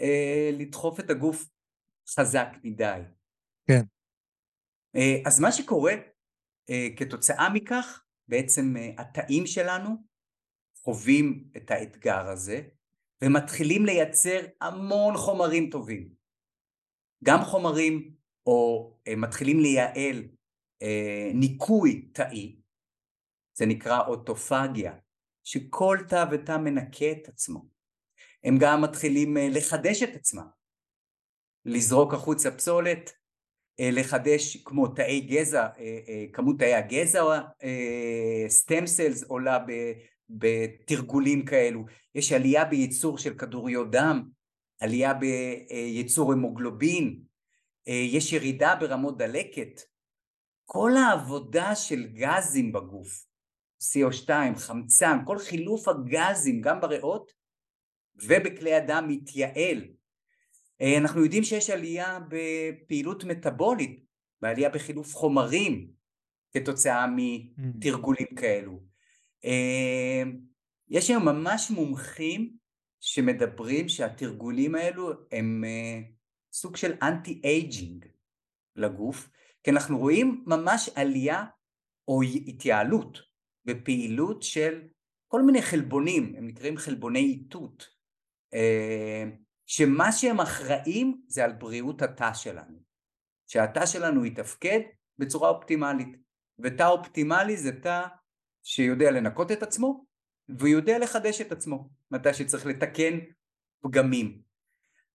אה, 0.00 0.50
לדחוף 0.52 1.00
את 1.00 1.10
הגוף 1.10 1.48
חזק 2.08 2.48
מדי. 2.62 3.00
כן. 3.68 3.82
אז 5.26 5.40
מה 5.40 5.52
שקורה 5.52 5.92
כתוצאה 6.96 7.48
מכך, 7.54 8.02
בעצם 8.28 8.74
התאים 8.98 9.46
שלנו 9.46 9.88
חווים 10.84 11.50
את 11.56 11.70
האתגר 11.70 12.28
הזה 12.28 12.62
ומתחילים 13.24 13.86
לייצר 13.86 14.46
המון 14.60 15.16
חומרים 15.16 15.70
טובים. 15.70 16.14
גם 17.24 17.38
חומרים 17.44 18.14
או 18.46 18.90
אה, 19.08 19.16
מתחילים 19.16 19.60
לייעל 19.60 20.22
אה, 20.82 21.30
ניקוי 21.34 22.10
תאי, 22.12 22.56
זה 23.54 23.66
נקרא 23.66 24.06
אוטופגיה, 24.06 24.98
שכל 25.44 25.98
תא 26.08 26.24
ותא 26.30 26.56
מנקה 26.56 27.12
את 27.12 27.28
עצמו. 27.28 27.75
הם 28.46 28.58
גם 28.58 28.82
מתחילים 28.82 29.36
אה, 29.36 29.48
לחדש 29.50 30.02
את 30.02 30.14
עצמם, 30.14 30.46
לזרוק 31.64 32.14
החוצה 32.14 32.50
פסולת, 32.50 33.12
לחדש 33.78 34.56
כמו 34.56 34.88
תאי 34.88 35.20
גזע, 35.20 35.68
כמות 36.32 36.58
תאי 36.58 36.74
הגזע, 36.74 37.40
סטם 38.48 38.86
סלס 38.86 39.22
עולה 39.22 39.58
בתרגולים 40.30 41.44
כאלו, 41.44 41.84
יש 42.14 42.32
עלייה 42.32 42.64
בייצור 42.64 43.18
של 43.18 43.34
כדוריות 43.34 43.90
דם, 43.90 44.28
עלייה 44.80 45.14
בייצור 45.14 46.32
המוגלובין, 46.32 47.20
יש 47.86 48.32
ירידה 48.32 48.74
ברמות 48.80 49.18
דלקת, 49.18 49.80
כל 50.64 50.90
העבודה 50.96 51.74
של 51.74 52.06
גזים 52.06 52.72
בגוף, 52.72 53.26
CO2, 53.82 54.30
חמצן, 54.56 55.18
כל 55.26 55.38
חילוף 55.38 55.88
הגזים 55.88 56.60
גם 56.60 56.80
בריאות 56.80 57.35
ובכלי 58.22 58.74
הדם 58.74 59.04
מתייעל. 59.08 59.84
אנחנו 60.98 61.24
יודעים 61.24 61.44
שיש 61.44 61.70
עלייה 61.70 62.18
בפעילות 62.28 63.24
מטאבולית, 63.24 64.04
בעלייה 64.40 64.68
בחילוף 64.68 65.14
חומרים 65.14 65.90
כתוצאה 66.52 67.06
מתרגולים 67.16 68.26
כאלו. 68.36 68.80
יש 70.88 71.08
היום 71.10 71.24
ממש 71.24 71.70
מומחים 71.70 72.56
שמדברים 73.00 73.88
שהתרגולים 73.88 74.74
האלו 74.74 75.12
הם 75.32 75.64
אה, 75.64 76.12
סוג 76.52 76.76
של 76.76 76.92
anti-aging 77.02 78.06
לגוף, 78.76 79.28
כי 79.64 79.70
אנחנו 79.70 79.98
רואים 79.98 80.44
ממש 80.46 80.90
עלייה 80.94 81.44
או 82.08 82.22
התייעלות 82.22 83.18
בפעילות 83.64 84.42
של 84.42 84.82
כל 85.28 85.42
מיני 85.42 85.62
חלבונים, 85.62 86.34
הם 86.38 86.46
נקראים 86.46 86.76
חלבוני 86.76 87.18
איתות, 87.18 87.95
שמה 89.66 90.12
שהם 90.12 90.40
אחראים 90.40 91.20
זה 91.26 91.44
על 91.44 91.52
בריאות 91.52 92.02
התא 92.02 92.34
שלנו, 92.34 92.78
שהתא 93.46 93.86
שלנו 93.86 94.24
יתפקד 94.24 94.80
בצורה 95.18 95.48
אופטימלית, 95.48 96.16
ותא 96.58 96.88
אופטימלי 96.88 97.56
זה 97.56 97.80
תא 97.80 98.06
שיודע 98.62 99.10
לנקות 99.10 99.52
את 99.52 99.62
עצמו 99.62 100.06
והוא 100.48 100.68
יודע 100.68 100.98
לחדש 100.98 101.40
את 101.40 101.52
עצמו 101.52 101.88
מתי 102.10 102.34
שצריך 102.34 102.66
לתקן 102.66 103.18
פגמים. 103.80 104.40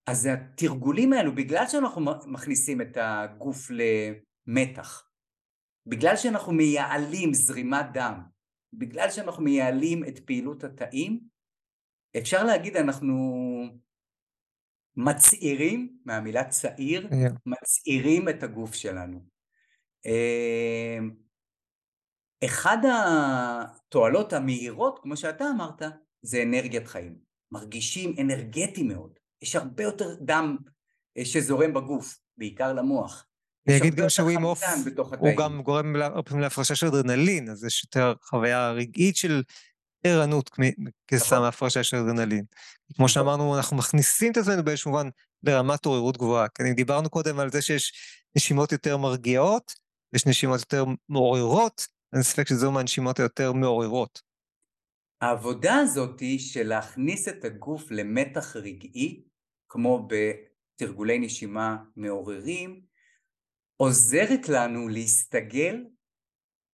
אז 0.08 0.26
התרגולים 0.26 1.14
האלו, 1.14 1.36
בגלל 1.36 1.68
שאנחנו 1.68 2.02
מכניסים 2.26 2.82
את 2.82 2.98
הגוף 3.02 3.68
למתח, 4.48 5.08
בגלל 5.86 6.16
שאנחנו 6.16 6.54
מייעלים 6.54 7.34
זרימת 7.34 7.86
דם, 7.94 8.22
בגלל 8.74 9.10
שאנחנו 9.10 9.44
מייעלים 9.44 10.04
את 10.08 10.20
פעילות 10.20 10.64
התאים, 10.64 11.20
אפשר 12.18 12.44
להגיד 12.44 12.78
אנחנו 12.78 13.16
מצעירים, 14.96 15.98
מהמילה 16.06 16.44
צעיר, 16.44 17.08
yeah. 17.12 17.32
מצעירים 17.46 18.30
את 18.30 18.44
הגוף 18.44 18.74
שלנו. 18.76 19.26
אה, 20.06 20.98
אחד 22.46 22.78
התועלות 22.94 24.34
המהירות, 24.34 25.00
כמו 25.04 25.18
שאתה 25.18 25.46
אמרת, 25.56 25.82
זה 26.22 26.44
אנרגיית 26.44 26.88
חיים. 26.88 27.16
מרגישים 27.52 28.16
אנרגטי 28.20 28.84
מאוד. 28.84 29.20
יש 29.42 29.56
הרבה 29.56 29.84
יותר 29.84 30.16
דם 30.22 30.58
אה, 31.18 31.26
שזורם 31.26 31.74
בגוף, 31.74 32.18
בעיקר 32.38 32.74
למוח. 32.74 33.26
אני 33.68 33.78
אגיד 33.78 33.96
גם 33.96 34.10
שווים 34.10 34.44
אוף, 34.44 34.62
הוא 35.20 35.30
גם 35.38 35.62
גורם 35.62 35.96
להפרשה 36.40 36.76
של 36.76 36.88
אדרנלין, 36.88 37.50
אז 37.50 37.64
יש 37.64 37.84
יותר 37.84 38.14
חוויה 38.24 38.72
רגעית 38.72 39.16
של 39.16 39.44
ערנות 40.04 40.50
כסם 41.08 41.26
נכון. 41.26 41.44
ההפרשה 41.44 41.84
של 41.84 41.98
אדרנלין. 41.98 42.46
כמו 42.96 43.06
נכון. 43.06 43.08
שאמרנו, 43.08 43.58
אנחנו 43.58 43.78
מכניסים 43.78 44.32
את 44.32 44.38
עצמנו 44.38 44.64
באיזשהו 44.64 44.92
מובן 44.92 45.10
לרמת 45.44 45.86
עוררות 45.86 46.18
גבוהה. 46.18 46.48
כי 46.48 46.74
דיברנו 46.74 47.10
קודם 47.10 47.40
על 47.40 47.52
זה 47.52 47.62
שיש 47.62 47.94
נשימות 48.36 48.72
יותר 48.72 48.98
מרגיעות, 48.98 49.74
יש 50.14 50.26
נשימות 50.26 50.60
יותר 50.60 50.86
מעוררות, 51.10 51.88
אין 52.14 52.24
ספק 52.24 52.48
שזו 52.48 52.72
מהנשימות 52.72 53.20
היותר 53.20 53.52
מעוררות. 53.52 54.22
העבודה 55.22 55.76
הזאת 55.76 56.22
של 56.38 56.68
להכניס 56.68 57.28
את 57.28 57.46
הגוף 57.46 57.92
למתח 57.92 58.56
רגעי, 58.56 59.24
כמו 59.70 60.08
בתרגולי 60.08 61.20
נשימה 61.20 61.78
מעוררים, 61.96 62.82
עוזרת 63.78 64.50
לנו 64.50 64.88
להסתגל 64.88 65.84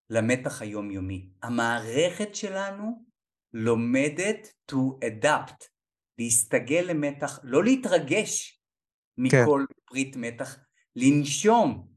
למתח 0.10 0.62
היומיומי. 0.62 1.30
המערכת 1.44 2.36
שלנו 2.36 3.07
לומדת 3.54 4.54
to 4.72 4.76
adapt, 4.76 5.66
להסתגל 6.18 6.86
למתח, 6.88 7.40
לא 7.44 7.64
להתרגש 7.64 8.62
מכל 9.18 9.66
כן. 9.68 9.74
פריט 9.86 10.16
מתח, 10.16 10.58
לנשום 10.96 11.88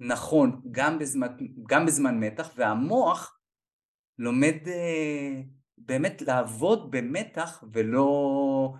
נכון 0.00 0.62
גם 0.70 0.98
בזמן, 0.98 1.36
גם 1.68 1.86
בזמן 1.86 2.20
מתח, 2.20 2.52
והמוח 2.56 3.38
לומד 4.18 4.56
אה, 4.66 5.40
באמת 5.78 6.22
לעבוד 6.22 6.90
במתח 6.90 7.64
ולא, 7.72 8.72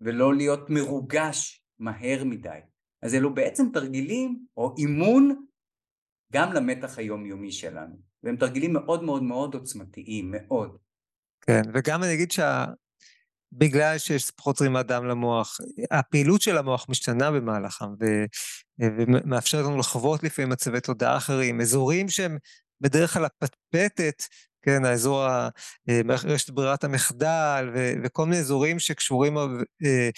ולא 0.00 0.34
להיות 0.34 0.70
מרוגש 0.70 1.64
מהר 1.78 2.24
מדי. 2.24 2.58
אז 3.02 3.14
אלו 3.14 3.34
בעצם 3.34 3.64
תרגילים 3.72 4.46
או 4.56 4.74
אימון 4.78 5.46
גם 6.32 6.52
למתח 6.52 6.98
היומיומי 6.98 7.52
שלנו, 7.52 7.96
והם 8.22 8.36
תרגילים 8.36 8.72
מאוד 8.72 9.02
מאוד 9.02 9.22
מאוד 9.22 9.54
עוצמתיים, 9.54 10.30
מאוד. 10.30 10.78
כן, 11.40 11.62
וגם 11.74 12.02
אני 12.02 12.14
אגיד 12.14 12.32
שבגלל 12.32 13.98
שיש 13.98 14.30
פחות 14.30 14.56
זרימת 14.56 14.86
דם 14.86 15.04
למוח, 15.04 15.58
הפעילות 15.90 16.42
של 16.42 16.58
המוח 16.58 16.86
משתנה 16.88 17.30
במהלכם, 17.30 17.86
ו... 18.00 18.24
ומאפשר 18.78 19.62
לנו 19.62 19.78
לחוות 19.78 20.22
לפעמים 20.22 20.48
מצבי 20.48 20.80
תודעה 20.80 21.16
אחרים, 21.16 21.60
אזורים 21.60 22.08
שהם 22.08 22.38
בדרך 22.80 23.12
כלל 23.12 23.24
הפטפטת, 23.24 24.22
כן, 24.62 24.84
האזור, 24.84 25.24
ה... 25.24 25.48
רשת 26.24 26.50
ברירת 26.50 26.84
המחדל, 26.84 27.70
ו... 27.74 27.92
וכל 28.04 28.26
מיני 28.26 28.38
אזורים 28.38 28.78
שקשורים 28.78 29.38
אה, 29.38 30.10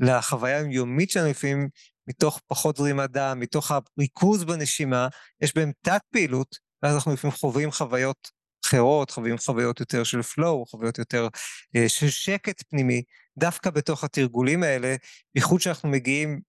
לחוויה 0.00 0.56
היומיומית 0.56 1.10
שלנו 1.10 1.28
לפעמים, 1.28 1.68
מתוך 2.08 2.40
פחות 2.46 2.76
זרימת 2.76 3.10
דם, 3.10 3.40
מתוך 3.40 3.70
הריכוז 3.70 4.44
בנשימה, 4.44 5.08
יש 5.40 5.54
בהם 5.54 5.72
תת 5.82 6.00
פעילות, 6.12 6.56
ואז 6.82 6.94
אנחנו 6.94 7.12
לפעמים 7.12 7.36
חווים 7.36 7.70
חוויות 7.70 8.35
אחרות, 8.66 9.10
חווים 9.10 9.38
חוויות 9.38 9.80
יותר 9.80 10.04
של 10.04 10.20
flow, 10.20 10.70
חוויות 10.70 10.98
יותר 10.98 11.28
אה, 11.76 11.88
של 11.88 12.08
שקט 12.08 12.62
פנימי, 12.68 13.02
דווקא 13.38 13.70
בתוך 13.70 14.04
התרגולים 14.04 14.62
האלה, 14.62 14.96
בייחוד 15.34 15.60
שאנחנו 15.60 15.88
מגיעים, 15.88 16.40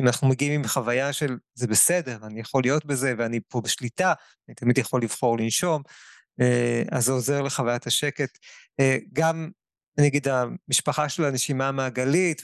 אם 0.00 0.06
אנחנו 0.06 0.28
מגיעים 0.28 0.52
עם 0.60 0.68
חוויה 0.68 1.12
של 1.12 1.36
זה 1.54 1.66
בסדר, 1.66 2.18
אני 2.26 2.40
יכול 2.40 2.62
להיות 2.62 2.84
בזה 2.84 3.14
ואני 3.18 3.40
פה 3.48 3.60
בשליטה, 3.60 4.12
אני 4.48 4.54
תמיד 4.54 4.78
יכול 4.78 5.02
לבחור 5.02 5.38
לנשום, 5.38 5.82
אה, 6.40 6.82
אז 6.92 7.04
זה 7.04 7.12
עוזר 7.12 7.42
לחוויית 7.42 7.86
השקט. 7.86 8.38
אה, 8.80 8.96
גם 9.12 9.50
אני 9.98 10.06
אגיד 10.06 10.28
המשפחה 10.28 11.08
של 11.08 11.24
הנשימה 11.24 11.68
המעגלית 11.68 12.42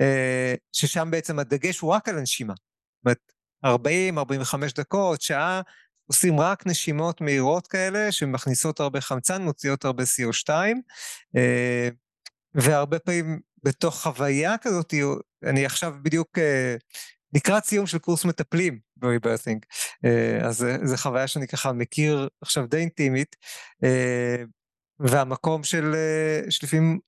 אה, 0.00 0.54
ששם 0.72 1.08
בעצם 1.10 1.38
הדגש 1.38 1.78
הוא 1.78 1.92
רק 1.92 2.08
על 2.08 2.18
הנשימה. 2.18 2.54
זאת 2.54 3.04
אומרת, 3.04 3.32
40-45 3.64 4.74
דקות, 4.74 5.22
שעה, 5.22 5.60
עושים 6.06 6.40
רק 6.40 6.66
נשימות 6.66 7.20
מהירות 7.20 7.66
כאלה, 7.66 8.12
שמכניסות 8.12 8.80
הרבה 8.80 9.00
חמצן, 9.00 9.42
מוציאות 9.42 9.84
הרבה 9.84 10.02
CO2, 10.02 10.50
אה, 11.36 11.88
והרבה 12.54 12.98
פעמים 12.98 13.40
בתוך 13.64 14.02
חוויה 14.02 14.58
כזאת, 14.58 14.94
אני 15.44 15.66
עכשיו 15.66 15.94
בדיוק 16.02 16.38
אה, 16.38 16.76
לקראת 17.32 17.64
סיום 17.64 17.86
של 17.86 17.98
קורס 17.98 18.24
מטפלים 18.24 18.78
בריברת'ינג, 18.96 19.64
אז 20.42 20.66
זו 20.84 20.96
חוויה 20.96 21.28
שאני 21.28 21.46
ככה 21.48 21.72
מכיר 21.72 22.28
עכשיו 22.42 22.66
די 22.66 22.76
אינטימית, 22.76 23.36
והמקום 24.98 25.64
של, 25.64 25.94
אה, 25.94 26.50
שלפעמים 26.50 26.98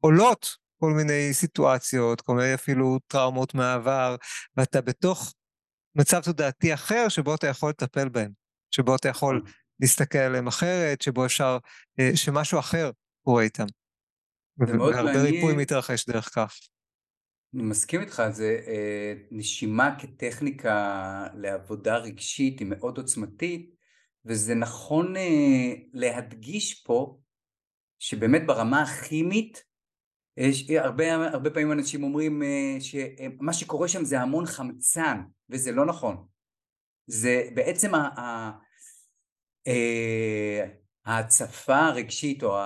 עולות 0.00 0.48
כל 0.80 0.90
מיני 0.90 1.28
סיטואציות, 1.32 2.20
כל 2.20 2.34
מיני 2.34 2.54
אפילו 2.54 2.98
טראומות 3.06 3.54
מהעבר, 3.54 4.16
ואתה 4.56 4.80
בתוך 4.80 5.34
מצב 5.96 6.20
תודעתי 6.22 6.74
אחר 6.74 7.08
שבו 7.08 7.34
אתה 7.34 7.46
יכול 7.46 7.70
לטפל 7.70 8.08
בהם, 8.08 8.30
שבו 8.70 8.96
אתה 8.96 9.08
יכול 9.08 9.36
נכון. 9.36 9.50
להסתכל 9.80 10.18
עליהם 10.18 10.46
אחרת, 10.46 11.02
שבו 11.02 11.26
אפשר, 11.26 11.58
אה, 12.00 12.10
שמשהו 12.16 12.58
אחר 12.58 12.90
קורה 13.24 13.42
איתם. 13.42 13.66
והרבה 14.58 15.22
ריפוי 15.22 15.54
מתרחש 15.56 16.08
דרך 16.08 16.34
כך. 16.34 16.58
אני 17.54 17.62
מסכים 17.62 18.00
איתך, 18.00 18.22
זה 18.30 18.58
אה, 18.66 19.14
נשימה 19.30 19.96
כטכניקה 19.98 21.26
לעבודה 21.34 21.96
רגשית 21.96 22.58
היא 22.58 22.66
מאוד 22.70 22.98
עוצמתית, 22.98 23.74
וזה 24.24 24.54
נכון 24.54 25.16
אה, 25.16 25.72
להדגיש 25.92 26.82
פה 26.82 27.18
שבאמת 27.98 28.46
ברמה 28.46 28.82
הכימית, 28.82 29.64
יש 30.36 30.70
הרבה, 30.70 31.14
הרבה 31.14 31.50
פעמים 31.50 31.72
אנשים 31.72 32.02
אומרים 32.02 32.42
אה, 32.42 32.76
שמה 32.80 33.52
שקורה 33.52 33.88
שם 33.88 34.04
זה 34.04 34.20
המון 34.20 34.46
חמצן, 34.46 35.20
וזה 35.50 35.72
לא 35.72 35.86
נכון. 35.86 36.26
זה 37.06 37.48
בעצם 37.54 37.94
אה, 37.94 38.50
ההצפה 41.04 41.76
הרגשית 41.76 42.42
או 42.42 42.58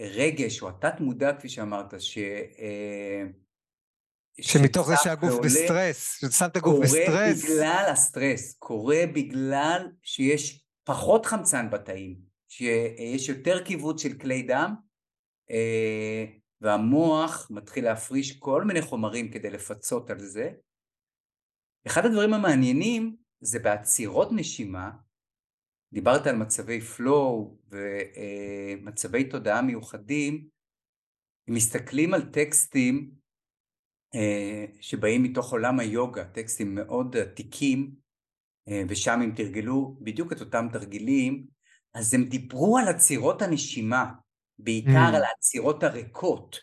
הרגש 0.00 0.62
או 0.62 0.68
התת 0.68 1.00
מודע 1.00 1.32
כפי 1.32 1.48
שאמרת 1.48 2.00
ש... 2.00 2.18
אה, 2.58 3.24
שמתוך 4.40 4.88
זה 4.88 4.94
שהגוף 5.02 5.30
ועולה, 5.30 5.44
בסטרס, 5.44 6.18
ששם 6.20 6.46
את 6.46 6.56
הגוף 6.56 6.80
בסטרס. 6.82 7.08
קורה 7.08 7.32
בגלל 7.32 7.86
הסטרס, 7.92 8.54
קורה 8.58 9.00
בגלל 9.14 9.88
שיש 10.02 10.64
פחות 10.84 11.26
חמצן 11.26 11.70
בתאים, 11.70 12.16
שיש 12.48 13.28
יותר 13.28 13.64
כיווץ 13.64 14.02
של 14.02 14.18
כלי 14.18 14.42
דם 14.42 14.74
אה, 15.50 16.24
והמוח 16.60 17.50
מתחיל 17.50 17.84
להפריש 17.84 18.38
כל 18.38 18.64
מיני 18.64 18.82
חומרים 18.82 19.30
כדי 19.32 19.50
לפצות 19.50 20.10
על 20.10 20.18
זה. 20.18 20.50
אחד 21.86 22.06
הדברים 22.06 22.34
המעניינים 22.34 23.16
זה 23.40 23.58
בעצירות 23.58 24.28
נשימה, 24.32 24.90
דיברת 25.92 26.26
על 26.26 26.36
מצבי 26.36 26.80
flow 26.80 27.56
ומצבי 27.68 29.24
תודעה 29.24 29.62
מיוחדים, 29.62 30.48
אם 31.48 31.54
מסתכלים 31.54 32.14
על 32.14 32.22
טקסטים 32.22 33.10
אה, 34.14 34.64
שבאים 34.80 35.22
מתוך 35.22 35.52
עולם 35.52 35.80
היוגה, 35.80 36.24
טקסטים 36.24 36.74
מאוד 36.74 37.16
עתיקים, 37.16 37.94
אה, 38.68 38.82
ושם 38.88 39.20
אם 39.24 39.32
תרגלו 39.36 39.96
בדיוק 40.00 40.32
את 40.32 40.40
אותם 40.40 40.66
תרגילים, 40.72 41.46
אז 41.94 42.14
הם 42.14 42.24
דיברו 42.24 42.78
על 42.78 42.88
עצירות 42.88 43.42
הנשימה, 43.42 44.12
בעיקר 44.58 45.10
mm. 45.12 45.16
על 45.16 45.22
העצירות 45.24 45.82
הריקות, 45.82 46.60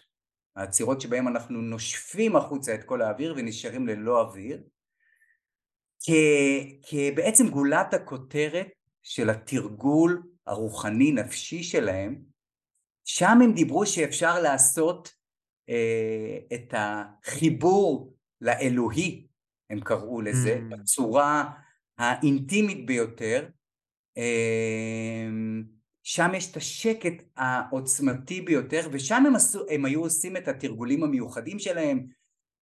העצירות 0.55 1.01
שבהן 1.01 1.27
אנחנו 1.27 1.61
נושפים 1.61 2.35
החוצה 2.35 2.75
את 2.75 2.83
כל 2.83 3.01
האוויר 3.01 3.33
ונשארים 3.37 3.87
ללא 3.87 4.21
אוויר, 4.21 4.63
כבעצם 6.89 7.49
גולת 7.49 7.93
הכותרת 7.93 8.67
של 9.03 9.29
התרגול 9.29 10.23
הרוחני-נפשי 10.47 11.63
שלהם, 11.63 12.21
שם 13.05 13.41
הם 13.43 13.53
דיברו 13.53 13.85
שאפשר 13.85 14.41
לעשות 14.41 15.13
אה, 15.69 16.37
את 16.53 16.73
החיבור 16.77 18.13
לאלוהי, 18.41 19.27
הם 19.69 19.79
קראו 19.81 20.21
לזה, 20.21 20.59
mm. 20.59 20.75
בצורה 20.75 21.51
האינטימית 21.97 22.85
ביותר, 22.85 23.49
אמ, 24.17 25.63
שם 26.07 26.31
יש 26.35 26.51
את 26.51 26.57
השקט 26.57 27.23
העוצמתי 27.35 28.41
ביותר 28.41 28.89
ושם 28.91 29.23
הם, 29.27 29.35
עשו, 29.35 29.65
הם 29.69 29.85
היו 29.85 30.01
עושים 30.01 30.37
את 30.37 30.47
התרגולים 30.47 31.03
המיוחדים 31.03 31.59
שלהם. 31.59 32.07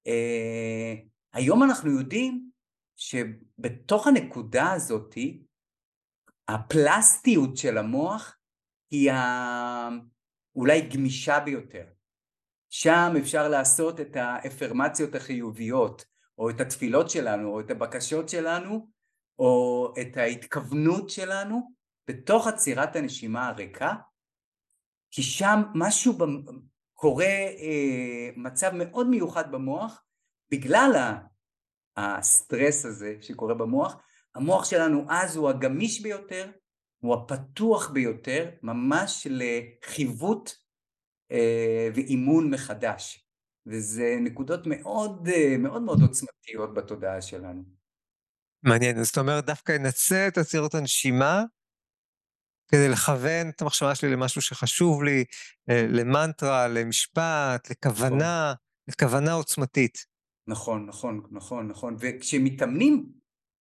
אה, 0.07 0.93
היום 1.33 1.63
אנחנו 1.63 1.91
יודעים 1.91 2.49
שבתוך 2.95 4.07
הנקודה 4.07 4.71
הזאתי 4.71 5.43
הפלסטיות 6.47 7.57
של 7.57 7.77
המוח 7.77 8.37
היא 8.91 9.11
אולי 10.55 10.81
גמישה 10.81 11.39
ביותר. 11.39 11.85
שם 12.69 13.13
אפשר 13.19 13.49
לעשות 13.49 13.99
את 13.99 14.15
האפרמציות 14.15 15.15
החיוביות 15.15 16.05
או 16.37 16.49
את 16.49 16.61
התפילות 16.61 17.09
שלנו 17.09 17.49
או 17.49 17.59
את 17.59 17.71
הבקשות 17.71 18.29
שלנו 18.29 18.89
או 19.39 19.93
את 20.01 20.17
ההתכוונות 20.17 21.09
שלנו 21.09 21.82
בתוך 22.07 22.47
עצירת 22.47 22.95
הנשימה 22.95 23.47
הריקה, 23.47 23.93
כי 25.11 25.23
שם 25.23 25.61
משהו 25.75 26.17
קורה, 26.93 27.25
אה, 27.25 28.29
מצב 28.35 28.71
מאוד 28.73 29.07
מיוחד 29.07 29.51
במוח, 29.51 30.03
בגלל 30.51 31.13
הסטרס 31.97 32.85
הזה 32.85 33.15
שקורה 33.21 33.53
במוח, 33.53 33.95
המוח 34.35 34.65
שלנו 34.65 35.05
אז 35.09 35.35
הוא 35.35 35.49
הגמיש 35.49 36.01
ביותר, 36.01 36.51
הוא 36.99 37.15
הפתוח 37.15 37.89
ביותר, 37.89 38.49
ממש 38.63 39.27
לחיווט 39.29 40.51
אה, 41.31 41.89
ואימון 41.95 42.49
מחדש, 42.53 43.27
וזה 43.65 44.17
נקודות 44.21 44.67
מאוד 44.67 45.27
אה, 45.27 45.57
מאוד 45.57 45.81
מאוד 45.81 46.01
עוצמתיות 46.01 46.73
בתודעה 46.73 47.21
שלנו. 47.21 47.63
מעניין, 48.63 49.03
זאת 49.03 49.17
אומרת 49.17 49.45
דווקא 49.45 49.75
אנצל 49.75 50.27
את 50.27 50.37
עצירות 50.37 50.75
הנשימה 50.75 51.43
כדי 52.67 52.89
לכוון 52.89 53.49
את 53.49 53.61
המחשבה 53.61 53.95
שלי 53.95 54.11
למשהו 54.11 54.41
שחשוב 54.41 55.03
לי, 55.03 55.23
אה, 55.69 55.85
למנטרה, 55.89 56.67
למשפט, 56.67 57.69
לכוונה, 57.69 58.53
נכון. 58.53 58.55
לכוונה 58.87 59.33
עוצמתית. 59.33 60.05
נכון, 60.47 60.85
נכון, 60.85 61.21
נכון, 61.31 61.67
נכון. 61.67 61.95
וכשמתאמנים, 61.99 63.05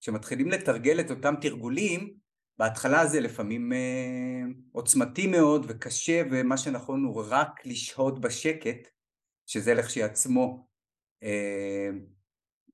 כשמתחילים 0.01 0.49
לתרגל 0.49 1.01
את 1.01 1.11
אותם 1.11 1.35
תרגולים, 1.41 2.15
בהתחלה 2.59 3.07
זה 3.07 3.21
לפעמים 3.21 3.73
אה, 3.73 4.43
עוצמתי 4.73 5.27
מאוד 5.27 5.67
וקשה, 5.69 6.23
ומה 6.31 6.57
שנכון 6.57 7.05
הוא 7.05 7.25
רק 7.29 7.67
לשהות 7.67 8.21
בשקט, 8.21 8.89
שזה 9.47 9.75
לכשעצמו 9.75 10.67
אה, 11.23 11.91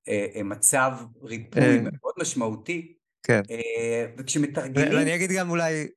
אה, 0.09 0.27
אה, 0.35 0.43
מצב 0.43 0.93
ריפוי 1.23 1.63
אה. 1.63 1.81
מאוד 1.83 2.15
משמעותי, 2.21 2.95
כן. 3.23 3.41
וכשמתרגלים... 4.19 4.99
ואני 4.99 5.15
אגיד 5.15 5.31
גם 5.31 5.51
אולי 5.51 5.89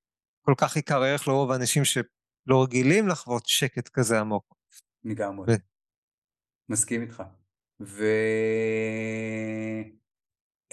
כל 0.42 0.54
כך 0.58 0.76
עיקר 0.76 1.04
ערך 1.04 1.28
לרוב 1.28 1.52
האנשים 1.52 1.86
שלא 1.86 2.64
רגילים 2.64 3.08
לחוות 3.08 3.44
שקט 3.46 3.89
כזה 3.89 4.20
עמוק. 4.20 4.56
לגמרי. 5.04 5.54
ו... 5.54 5.56
מסכים 6.70 7.02
איתך, 7.02 7.24
ו... 7.82 8.04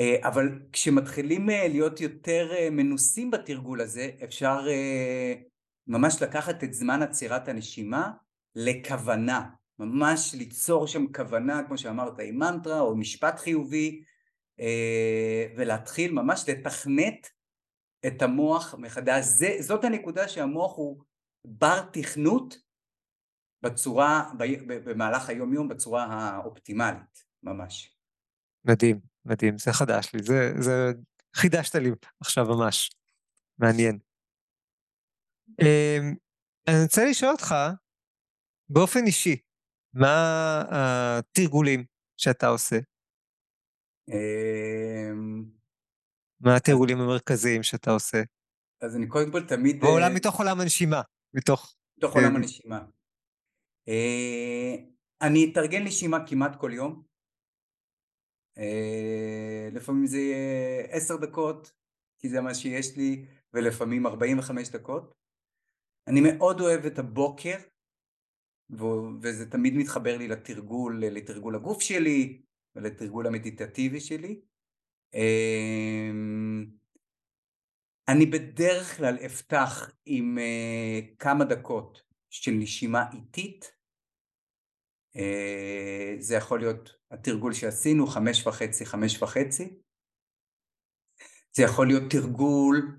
אה, 0.01 0.29
אבל 0.29 0.59
כשמתחילים 0.73 1.51
אה, 1.51 1.69
להיות 1.69 2.01
יותר 2.01 2.49
אה, 2.53 2.71
מנוסים 2.71 3.31
בתרגול 3.31 3.81
הזה, 3.81 4.11
אפשר 4.25 4.66
ממש 5.87 6.23
לקחת 6.23 6.64
את 6.64 6.75
זמן 6.75 7.03
עצירת 7.03 7.49
הנשימה 7.49 8.11
לכוונה, 8.55 9.51
ממש 9.79 10.35
ליצור 10.35 10.87
שם 10.87 11.12
כוונה, 11.12 11.62
כמו 11.66 11.79
שאמרת, 11.79 12.19
עם 12.21 12.39
מנטרה 12.39 12.81
או 12.81 12.97
משפט 12.97 13.39
חיובי, 13.39 14.03
ולהתחיל 15.57 16.12
ממש 16.12 16.49
לתכנת 16.49 17.29
את 18.07 18.22
המוח 18.22 18.74
מחדש. 18.78 19.24
זה, 19.24 19.57
זאת 19.61 19.84
הנקודה 19.84 20.28
שהמוח 20.28 20.76
הוא 20.76 21.03
בר 21.44 21.80
תכנות 21.92 22.59
בצורה, 23.62 24.30
במהלך 24.84 25.28
היום 25.28 25.53
יום 25.53 25.68
בצורה 25.68 26.05
האופטימלית, 26.05 27.24
ממש. 27.42 27.96
מדהים, 28.64 29.01
מדהים, 29.24 29.59
זה 29.59 29.72
חדש 29.72 30.14
לי, 30.14 30.22
זה, 30.22 30.53
זה 30.61 30.92
חידשת 31.36 31.74
לי 31.74 31.90
עכשיו 32.20 32.44
ממש, 32.44 32.90
מעניין. 33.59 33.99
אמ, 35.61 36.14
אני 36.68 36.82
רוצה 36.82 37.05
לשאול 37.11 37.30
אותך, 37.30 37.55
באופן 38.68 39.07
אישי, 39.07 39.36
מה 39.94 40.62
התרגולים 40.70 41.84
שאתה 42.16 42.46
עושה? 42.46 42.76
מה 46.41 46.57
התרגולים 46.57 46.99
המרכזיים 47.01 47.62
שאתה 47.62 47.91
עושה? 47.91 48.22
אז 48.80 48.97
אני 48.97 49.07
קודם 49.07 49.32
כל 49.32 49.47
תמיד... 49.49 49.80
בעולם, 49.80 50.14
מתוך 50.14 50.39
עולם 50.39 50.61
הנשימה, 50.61 51.03
מתוך... 51.34 51.74
מתוך 51.99 52.14
עולם 52.14 52.36
הנשימה. 52.36 52.84
אה, 53.89 54.74
אני 55.22 55.51
אתרגן 55.53 55.84
נשימה 55.84 56.26
כמעט 56.26 56.61
כל 56.61 56.70
יום. 56.74 57.03
אה, 58.59 59.68
לפעמים 59.72 60.07
זה 60.07 60.18
יהיה 60.18 60.86
עשר 60.91 61.16
דקות, 61.16 61.72
כי 62.18 62.28
זה 62.28 62.41
מה 62.41 62.55
שיש 62.55 62.97
לי, 62.97 63.26
ולפעמים 63.55 64.07
ארבעים 64.07 64.39
וחמש 64.39 64.68
דקות. 64.68 65.14
אני 66.07 66.20
מאוד 66.20 66.61
אוהב 66.61 66.84
את 66.86 66.99
הבוקר, 66.99 67.57
וזה 69.22 69.51
תמיד 69.51 69.74
מתחבר 69.76 70.16
לי 70.18 70.28
לתרגול, 70.28 71.05
לתרגול 71.05 71.55
הגוף 71.55 71.82
שלי 71.82 72.43
ולתרגול 72.76 73.26
המדיטטיבי 73.26 74.01
שלי. 74.01 74.41
אה, 75.14 76.11
אני 78.09 78.26
בדרך 78.26 78.96
כלל 78.96 79.16
אפתח 79.26 79.90
עם 80.06 80.38
כמה 81.18 81.44
דקות 81.44 82.02
של 82.30 82.52
נשימה 82.52 83.04
איטית, 83.12 83.78
אה, 85.16 86.14
זה 86.18 86.34
יכול 86.34 86.61
להיות 86.61 86.90
התרגול 87.11 87.52
שעשינו, 87.52 88.06
חמש 88.06 88.46
וחצי, 88.46 88.86
חמש 88.86 89.22
וחצי. 89.22 89.78
זה 91.52 91.62
יכול 91.62 91.86
להיות 91.86 92.02
תרגול 92.11 92.98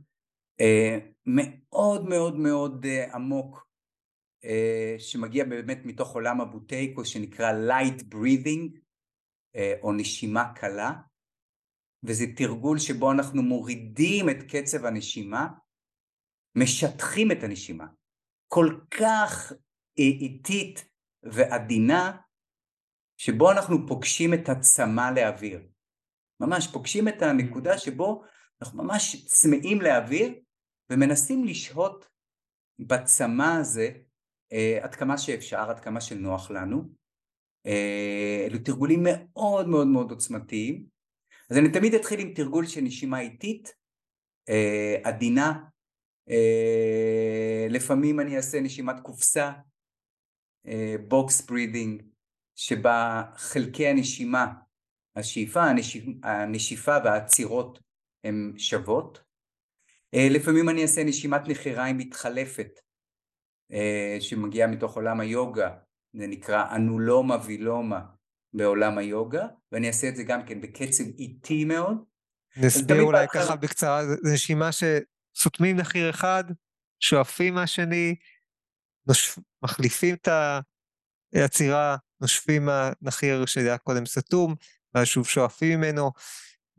אה, 0.61 0.97
מאוד 1.25 2.09
מאוד 2.09 2.35
מאוד 2.35 2.85
אה, 2.85 3.15
עמוק, 3.15 3.69
שמגיע 4.97 5.45
באמת 5.45 5.77
מתוך 5.85 6.13
עולם 6.13 6.41
הבוטייקו 6.41 7.05
שנקרא 7.05 7.51
light 7.51 8.01
breathing, 8.13 8.79
או 9.81 9.93
נשימה 9.93 10.53
קלה, 10.55 10.91
וזה 12.03 12.25
תרגול 12.35 12.79
שבו 12.79 13.11
אנחנו 13.11 13.41
מורידים 13.41 14.29
את 14.29 14.37
קצב 14.51 14.85
הנשימה, 14.85 15.47
משטחים 16.55 17.31
את 17.31 17.43
הנשימה, 17.43 17.85
כל 18.47 18.79
כך 18.91 19.53
איטית 19.97 20.85
ועדינה 21.23 22.17
שבו 23.17 23.51
אנחנו 23.51 23.87
פוגשים 23.87 24.33
את 24.33 24.49
הצמא 24.49 25.11
לאוויר. 25.15 25.67
ממש 26.39 26.67
פוגשים 26.73 27.07
את 27.07 27.21
הנקודה 27.21 27.77
שבו 27.77 28.23
אנחנו 28.61 28.83
ממש 28.83 29.25
צמאים 29.25 29.81
לאוויר 29.81 30.33
ומנסים 30.89 31.45
לשהות 31.45 32.09
בצמא 32.79 33.57
הזה 33.59 33.91
אה, 34.53 34.79
עד 34.81 34.95
כמה 34.95 35.17
שאפשר, 35.17 35.69
עד 35.69 35.79
כמה 35.79 36.01
שנוח 36.01 36.51
לנו. 36.51 36.83
אה, 37.65 38.47
אלו 38.49 38.59
תרגולים 38.59 38.99
מאוד 39.03 39.67
מאוד 39.67 39.87
מאוד 39.87 40.11
עוצמתיים. 40.11 40.98
אז 41.49 41.57
אני 41.57 41.71
תמיד 41.71 41.93
אתחיל 41.93 42.19
עם 42.19 42.33
תרגול 42.33 42.65
של 42.65 42.81
נשימה 42.81 43.19
איטית, 43.19 43.73
אה, 44.49 44.95
עדינה. 45.03 45.63
אה, 46.29 47.67
לפעמים 47.69 48.19
אני 48.19 48.37
אעשה 48.37 48.61
נשימת 48.61 48.99
קופסה, 48.99 49.51
box 51.07 51.41
breathing, 51.41 52.03
שבה 52.55 53.23
חלקי 53.35 53.87
הנשימה, 53.87 54.53
השאיפה, 55.15 55.63
הנשיפ, 55.63 56.03
הנשיפה 56.23 56.97
והעצירות 57.03 57.79
הן 58.23 58.53
שוות. 58.57 59.23
אה, 60.13 60.27
לפעמים 60.31 60.69
אני 60.69 60.81
אעשה 60.81 61.03
נשימת 61.03 61.41
נחיריים 61.47 61.97
מתחלפת, 61.97 62.79
אה, 63.71 64.17
שמגיעה 64.19 64.67
מתוך 64.67 64.95
עולם 64.95 65.19
היוגה, 65.19 65.69
זה 66.13 66.27
נקרא 66.27 66.75
אנולומה 66.75 67.37
וילומה 67.45 68.05
בעולם 68.53 68.97
היוגה, 68.97 69.47
ואני 69.71 69.87
אעשה 69.87 70.09
את 70.09 70.15
זה 70.15 70.23
גם 70.23 70.45
כן 70.45 70.61
בקצב 70.61 71.03
איטי 71.03 71.65
מאוד. 71.65 71.97
נסביר 72.57 73.01
אולי 73.01 73.27
ככה 73.33 73.55
בקצרה, 73.55 74.05
זו 74.05 74.33
נשימה 74.33 74.69
שסותמים 74.71 75.77
נחיר 75.77 76.09
אחד, 76.09 76.43
שואפים 76.99 77.53
מהשני, 77.53 78.15
נושפ... 79.07 79.39
מחליפים 79.63 80.15
את 80.15 80.27
העצירה, 81.35 81.95
נושפים 82.21 82.65
מהנחיר 82.65 83.45
שהיה 83.45 83.77
קודם 83.77 84.05
סתום, 84.05 84.55
ואז 84.95 85.07
שוב 85.07 85.27
שואפים 85.27 85.79
ממנו, 85.79 86.11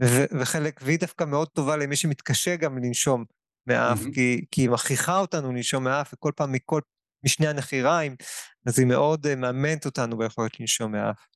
ו- 0.02 0.40
וחלק, 0.40 0.80
והיא 0.84 0.98
דווקא 0.98 1.24
מאוד 1.24 1.48
טובה 1.48 1.76
למי 1.76 1.96
שמתקשה 1.96 2.56
גם 2.56 2.78
לנשום 2.78 3.24
מהאף, 3.66 4.00
mm-hmm. 4.00 4.14
כי, 4.14 4.44
כי 4.50 4.60
היא 4.60 4.70
מכריחה 4.70 5.18
אותנו 5.18 5.52
לנשום 5.52 5.84
מהאף, 5.84 6.14
וכל 6.14 6.32
פעם 6.36 6.52
מכל, 6.52 6.80
משני 7.24 7.48
הנחיריים, 7.48 8.16
אז 8.66 8.78
היא 8.78 8.86
מאוד 8.86 9.26
uh, 9.26 9.36
מאמנת 9.36 9.86
אותנו 9.86 10.18
ביכולת 10.18 10.60
לנשום 10.60 10.92
מהאף. 10.92 11.26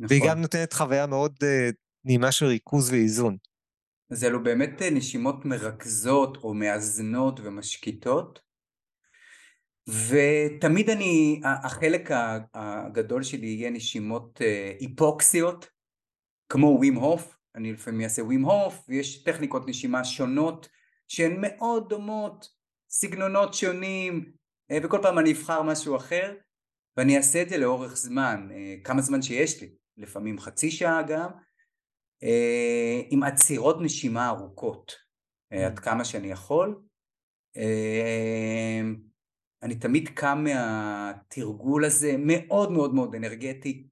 נכון. 0.00 0.16
והיא 0.16 0.30
גם 0.30 0.40
נותנת 0.40 0.72
חוויה 0.72 1.06
מאוד 1.06 1.32
uh, 1.42 1.74
נעימה 2.04 2.32
של 2.32 2.46
ריכוז 2.46 2.90
ואיזון. 2.90 3.36
אז 4.10 4.24
אלו 4.24 4.42
באמת 4.42 4.82
נשימות 4.82 5.44
מרכזות 5.44 6.36
או 6.36 6.54
מאזנות 6.54 7.40
ומשקיטות, 7.40 8.40
ותמיד 9.88 10.90
אני, 10.90 11.40
החלק 11.44 12.10
הגדול 12.54 13.22
שלי 13.22 13.46
יהיה 13.46 13.70
נשימות 13.70 14.42
אה, 14.42 14.72
היפוקסיות, 14.80 15.66
כמו 16.48 16.66
ווים 16.66 16.94
הוף, 16.94 17.36
אני 17.54 17.72
לפעמים 17.72 18.00
אעשה 18.00 18.24
ווים 18.24 18.44
הוף, 18.44 18.84
ויש 18.88 19.24
טכניקות 19.24 19.68
נשימה 19.68 20.04
שונות 20.04 20.68
שהן 21.08 21.36
מאוד 21.40 21.88
דומות, 21.88 22.48
סגנונות 22.90 23.54
שונים, 23.54 24.32
אה, 24.70 24.78
וכל 24.82 24.98
פעם 25.02 25.18
אני 25.18 25.32
אבחר 25.32 25.62
משהו 25.62 25.96
אחר, 25.96 26.34
ואני 26.96 27.16
אעשה 27.16 27.42
את 27.42 27.48
זה 27.48 27.58
לאורך 27.58 27.96
זמן, 27.96 28.48
אה, 28.52 28.74
כמה 28.84 29.02
זמן 29.02 29.22
שיש 29.22 29.62
לי, 29.62 29.74
לפעמים 30.00 30.38
חצי 30.38 30.70
שעה 30.70 31.02
גם, 31.02 31.30
עם 33.10 33.22
עצירות 33.22 33.76
נשימה 33.80 34.28
ארוכות, 34.28 34.92
עד 35.50 35.78
כמה 35.78 36.04
שאני 36.04 36.30
יכול. 36.30 36.82
אני 39.62 39.74
תמיד 39.74 40.08
קם 40.08 40.44
מהתרגול 40.44 41.84
הזה 41.84 42.14
מאוד 42.18 42.72
מאוד 42.72 42.94
מאוד 42.94 43.14
אנרגטי. 43.14 43.88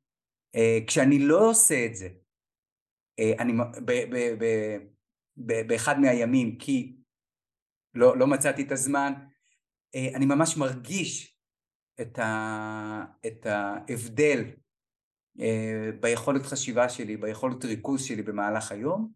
אה, 0.55 0.79
כשאני 0.87 1.19
לא 1.19 1.51
עושה 1.51 1.87
את 1.87 1.97
זה, 1.97 2.09
אה, 3.19 3.33
אני 3.39 3.53
ב, 3.85 3.93
ב, 4.11 4.35
ב, 4.39 4.45
ב, 5.37 5.67
באחד 5.67 5.99
מהימים 6.01 6.59
כי 6.59 6.97
לא, 7.95 8.19
לא 8.19 8.27
מצאתי 8.27 8.63
את 8.63 8.73
הזמן, 8.73 9.13
אה, 9.95 10.09
אני 10.15 10.27
ממש 10.27 10.57
מרגיש 10.57 11.39
את, 12.01 12.19
ה, 12.19 13.05
את 13.27 13.47
ההבדל 13.47 14.45
ביכולת 16.01 16.43
חשיבה 16.43 16.89
שלי, 16.89 17.17
ביכולת 17.17 17.65
ריכוז 17.65 18.05
שלי 18.05 18.23
במהלך 18.23 18.73
היום. 18.73 19.11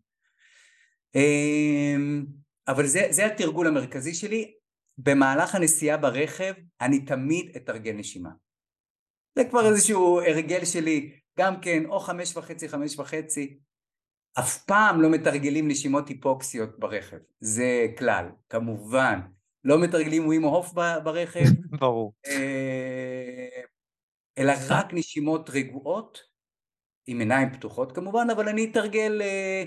אבל 2.68 2.86
זה, 2.86 3.06
זה 3.10 3.26
התרגול 3.26 3.66
המרכזי 3.66 4.14
שלי. 4.14 4.52
במהלך 4.98 5.54
הנסיעה 5.54 5.96
ברכב 5.96 6.52
אני 6.80 7.04
תמיד 7.04 7.56
אתרגל 7.56 7.92
נשימה. 7.92 8.30
זה 9.38 9.44
כבר 9.44 9.66
איזשהו 9.66 10.20
הרגל 10.20 10.64
שלי, 10.64 11.12
גם 11.38 11.60
כן, 11.60 11.82
או 11.86 12.00
חמש 12.00 12.36
וחצי, 12.36 12.68
חמש 12.68 12.98
וחצי. 12.98 13.58
אף 14.38 14.64
פעם 14.64 15.00
לא 15.00 15.10
מתרגלים 15.10 15.68
נשימות 15.68 16.08
היפוקסיות 16.08 16.78
ברכב, 16.78 17.16
זה 17.40 17.86
כלל, 17.98 18.26
כמובן. 18.48 19.20
לא 19.64 19.80
מתרגלים 19.80 20.26
ווים 20.26 20.42
הוף 20.42 20.72
ברכב. 21.04 21.44
ברור. 21.80 22.12
אה, 24.38 24.42
אלא 24.42 24.52
רק 24.68 24.86
נשימות 24.92 25.50
רגועות, 25.50 26.18
עם 27.06 27.18
עיניים 27.18 27.52
פתוחות 27.52 27.92
כמובן, 27.92 28.26
אבל 28.32 28.48
אני 28.48 28.70
אתרגל 28.70 29.22
אה, 29.22 29.64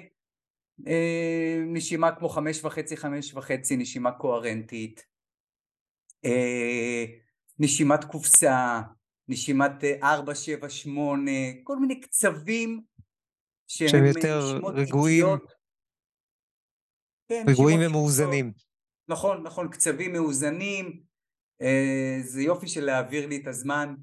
אה, 0.88 1.64
נשימה 1.66 2.16
כמו 2.16 2.30
חמש 2.30 2.66
וחצי, 2.66 2.98
חמש 2.98 3.34
וחצי, 3.34 3.78
נשימה 3.78 4.12
קוהרנטית. 4.12 5.06
אה, 6.26 7.06
נשימת 7.60 8.04
קופסה, 8.04 8.82
נשימת 9.28 9.84
4, 10.04 10.36
7, 10.36 10.70
8, 10.70 11.32
כל 11.64 11.80
מיני 11.80 12.02
קצבים 12.02 12.82
שהם 13.68 13.88
שהם 13.88 14.06
יותר 14.06 14.40
נשימות 14.44 14.74
רגועים, 14.76 15.26
איטיות. 15.26 15.54
כן, 17.30 17.46
רגועים 17.48 17.80
ומאוזנים. 17.84 18.54
נכון, 19.08 19.44
נכון, 19.44 19.68
קצבים 19.72 20.14
מאוזנים, 20.14 21.04
אה, 21.62 22.18
זה 22.22 22.42
יופי 22.42 22.68
של 22.68 22.86
להעביר 22.86 23.28
לי 23.28 23.38
את 23.38 23.48
הזמן, 23.48 23.96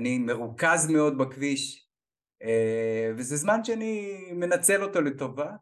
אני 0.00 0.18
מרוכז 0.18 0.90
מאוד 0.90 1.18
בכביש, 1.18 1.88
אה, 2.42 3.10
וזה 3.16 3.36
זמן 3.36 3.64
שאני 3.64 4.16
מנצל 4.32 4.82
אותו 4.82 5.00
לטובה. 5.00 5.56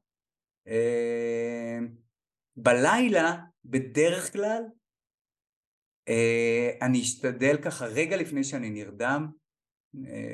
אה, 0.68 1.78
בלילה, 2.56 3.36
בדרך 3.64 4.32
כלל, 4.32 4.62
אה, 6.08 6.70
אני 6.82 7.00
אשתדל 7.00 7.56
ככה 7.64 7.86
רגע 7.86 8.16
לפני 8.16 8.44
שאני 8.44 8.70
נרדם, 8.70 9.30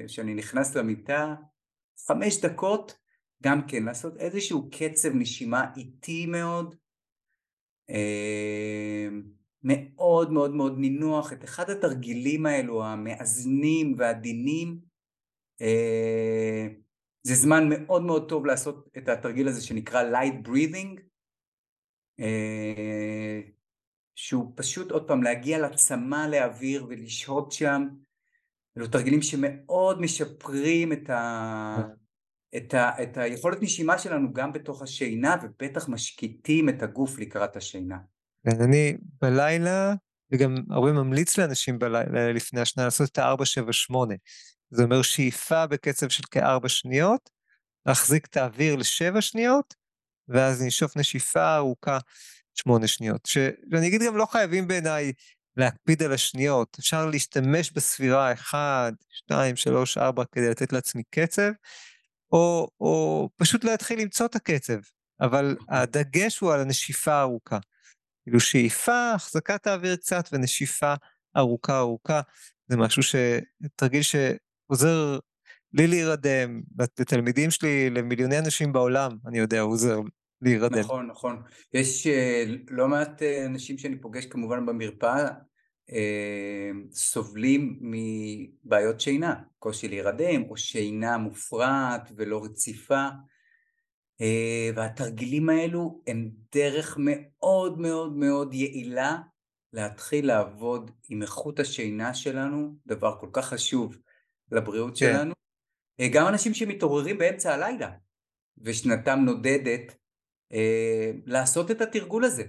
שאני 0.06 0.34
נכנס 0.34 0.76
למיטה, 0.76 1.34
חמש 2.06 2.44
דקות, 2.44 2.98
גם 3.42 3.60
כן 3.68 3.82
לעשות 3.82 4.16
איזשהו 4.16 4.70
קצב 4.70 5.08
נשימה 5.14 5.66
איטי 5.76 6.26
מאוד, 6.26 6.76
מאוד 9.64 10.32
מאוד 10.32 10.54
מאוד 10.54 10.78
נינוח, 10.78 11.32
את 11.32 11.44
אחד 11.44 11.70
התרגילים 11.70 12.46
האלו 12.46 12.84
המאזנים 12.84 13.94
והעדינים, 13.98 14.78
זה 17.22 17.34
זמן 17.34 17.68
מאוד 17.68 18.02
מאוד 18.02 18.28
טוב 18.28 18.46
לעשות 18.46 18.88
את 18.98 19.08
התרגיל 19.08 19.48
הזה 19.48 19.66
שנקרא 19.66 20.02
light 20.12 20.48
breathing, 20.48 21.00
שהוא 24.14 24.52
פשוט 24.56 24.90
עוד 24.90 25.08
פעם 25.08 25.22
להגיע 25.22 25.58
לצמא 25.58 26.26
לאוויר 26.30 26.86
ולשהות 26.88 27.52
שם, 27.52 27.88
אלו 28.78 28.86
תרגילים 28.86 29.22
שמאוד 29.22 30.00
משפרים 30.00 30.92
את, 30.92 31.10
ה... 31.10 31.76
את, 32.56 32.74
ה... 32.74 33.02
את 33.02 33.16
היכולת 33.16 33.62
נשימה 33.62 33.98
שלנו 33.98 34.32
גם 34.32 34.52
בתוך 34.52 34.82
השינה 34.82 35.36
ובטח 35.42 35.88
משקיטים 35.88 36.68
את 36.68 36.82
הגוף 36.82 37.18
לקראת 37.18 37.56
השינה. 37.56 37.98
כן, 38.44 38.62
אני 38.62 38.96
בלילה, 39.22 39.94
וגם 40.32 40.54
הרבה 40.70 40.92
ממליץ 40.92 41.38
לאנשים 41.38 41.78
בלילה 41.78 42.32
לפני 42.32 42.60
השנה 42.60 42.84
לעשות 42.84 43.10
את 43.10 43.18
ה-478. 43.18 43.94
זה 44.70 44.82
אומר 44.82 45.02
שאיפה 45.02 45.66
בקצב 45.66 46.08
של 46.08 46.22
כארבע 46.30 46.68
שניות, 46.68 47.30
להחזיק 47.86 48.26
את 48.26 48.36
האוויר 48.36 48.76
לשבע 48.76 49.20
שניות, 49.20 49.74
ואז 50.28 50.62
נשאוף 50.62 50.96
נשיפה 50.96 51.56
ארוכה 51.56 51.98
שמונה 52.54 52.86
שניות. 52.86 53.26
ש... 53.26 53.38
ואני 53.70 53.88
אגיד 53.88 54.02
גם 54.02 54.16
לא 54.16 54.26
חייבים 54.26 54.68
בעיניי 54.68 55.12
להקפיד 55.56 56.02
על 56.02 56.12
השניות, 56.12 56.76
אפשר 56.80 57.06
להשתמש 57.06 57.72
בספירה 57.72 58.32
1, 58.32 58.92
2, 59.10 59.56
3, 59.56 59.98
4 59.98 60.24
כדי 60.32 60.50
לתת 60.50 60.72
לעצמי 60.72 61.02
קצב, 61.10 61.50
או, 62.32 62.68
או 62.80 63.28
פשוט 63.36 63.64
להתחיל 63.64 64.00
למצוא 64.00 64.26
את 64.26 64.36
הקצב, 64.36 64.78
אבל 65.20 65.56
הדגש 65.68 66.38
הוא 66.38 66.52
על 66.52 66.60
הנשיפה 66.60 67.12
הארוכה. 67.12 67.58
כאילו 68.24 68.40
שאיפה, 68.40 69.12
החזקת 69.14 69.66
האוויר 69.66 69.96
קצת 69.96 70.28
ונשיפה 70.32 70.94
ארוכה 71.36 71.78
ארוכה, 71.78 72.20
זה 72.68 72.76
משהו 72.76 73.02
ש... 73.02 73.14
תרגיל 73.76 74.02
שעוזר 74.02 75.18
לי 75.72 75.86
להירדם, 75.86 76.62
לתלמידים 76.98 77.50
שלי, 77.50 77.90
למיליוני 77.90 78.38
אנשים 78.38 78.72
בעולם, 78.72 79.16
אני 79.26 79.38
יודע, 79.38 79.60
עוזר 79.60 80.00
להירדם. 80.42 80.78
נכון, 80.78 81.06
נכון. 81.06 81.42
יש 81.74 82.06
uh, 82.06 82.10
לא 82.70 82.88
מעט 82.88 83.22
uh, 83.22 83.46
אנשים 83.46 83.78
שאני 83.78 84.00
פוגש 84.00 84.26
כמובן 84.26 84.66
במרפאה, 84.66 85.28
uh, 85.90 85.94
סובלים 86.92 87.78
מבעיות 87.80 89.00
שינה, 89.00 89.34
קושי 89.58 89.88
להירדם, 89.88 90.42
או 90.48 90.56
שינה 90.56 91.18
מופרעת 91.18 92.12
ולא 92.16 92.44
רציפה, 92.44 93.08
והתרגילים 94.74 95.48
האלו 95.48 96.02
הם 96.06 96.30
דרך 96.54 96.98
מאוד 97.00 97.80
מאוד 97.80 98.16
מאוד 98.16 98.54
יעילה 98.54 99.18
להתחיל 99.72 100.26
לעבוד 100.26 100.90
עם 101.08 101.22
איכות 101.22 101.60
השינה 101.60 102.14
שלנו, 102.14 102.74
דבר 102.86 103.16
כל 103.20 103.28
כך 103.32 103.46
חשוב 103.46 103.96
לבריאות 104.52 104.98
כן. 104.98 105.12
שלנו. 105.12 105.34
גם 106.12 106.28
אנשים 106.28 106.54
שמתעוררים 106.54 107.18
באמצע 107.18 107.54
הלילה 107.54 107.90
ושנתם 108.58 109.18
נודדת, 109.24 109.96
אה, 110.52 111.10
לעשות 111.26 111.70
את 111.70 111.80
התרגול 111.80 112.24
הזה. 112.24 112.44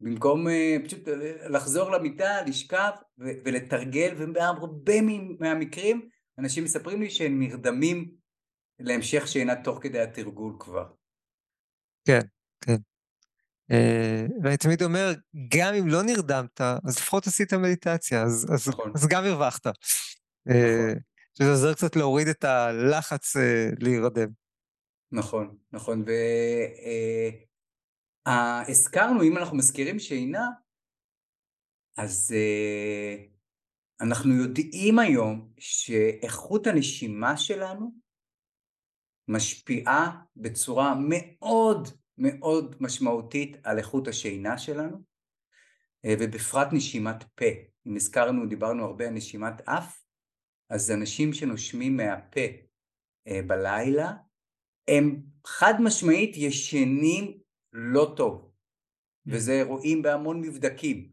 במקום 0.00 0.48
אה, 0.48 0.76
פשוט 0.84 1.08
אה, 1.08 1.48
לחזור 1.48 1.90
למיטה, 1.90 2.42
לשכב 2.46 2.90
ולתרגל, 3.18 4.14
ובהרבה 4.18 5.00
מהמקרים 5.40 6.08
אנשים 6.38 6.64
מספרים 6.64 7.00
לי 7.02 7.10
שהם 7.10 7.40
נרדמים 7.40 8.10
להמשך 8.78 9.26
שינה 9.26 9.62
תוך 9.62 9.78
כדי 9.82 10.00
התרגול 10.00 10.56
כבר. 10.58 10.92
כן, 12.04 12.20
כן. 12.60 12.76
ואני 14.42 14.56
תמיד 14.56 14.82
אומר, 14.82 15.12
גם 15.48 15.74
אם 15.74 15.88
לא 15.88 16.02
נרדמת, 16.02 16.60
אז 16.60 16.96
לפחות 16.98 17.26
עשית 17.26 17.52
מדיטציה, 17.52 18.22
אז, 18.22 18.46
אז, 18.54 18.68
נכון. 18.68 18.92
אז 18.94 19.06
גם 19.10 19.24
הרווחת. 19.24 19.66
נכון. 19.66 19.76
שזה 21.38 21.50
עוזר 21.50 21.74
קצת 21.74 21.96
להוריד 21.96 22.28
את 22.28 22.44
הלחץ 22.44 23.36
להירדם. 23.80 24.28
נכון, 25.12 25.56
נכון, 25.72 26.04
והזכרנו, 28.26 29.20
אה, 29.20 29.26
אם 29.26 29.36
אנחנו 29.36 29.56
מזכירים 29.56 29.98
שינה, 29.98 30.48
אז 31.96 32.34
אה, 32.36 33.24
אנחנו 34.00 34.34
יודעים 34.34 34.98
היום 34.98 35.52
שאיכות 35.58 36.66
הנשימה 36.66 37.36
שלנו 37.36 38.01
משפיעה 39.28 40.22
בצורה 40.36 40.94
מאוד 41.08 41.88
מאוד 42.18 42.76
משמעותית 42.80 43.56
על 43.62 43.78
איכות 43.78 44.08
השינה 44.08 44.58
שלנו, 44.58 44.96
אה, 46.04 46.14
ובפרט 46.20 46.68
נשימת 46.72 47.24
פה. 47.34 47.44
אם 47.86 47.96
הזכרנו, 47.96 48.46
דיברנו 48.46 48.84
הרבה 48.84 49.08
על 49.08 49.14
נשימת 49.14 49.68
אף, 49.68 50.02
אז 50.70 50.90
אנשים 50.90 51.32
שנושמים 51.32 51.96
מהפה 51.96 52.40
בלילה, 53.46 54.12
הם 54.88 55.22
חד 55.46 55.74
משמעית 55.80 56.36
ישנים 56.36 57.38
לא 57.72 58.14
טוב, 58.16 58.50
mm. 59.28 59.30
וזה 59.32 59.62
רואים 59.62 60.02
בהמון 60.02 60.40
מבדקים. 60.40 61.12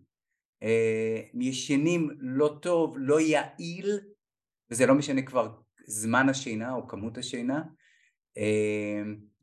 אה, 0.63 1.21
ישנים 1.33 2.09
לא 2.19 2.59
טוב, 2.61 2.95
לא 2.97 3.19
יעיל, 3.19 3.99
וזה 4.71 4.85
לא 4.85 4.95
משנה 4.95 5.21
כבר 5.21 5.55
זמן 5.85 6.29
השינה 6.29 6.73
או 6.73 6.87
כמות 6.87 7.17
השינה, 7.17 7.57
אה, 7.57 7.63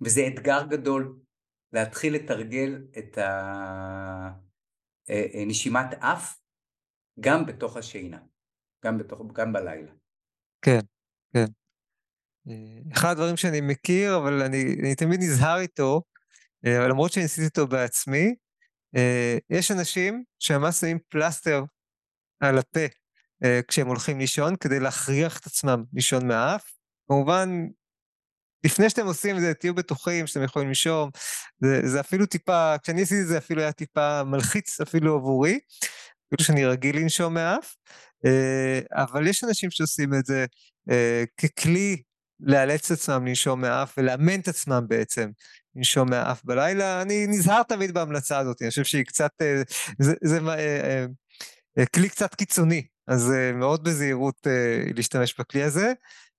וזה 0.01 0.27
אתגר 0.27 0.67
גדול 0.71 1.19
להתחיל 1.73 2.15
לתרגל 2.15 2.87
את 2.99 3.19
הנשימת 5.09 5.95
אה, 5.95 6.13
אף 6.13 6.39
גם 7.21 7.47
בתוך 7.47 7.77
השינה, 7.77 8.19
גם, 8.85 8.99
בתוך, 8.99 9.21
גם 9.33 9.53
בלילה. 9.53 9.93
כן, 10.63 10.81
כן. 11.33 11.47
אחד 12.93 13.11
הדברים 13.11 13.37
שאני 13.37 13.61
מכיר, 13.61 14.17
אבל 14.17 14.43
אני, 14.43 14.77
אני 14.81 14.95
תמיד 14.95 15.21
נזהר 15.21 15.59
איתו, 15.59 16.03
אה, 16.67 16.89
למרות 16.89 17.13
שניסיתי 17.13 17.47
אותו 17.47 17.67
בעצמי, 17.67 18.35
אה, 18.97 19.39
יש 19.51 19.71
אנשים 19.71 20.25
שממש 20.39 20.77
שמים 20.77 20.99
פלסטר 21.09 21.65
על 22.41 22.59
הפה 22.59 22.87
אה, 23.45 23.61
כשהם 23.69 23.87
הולכים 23.87 24.19
לישון, 24.19 24.57
כדי 24.57 24.81
להכריח 24.81 25.39
את 25.39 25.47
עצמם 25.47 25.85
לישון 25.93 26.29
מהאף. 26.29 26.73
כמובן, 27.09 27.49
לפני 28.65 28.91
שאתם 28.91 29.07
עושים 29.07 29.37
את 29.37 29.41
זה, 29.41 29.55
תהיו 29.55 29.75
בטוחים 29.75 30.27
שאתם 30.27 30.43
יכולים 30.43 30.69
לישון. 30.69 31.11
זה, 31.61 31.81
זה 31.85 32.01
אפילו 32.01 32.27
טיפה, 32.27 32.75
כשאני 32.83 33.03
עשיתי 33.03 33.23
את 33.23 33.27
זה 33.27 33.39
אפילו 33.39 33.63
היה 33.63 33.73
טיפה 33.73 34.25
מלחיץ 34.25 34.81
אפילו 34.81 35.15
עבורי, 35.15 35.59
אפילו 36.27 36.47
שאני 36.47 36.65
רגיל 36.65 36.97
לנשום 36.97 37.35
מהאף, 37.35 37.75
אבל 38.93 39.27
יש 39.27 39.45
אנשים 39.45 39.71
שעושים 39.71 40.15
את 40.15 40.27
זה 40.27 40.47
ככלי 41.43 42.03
לאלץ 42.41 42.91
את 42.91 42.99
עצמם 42.99 43.27
לנשום 43.27 43.61
מהאף 43.61 43.95
ולאמן 43.99 44.41
את 44.41 44.49
עצמם 44.49 44.85
בעצם 44.89 45.31
לנשום 45.77 46.11
מהאף 46.11 46.45
בלילה. 46.45 47.03
אני 47.03 47.27
נזהר 47.27 47.63
תמיד 47.63 47.95
בהמלצה 47.95 48.39
הזאת, 48.39 48.63
אני 48.63 48.71
חושב 48.71 48.85
שהיא 48.85 49.05
קצת, 49.05 49.31
אה, 49.41 49.63
זה, 49.99 50.15
זה 50.25 50.39
אה, 50.49 50.55
אה, 50.59 51.07
אה, 51.79 51.87
כלי 51.87 52.09
קצת 52.09 52.35
קיצוני, 52.35 52.87
אז 53.09 53.33
אה, 53.33 53.53
מאוד 53.53 53.85
בזהירות 53.85 54.47
אה, 54.47 54.83
להשתמש 54.97 55.35
בכלי 55.41 55.63
הזה, 55.63 55.87
אה, 55.87 55.93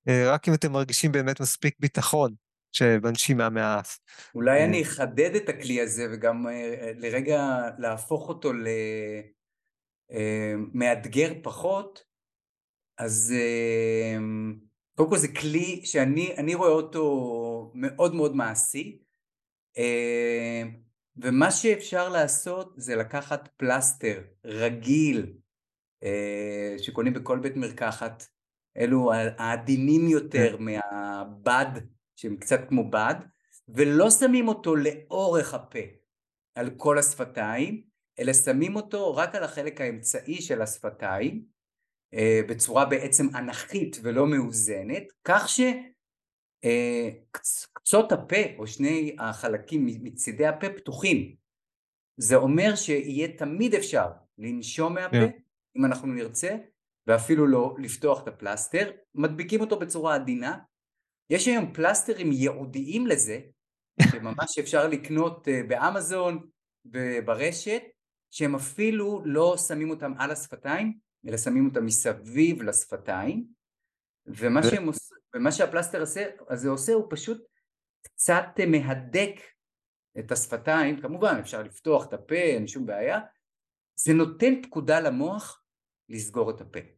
רק 0.07 0.47
אם 0.47 0.53
אתם 0.53 0.71
מרגישים 0.71 1.11
באמת 1.11 1.39
מספיק 1.39 1.75
ביטחון 1.79 2.33
שבנשימה 2.71 3.49
מהאף. 3.49 3.99
אולי 4.35 4.59
אה... 4.59 4.65
אני 4.65 4.81
אחדד 4.81 5.35
את 5.35 5.49
הכלי 5.49 5.81
הזה 5.81 6.07
וגם 6.11 6.47
אה, 6.47 6.91
לרגע 6.95 7.69
להפוך 7.77 8.29
אותו 8.29 8.51
למאתגר 10.11 11.29
אה, 11.29 11.41
פחות, 11.43 12.03
אז 12.97 13.33
אה, 13.37 14.17
קודם 14.95 15.09
כל 15.09 15.17
זה 15.17 15.27
כלי 15.27 15.81
שאני 15.85 16.55
רואה 16.55 16.69
אותו 16.69 17.71
מאוד 17.75 18.15
מאוד 18.15 18.35
מעשי 18.35 18.99
אה, 19.77 20.63
ומה 21.17 21.51
שאפשר 21.51 22.09
לעשות 22.09 22.73
זה 22.77 22.95
לקחת 22.95 23.49
פלסטר 23.57 24.23
רגיל 24.45 25.33
אה, 26.03 26.75
שקונים 26.77 27.13
בכל 27.13 27.39
בית 27.39 27.55
מרקחת 27.55 28.23
אלו 28.77 29.13
העדינים 29.13 30.07
יותר 30.07 30.57
כן. 30.57 30.63
מהבד, 30.63 31.65
שהם 32.15 32.37
קצת 32.37 32.59
כמו 32.69 32.89
בד, 32.89 33.15
ולא 33.69 34.09
שמים 34.09 34.47
אותו 34.47 34.75
לאורך 34.75 35.53
הפה 35.53 35.79
על 36.55 36.69
כל 36.77 36.97
השפתיים, 36.97 37.83
אלא 38.19 38.33
שמים 38.33 38.75
אותו 38.75 39.15
רק 39.15 39.35
על 39.35 39.43
החלק 39.43 39.81
האמצעי 39.81 40.41
של 40.41 40.61
השפתיים, 40.61 41.57
אה, 42.13 42.41
בצורה 42.49 42.85
בעצם 42.85 43.35
אנכית 43.35 43.97
ולא 44.03 44.27
מאוזנת, 44.27 45.03
כך 45.23 45.47
שקצות 46.63 48.13
אה, 48.13 48.17
הפה 48.17 48.41
או 48.57 48.67
שני 48.67 49.15
החלקים 49.19 49.85
מצידי 49.85 50.45
הפה 50.45 50.67
פתוחים. 50.69 51.35
זה 52.17 52.35
אומר 52.35 52.75
שיהיה 52.75 53.37
תמיד 53.37 53.75
אפשר 53.75 54.07
לנשום 54.37 54.93
מהפה, 54.93 55.17
yeah. 55.17 55.19
כן. 55.19 55.37
אם 55.77 55.85
אנחנו 55.85 56.07
נרצה, 56.07 56.57
ואפילו 57.07 57.47
לא 57.47 57.75
לפתוח 57.79 58.23
את 58.23 58.27
הפלסטר, 58.27 58.91
מדביקים 59.15 59.61
אותו 59.61 59.79
בצורה 59.79 60.15
עדינה. 60.15 60.57
יש 61.29 61.47
היום 61.47 61.73
פלסטרים 61.73 62.31
ייעודיים 62.31 63.07
לזה, 63.07 63.39
שממש 64.11 64.57
אפשר 64.63 64.87
לקנות 64.87 65.47
אה, 65.47 65.61
באמזון 65.67 66.47
וברשת, 66.85 67.81
שהם 68.31 68.55
אפילו 68.55 69.21
לא 69.25 69.57
שמים 69.57 69.89
אותם 69.89 70.13
על 70.17 70.31
השפתיים, 70.31 70.97
אלא 71.27 71.37
שמים 71.37 71.65
אותם 71.65 71.85
מסביב 71.85 72.61
לשפתיים, 72.61 73.47
ומה, 74.25 74.63
שהם 74.63 74.87
עוש... 74.87 74.97
ומה 75.35 75.51
שהפלסטר 75.51 76.01
הזה, 76.01 76.29
הזה 76.49 76.69
עושה 76.69 76.93
הוא 76.93 77.07
פשוט 77.09 77.45
קצת 78.01 78.45
מהדק 78.67 79.35
את 80.19 80.31
השפתיים, 80.31 81.01
כמובן 81.01 81.35
אפשר 81.39 81.63
לפתוח 81.63 82.07
את 82.07 82.13
הפה, 82.13 82.35
אין 82.35 82.67
שום 82.67 82.85
בעיה, 82.85 83.19
זה 83.99 84.13
נותן 84.13 84.61
פקודה 84.61 84.99
למוח 84.99 85.63
לסגור 86.09 86.51
את 86.51 86.61
הפה. 86.61 86.96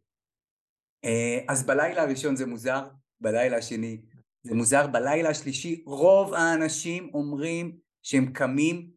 אה, 1.05 1.39
אז 1.47 1.65
בלילה 1.65 2.01
הראשון 2.01 2.35
זה 2.35 2.45
מוזר, 2.45 2.87
בלילה 3.21 3.57
השני 3.57 4.01
זה 4.43 4.55
מוזר, 4.55 4.87
בלילה 4.87 5.29
השלישי 5.29 5.83
רוב 5.85 6.33
האנשים 6.33 7.11
אומרים 7.13 7.77
שהם 8.03 8.31
קמים 8.33 8.91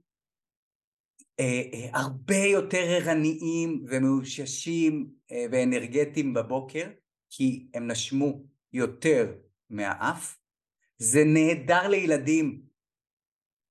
אה, 1.41 1.63
אה, 1.73 2.01
הרבה 2.01 2.45
יותר 2.53 2.85
ערניים 2.89 3.85
ומאוששים 3.89 5.11
אה, 5.33 5.47
ואנרגטיים 5.53 6.35
בבוקר 6.35 6.91
כי 7.31 7.67
הם 7.75 7.91
נשמו 7.91 8.43
יותר 8.73 9.35
מהאף. 9.71 10.39
זה 10.99 11.25
נהדר 11.25 11.89
לילדים 11.89 12.63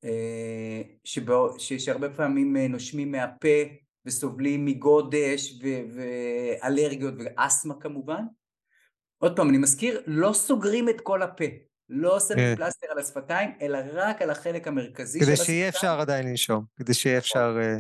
אה, 0.04 0.82
שבו, 1.04 1.60
שהרבה 1.60 2.16
פעמים 2.16 2.58
אה, 2.58 2.68
נושמים 2.68 3.12
מהפה 3.12 3.62
וסובלים 4.06 4.66
מגודש 4.66 5.60
ו- 5.64 5.96
ואלרגיות 5.96 7.14
ואסתמה 7.18 7.74
כמובן 7.80 8.24
עוד 9.18 9.36
פעם 9.36 9.50
אני 9.50 9.58
מזכיר 9.58 10.02
לא 10.08 10.34
סוגרים 10.34 10.90
את 10.90 11.02
כל 11.02 11.22
הפה 11.22 11.46
לא 11.90 12.20
שמים 12.20 12.38
כן. 12.38 12.56
פלסטר 12.56 12.88
על 12.92 13.00
השפתיים, 13.00 13.50
אלא 13.62 13.80
רק 13.94 14.22
על 14.22 14.30
החלק 14.30 14.68
המרכזי 14.68 15.20
של 15.20 15.24
השפתיים. 15.24 15.38
כדי 15.38 15.46
שיהיה 15.46 15.70
אפשר 15.70 16.00
עדיין 16.00 16.28
לנשום, 16.28 16.66
כדי 16.76 16.94
שיהיה 16.94 17.18
נכון. 17.18 17.28
אפשר... 17.28 17.58
אה, 17.62 17.78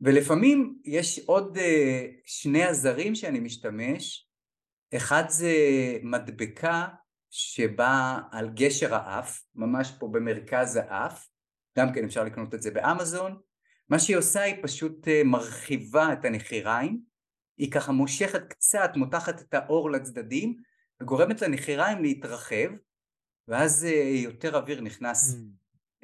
ולפעמים 0.00 0.78
יש 0.84 1.18
עוד 1.18 1.58
אה, 1.58 2.06
שני 2.24 2.64
עזרים 2.64 3.14
שאני 3.14 3.40
משתמש, 3.40 4.28
אחד 4.96 5.24
זה 5.28 5.52
מדבקה 6.02 6.86
שבאה 7.30 8.20
על 8.32 8.50
גשר 8.54 8.94
האף, 8.94 9.42
ממש 9.54 9.92
פה 9.98 10.08
במרכז 10.08 10.76
האף, 10.76 11.28
גם 11.78 11.92
כן 11.92 12.04
אפשר 12.04 12.24
לקנות 12.24 12.54
את 12.54 12.62
זה 12.62 12.70
באמזון, 12.70 13.38
מה 13.88 13.98
שהיא 13.98 14.16
עושה 14.16 14.42
היא 14.42 14.54
פשוט 14.62 15.08
אה, 15.08 15.22
מרחיבה 15.24 16.12
את 16.12 16.24
הנחיריים, 16.24 17.00
היא 17.58 17.72
ככה 17.72 17.92
מושכת 17.92 18.48
קצת, 18.48 18.90
מותחת 18.96 19.40
את 19.40 19.54
האור 19.54 19.90
לצדדים, 19.90 20.56
וגורמת 21.02 21.42
לנחיריים 21.42 22.02
להתרחב, 22.02 22.68
ואז 23.48 23.84
אה, 23.84 24.10
יותר 24.14 24.56
אוויר 24.56 24.80
נכנס 24.80 25.34
mm. 25.34 25.38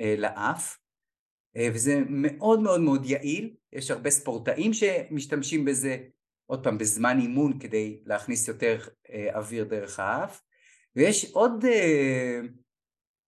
אה, 0.01 0.15
לאף, 0.19 0.79
וזה 1.75 2.01
מאוד 2.09 2.61
מאוד 2.61 2.81
מאוד 2.81 3.07
יעיל, 3.07 3.55
יש 3.73 3.91
הרבה 3.91 4.11
ספורטאים 4.11 4.73
שמשתמשים 4.73 5.65
בזה, 5.65 5.97
עוד 6.47 6.65
פעם 6.65 6.79
בזמן 6.79 7.19
אימון 7.19 7.59
כדי 7.59 8.03
להכניס 8.07 8.49
יותר 8.49 8.79
אוויר 9.35 9.65
דרך 9.65 10.01
האף, 10.01 10.43
ויש 10.97 11.33
עוד 11.33 11.65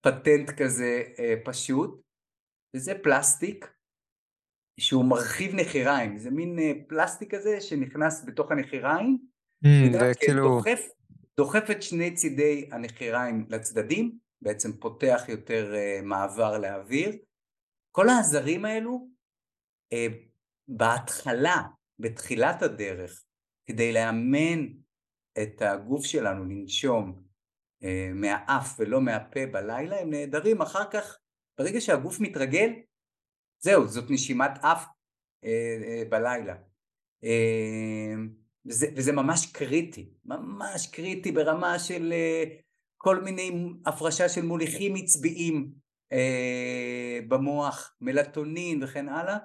פטנט 0.00 0.50
כזה 0.50 1.02
פשוט, 1.44 2.02
וזה 2.76 2.94
פלסטיק, 3.02 3.73
שהוא 4.80 5.04
מרחיב 5.04 5.54
נחיריים, 5.54 6.18
זה 6.18 6.30
מין 6.30 6.58
פלסטיק 6.88 7.34
כזה 7.34 7.60
שנכנס 7.60 8.24
בתוך 8.26 8.50
הנחיריים, 8.50 9.18
mm, 9.64 9.68
כן 10.20 10.36
דוחף 10.36 10.80
דוחף 11.36 11.70
את 11.70 11.82
שני 11.82 12.14
צידי 12.14 12.68
הנחיריים 12.72 13.46
לצדדים, 13.48 14.18
בעצם 14.42 14.72
פותח 14.72 15.24
יותר 15.28 15.74
uh, 15.74 16.04
מעבר 16.04 16.58
לאוויר. 16.58 17.16
כל 17.92 18.08
העזרים 18.08 18.64
האלו 18.64 19.08
uh, 19.94 19.96
בהתחלה, 20.68 21.62
בתחילת 21.98 22.62
הדרך, 22.62 23.24
כדי 23.66 23.92
לאמן 23.92 24.66
את 25.42 25.62
הגוף 25.62 26.04
שלנו 26.04 26.44
לנשום 26.44 27.24
מהאף 28.14 28.74
ולא 28.78 29.00
מהפה 29.00 29.46
בלילה, 29.46 30.00
הם 30.00 30.10
נהדרים. 30.10 30.62
אחר 30.62 30.90
כך, 30.90 31.18
ברגע 31.58 31.80
שהגוף 31.80 32.20
מתרגל, 32.20 32.72
זהו, 33.64 33.88
זאת 33.88 34.10
נשימת 34.10 34.50
אף 34.60 34.84
uh, 34.84 34.88
uh, 35.46 36.08
בלילה. 36.08 36.54
Uh, 37.24 38.18
וזה, 38.66 38.86
וזה 38.96 39.12
ממש 39.12 39.52
קריטי, 39.52 40.10
ממש 40.24 40.86
קריטי 40.86 41.32
ברמה 41.32 41.78
של 41.78 42.12
uh, 42.12 42.48
כל 42.96 43.20
מיני 43.24 43.50
הפרשה 43.86 44.28
של 44.28 44.42
מוליכים 44.42 44.94
עצביים 44.94 45.72
uh, 46.12 46.16
במוח, 47.28 47.96
מלטונין 48.00 48.82
וכן 48.82 49.08
הלאה, 49.08 49.36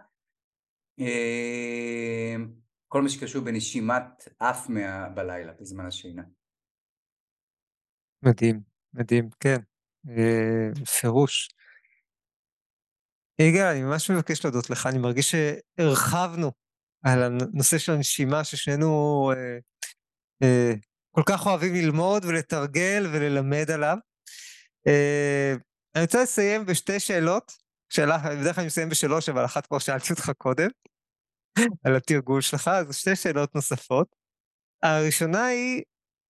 uh, 1.02 2.40
כל 2.88 3.02
מה 3.02 3.10
שקשור 3.10 3.44
בנשימת 3.46 4.28
אף 4.38 4.70
מה, 4.70 5.10
בלילה, 5.10 5.54
בזמן 5.54 5.86
השינה. 5.86 6.24
מדהים, 8.24 8.60
מדהים, 8.94 9.30
כן, 9.40 9.58
פירוש. 11.00 11.59
יגאל, 13.42 13.66
אני 13.66 13.84
ממש 13.84 14.12
מבקש 14.12 14.46
להודות 14.46 14.70
לך, 14.70 14.88
אני 14.88 14.98
מרגיש 14.98 15.36
שהרחבנו 15.36 16.52
על 17.06 17.24
הנושא 17.24 17.78
של 17.78 17.92
הנשימה 17.92 18.44
ששנינו 18.44 19.32
אה, 19.36 19.58
אה, 20.44 20.74
כל 21.12 21.22
כך 21.26 21.46
אוהבים 21.46 21.74
ללמוד 21.74 22.26
ולתרגל 22.26 23.08
וללמד 23.14 23.72
עליו. 23.72 23.98
אה, 24.88 25.54
אני 25.96 26.04
רוצה 26.04 26.24
לסיים 26.24 26.66
בשתי 26.66 27.00
שאלות, 27.00 27.52
שאלה, 27.90 28.18
בדרך 28.18 28.56
כלל 28.56 28.62
אני 28.62 28.68
מסיים 28.68 28.90
בשלוש, 28.90 29.30
אבל 29.30 29.46
אחת 29.46 29.68
כבר 29.68 29.80
שאלתי 29.80 30.14
אותך 30.14 30.32
קודם, 30.38 30.70
על 31.84 31.96
התרגול 31.96 32.42
שלך, 32.42 32.68
אז 32.68 32.96
שתי 32.96 33.16
שאלות 33.16 33.56
נוספות. 33.56 34.16
הראשונה 34.84 35.46
היא, 35.46 35.84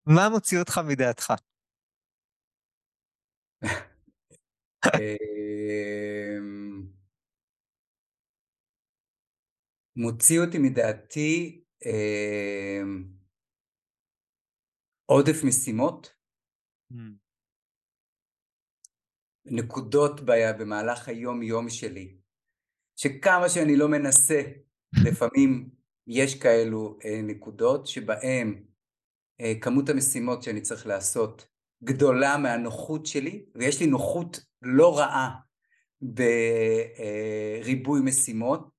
מה 0.05 0.29
מוציא 0.29 0.59
אותך 0.59 0.81
מדעתך? 0.85 1.33
מוציא 9.99 10.39
אותי 10.39 10.57
מדעתי 10.57 11.63
אה, 11.85 12.81
עודף 15.05 15.43
משימות, 15.43 16.13
mm. 16.93 16.95
נקודות 19.45 20.21
במהלך 20.59 21.07
היום 21.07 21.43
יום 21.43 21.69
שלי, 21.69 22.17
שכמה 22.95 23.49
שאני 23.49 23.75
לא 23.75 23.87
מנסה, 23.87 24.41
לפעמים 25.05 25.69
יש 26.07 26.41
כאלו 26.41 26.97
אה, 27.05 27.21
נקודות 27.23 27.87
שבהם 27.87 28.63
אה, 29.41 29.53
כמות 29.61 29.89
המשימות 29.89 30.43
שאני 30.43 30.61
צריך 30.61 30.87
לעשות 30.87 31.47
גדולה 31.83 32.37
מהנוחות 32.37 33.05
שלי, 33.05 33.45
ויש 33.55 33.81
לי 33.81 33.87
נוחות 33.87 34.39
לא 34.61 34.99
רעה 34.99 35.35
בריבוי 37.61 38.01
משימות, 38.03 38.78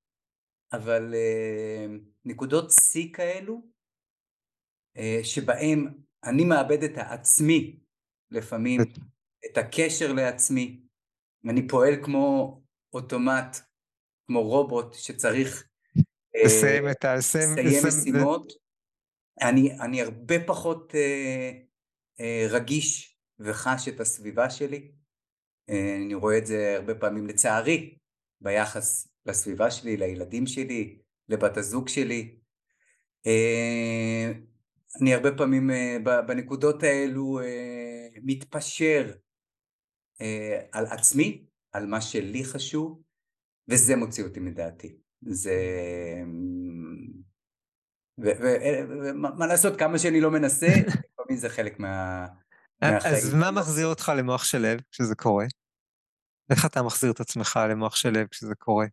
אבל 0.72 1.14
uh, 1.14 1.90
נקודות 2.24 2.70
שיא 2.70 3.12
כאלו, 3.12 3.60
uh, 4.98 5.24
שבהם 5.24 5.86
אני 6.24 6.44
מאבד 6.44 6.82
את 6.82 6.98
העצמי 6.98 7.80
לפעמים, 8.30 8.80
את 9.50 9.58
הקשר 9.58 10.12
לעצמי, 10.12 10.80
אני 11.50 11.68
פועל 11.68 11.94
כמו 12.04 12.60
אוטומט, 12.92 13.56
כמו 14.26 14.42
רובוט 14.42 14.94
שצריך 14.94 15.68
אה, 16.36 16.42
לסיים 16.44 16.88
את 16.90 17.04
ה... 17.04 17.14
לסיים 17.14 17.86
משימות. 17.86 18.52
אני, 19.42 19.80
אני 19.80 20.02
הרבה 20.02 20.46
פחות 20.46 20.92
uh, 20.92 21.56
uh, 22.20 22.52
רגיש 22.52 23.16
וחש 23.38 23.88
את 23.88 24.00
הסביבה 24.00 24.50
שלי. 24.50 24.92
Uh, 25.70 25.74
אני 26.04 26.14
רואה 26.14 26.38
את 26.38 26.46
זה 26.46 26.76
הרבה 26.76 26.94
פעמים 26.94 27.26
לצערי 27.26 27.98
ביחס 28.40 29.09
לסביבה 29.26 29.70
שלי, 29.70 29.96
לילדים 29.96 30.46
שלי, 30.46 30.98
לבת 31.28 31.56
הזוג 31.56 31.88
שלי. 31.88 32.38
אה, 33.26 34.32
אני 35.00 35.14
הרבה 35.14 35.36
פעמים 35.36 35.70
בנקודות 36.04 36.82
האלו 36.82 37.40
מתפשר 38.22 39.12
על 40.72 40.86
עצמי, 40.86 41.44
על 41.72 41.86
מה 41.86 42.00
שלי 42.00 42.44
חשוב, 42.44 43.02
וזה 43.68 43.96
מוציא 43.96 44.24
אותי 44.24 44.40
מדעתי. 44.40 44.96
זה... 45.22 45.54
ומה 48.18 49.46
לעשות, 49.46 49.78
כמה 49.78 49.98
שאני 49.98 50.20
לא 50.20 50.30
מנסה, 50.30 50.66
לפעמים 51.12 51.36
זה 51.36 51.48
חלק 51.48 51.78
מה... 51.78 52.26
מהחיים. 52.82 53.14
אז 53.14 53.34
מה 53.34 53.50
מחזיר 53.50 53.86
אותך 53.86 54.12
למוח 54.16 54.44
של 54.44 54.58
לב 54.58 54.80
כשזה 54.90 55.14
קורה? 55.14 55.46
איך 56.50 56.66
אתה 56.66 56.82
מחזיר 56.82 57.10
את 57.10 57.20
עצמך 57.20 57.60
למוח 57.70 57.96
של 57.96 58.10
לב 58.10 58.26
כשזה 58.26 58.54
קורה? 58.54 58.86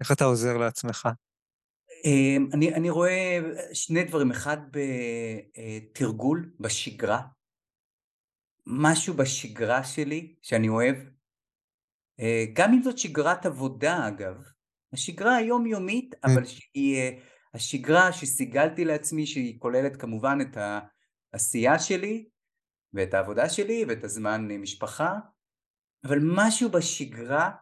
איך 0.00 0.12
אתה 0.12 0.24
עוזר 0.24 0.56
לעצמך? 0.56 1.08
אמ, 2.04 2.48
אני, 2.52 2.74
אני 2.74 2.90
רואה 2.90 3.38
שני 3.72 4.04
דברים, 4.04 4.30
אחד 4.30 4.56
בתרגול, 4.70 6.52
בשגרה, 6.60 7.20
משהו 8.66 9.14
בשגרה 9.14 9.84
שלי 9.84 10.34
שאני 10.42 10.68
אוהב, 10.68 10.96
אה, 12.20 12.44
גם 12.52 12.72
אם 12.72 12.82
זאת 12.82 12.98
שגרת 12.98 13.46
עבודה 13.46 14.08
אגב, 14.08 14.42
השגרה 14.92 15.36
היומיומית, 15.36 16.14
mm. 16.14 16.16
אבל 16.32 16.44
שהיא 16.44 16.96
אה, 16.96 17.10
השגרה 17.54 18.12
שסיגלתי 18.12 18.84
לעצמי, 18.84 19.26
שהיא 19.26 19.60
כוללת 19.60 19.96
כמובן 19.96 20.38
את 20.40 20.56
העשייה 21.32 21.78
שלי 21.78 22.28
ואת 22.92 23.14
העבודה 23.14 23.48
שלי 23.48 23.84
ואת 23.88 24.04
הזמן 24.04 24.48
משפחה, 24.48 25.14
אבל 26.04 26.18
משהו 26.22 26.70
בשגרה 26.70 27.44
אה, 27.44 27.54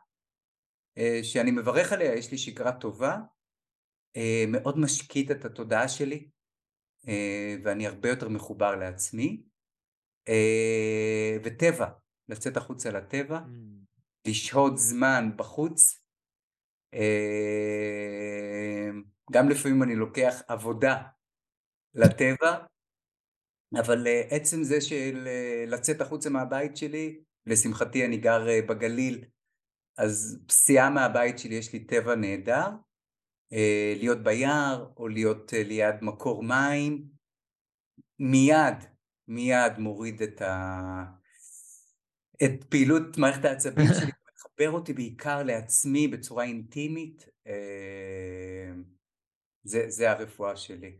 שאני 1.22 1.50
מברך 1.50 1.92
עליה, 1.92 2.14
יש 2.14 2.30
לי 2.32 2.38
שגרה 2.38 2.72
טובה, 2.72 3.18
מאוד 4.48 4.78
משקיט 4.78 5.30
את 5.30 5.44
התודעה 5.44 5.88
שלי 5.88 6.28
ואני 7.64 7.86
הרבה 7.86 8.08
יותר 8.08 8.28
מחובר 8.28 8.76
לעצמי 8.76 9.42
וטבע, 11.44 11.86
לצאת 12.28 12.56
החוצה 12.56 12.90
לטבע, 12.90 13.38
mm. 13.38 13.82
לשהות 14.28 14.78
זמן 14.78 15.30
בחוץ. 15.36 16.02
אה, 16.94 18.90
גם 19.32 19.48
לפעמים 19.48 19.82
אני 19.82 19.96
לוקח 19.96 20.42
עבודה 20.48 21.02
לטבע, 21.94 22.64
אבל 23.80 24.06
אה, 24.06 24.22
עצם 24.30 24.62
זה 24.62 24.80
של 24.80 25.24
אה, 25.26 25.64
לצאת 25.68 26.00
החוצה 26.00 26.30
מהבית 26.30 26.76
שלי, 26.76 27.20
לשמחתי 27.46 28.06
אני 28.06 28.16
גר 28.16 28.46
בגליל, 28.68 29.24
אז 29.98 30.42
פסיעה 30.46 30.90
מהבית 30.90 31.38
שלי 31.38 31.54
יש 31.54 31.72
לי 31.72 31.84
טבע 31.84 32.14
נהדר, 32.14 32.68
להיות 33.96 34.18
ביער 34.22 34.92
או 34.96 35.08
להיות 35.08 35.52
ליד 35.52 35.94
מקור 36.02 36.42
מים, 36.42 37.08
מיד, 38.18 38.84
מיד 39.28 39.78
מוריד 39.78 40.22
את 40.22 40.42
ה... 40.42 41.04
את 42.44 42.64
פעילות 42.70 43.18
מערכת 43.18 43.44
העצבים 43.44 43.86
שלי, 44.00 44.12
מחבר 44.34 44.70
אותי 44.70 44.92
בעיקר 44.92 45.42
לעצמי 45.42 46.08
בצורה 46.08 46.44
אינטימית, 46.44 47.28
אה, 47.46 48.72
זה, 49.64 49.84
זה 49.88 50.10
הרפואה 50.10 50.56
שלי. 50.56 50.98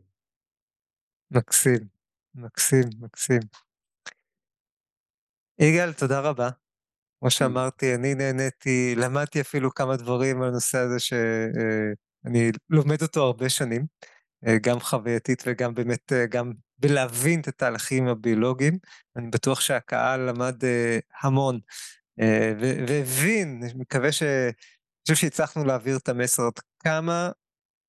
מקסים, 1.31 1.89
מקסים, 2.35 2.89
מקסים. 3.01 3.41
יגאל, 5.59 5.93
תודה 5.93 6.21
רבה. 6.21 6.62
כמו 7.23 7.31
שאמרתי, 7.31 7.95
אני 7.95 8.15
נהניתי, 8.15 8.95
למדתי 8.97 9.41
אפילו 9.41 9.75
כמה 9.75 9.97
דברים 9.97 10.43
על 10.43 10.49
הנושא 10.49 10.79
הזה 10.79 10.99
שאני 10.99 12.45
אה, 12.47 12.51
לומד 12.71 13.03
אותו 13.03 13.23
הרבה 13.25 13.49
שנים, 13.49 13.87
אה, 14.47 14.59
גם 14.59 14.81
חווייתית 14.81 15.43
וגם 15.47 15.75
באמת, 15.75 16.13
גם 16.31 16.53
בלהבין 16.79 17.41
את 17.41 17.49
התהליכים 17.49 18.09
הביולוגיים. 18.09 18.79
אני 19.17 19.29
בטוח 19.31 19.61
שהקהל 19.61 20.21
למד 20.21 20.65
אה, 20.65 20.99
המון 21.23 21.61
אה, 22.21 22.53
והבין, 22.61 23.61
אני 23.63 23.73
מקווה 23.77 24.13
ש... 24.13 24.23
אני 24.23 25.15
חושב 25.15 25.15
שהצלחנו 25.15 25.65
להעביר 25.65 25.97
את 25.97 26.09
המסר 26.09 26.43
עד 26.43 26.59
כמה 26.85 27.31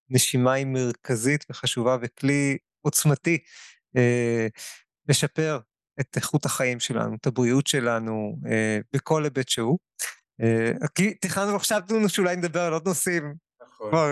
נשימה 0.10 0.54
היא 0.54 0.66
מרכזית 0.66 1.46
וחשובה 1.50 1.98
וכלי 2.02 2.58
עוצמתי 2.82 3.38
אה, 3.98 4.48
לשפר 5.10 5.60
את 6.00 6.16
איכות 6.16 6.46
החיים 6.46 6.80
שלנו, 6.80 7.16
את 7.16 7.28
הבריאות 7.28 7.68
שלנו, 7.68 8.38
בכל 8.94 9.24
היבט 9.24 9.50
שהוא. 9.50 9.78
כי 10.96 11.14
תכננו 11.14 11.56
עכשיו 11.56 11.82
שאולי 12.08 12.36
נדבר 12.36 12.62
על 12.62 12.74
עוד 12.74 12.88
נושאים. 12.88 13.36
נכון. 13.62 13.90
כבר 13.90 14.12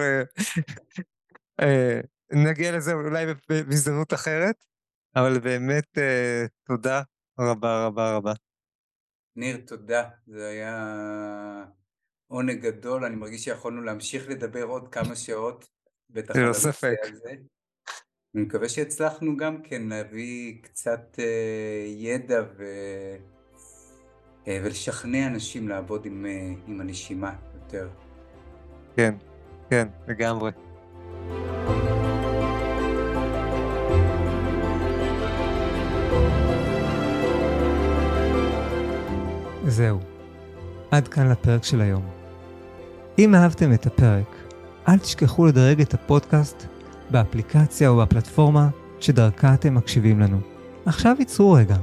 נגיע 2.31 2.77
לזה 2.77 2.93
אולי 2.93 3.25
בהזדמנות 3.49 4.13
אחרת. 4.13 4.55
אבל 5.15 5.39
באמת 5.39 5.97
אה, 5.97 6.45
תודה 6.63 7.01
רבה 7.39 7.85
רבה 7.85 8.15
רבה. 8.15 8.33
ניר, 9.35 9.57
תודה. 9.67 10.09
זה 10.27 10.47
היה 10.47 11.65
עונג 12.27 12.61
גדול, 12.61 13.05
אני 13.05 13.15
מרגיש 13.15 13.43
שיכולנו 13.43 13.81
להמשיך 13.81 14.29
לדבר 14.29 14.63
עוד 14.63 14.87
כמה 14.87 15.15
שעות, 15.15 15.69
בטח 16.09 16.35
על 16.35 16.43
הנושא 16.43 16.69
הזה. 16.69 17.35
אני 18.35 18.43
מקווה 18.43 18.69
שהצלחנו 18.69 19.37
גם 19.37 19.61
כן 19.63 19.81
להביא 19.89 20.55
קצת 20.61 21.19
אה, 21.19 21.85
ידע 21.87 22.43
ו... 22.57 22.63
אה, 24.47 24.59
ולשכנע 24.63 25.27
אנשים 25.27 25.69
לעבוד 25.69 26.05
עם, 26.05 26.25
אה, 26.25 26.53
עם 26.67 26.81
הנשימה 26.81 27.33
יותר. 27.53 27.89
כן, 28.95 29.15
כן, 29.69 29.87
לגמרי. 30.07 30.51
זהו, 39.67 39.99
עד 40.91 41.07
כאן 41.07 41.31
לפרק 41.31 41.63
של 41.63 41.81
היום. 41.81 42.09
אם 43.19 43.35
אהבתם 43.35 43.73
את 43.73 43.85
הפרק, 43.85 44.35
אל 44.87 44.97
תשכחו 44.97 45.45
לדרג 45.45 45.81
את 45.81 45.93
הפודקאסט 45.93 46.67
באפליקציה 47.11 47.89
או 47.89 47.97
בפלטפורמה 47.97 48.69
שדרכה 48.99 49.53
אתם 49.53 49.75
מקשיבים 49.75 50.19
לנו. 50.19 50.37
עכשיו 50.85 51.15
ייצרו 51.19 51.51
רגע. 51.51 51.77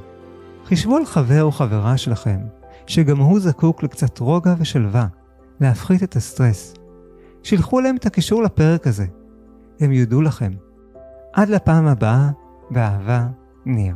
חישבו 0.65 0.97
על 0.97 1.05
חבר 1.05 1.43
או 1.43 1.53
חברה 1.53 1.97
שלכם, 1.97 2.39
שגם 2.87 3.19
הוא 3.19 3.41
זקוק 3.41 3.83
לקצת 3.83 4.19
רוגע 4.19 4.55
ושלווה, 4.59 5.07
להפחית 5.61 6.03
את 6.03 6.17
הסטרס. 6.17 6.75
שילחו 7.43 7.81
להם 7.81 7.97
את 7.97 8.07
הקישור 8.07 8.43
לפרק 8.43 8.87
הזה. 8.87 9.07
הם 9.81 9.93
יודו 9.93 10.23
לכם. 10.23 10.53
עד 11.33 11.49
לפעם 11.49 11.87
הבאה, 11.87 12.31
באהבה, 12.71 13.27
ניר. 13.67 13.95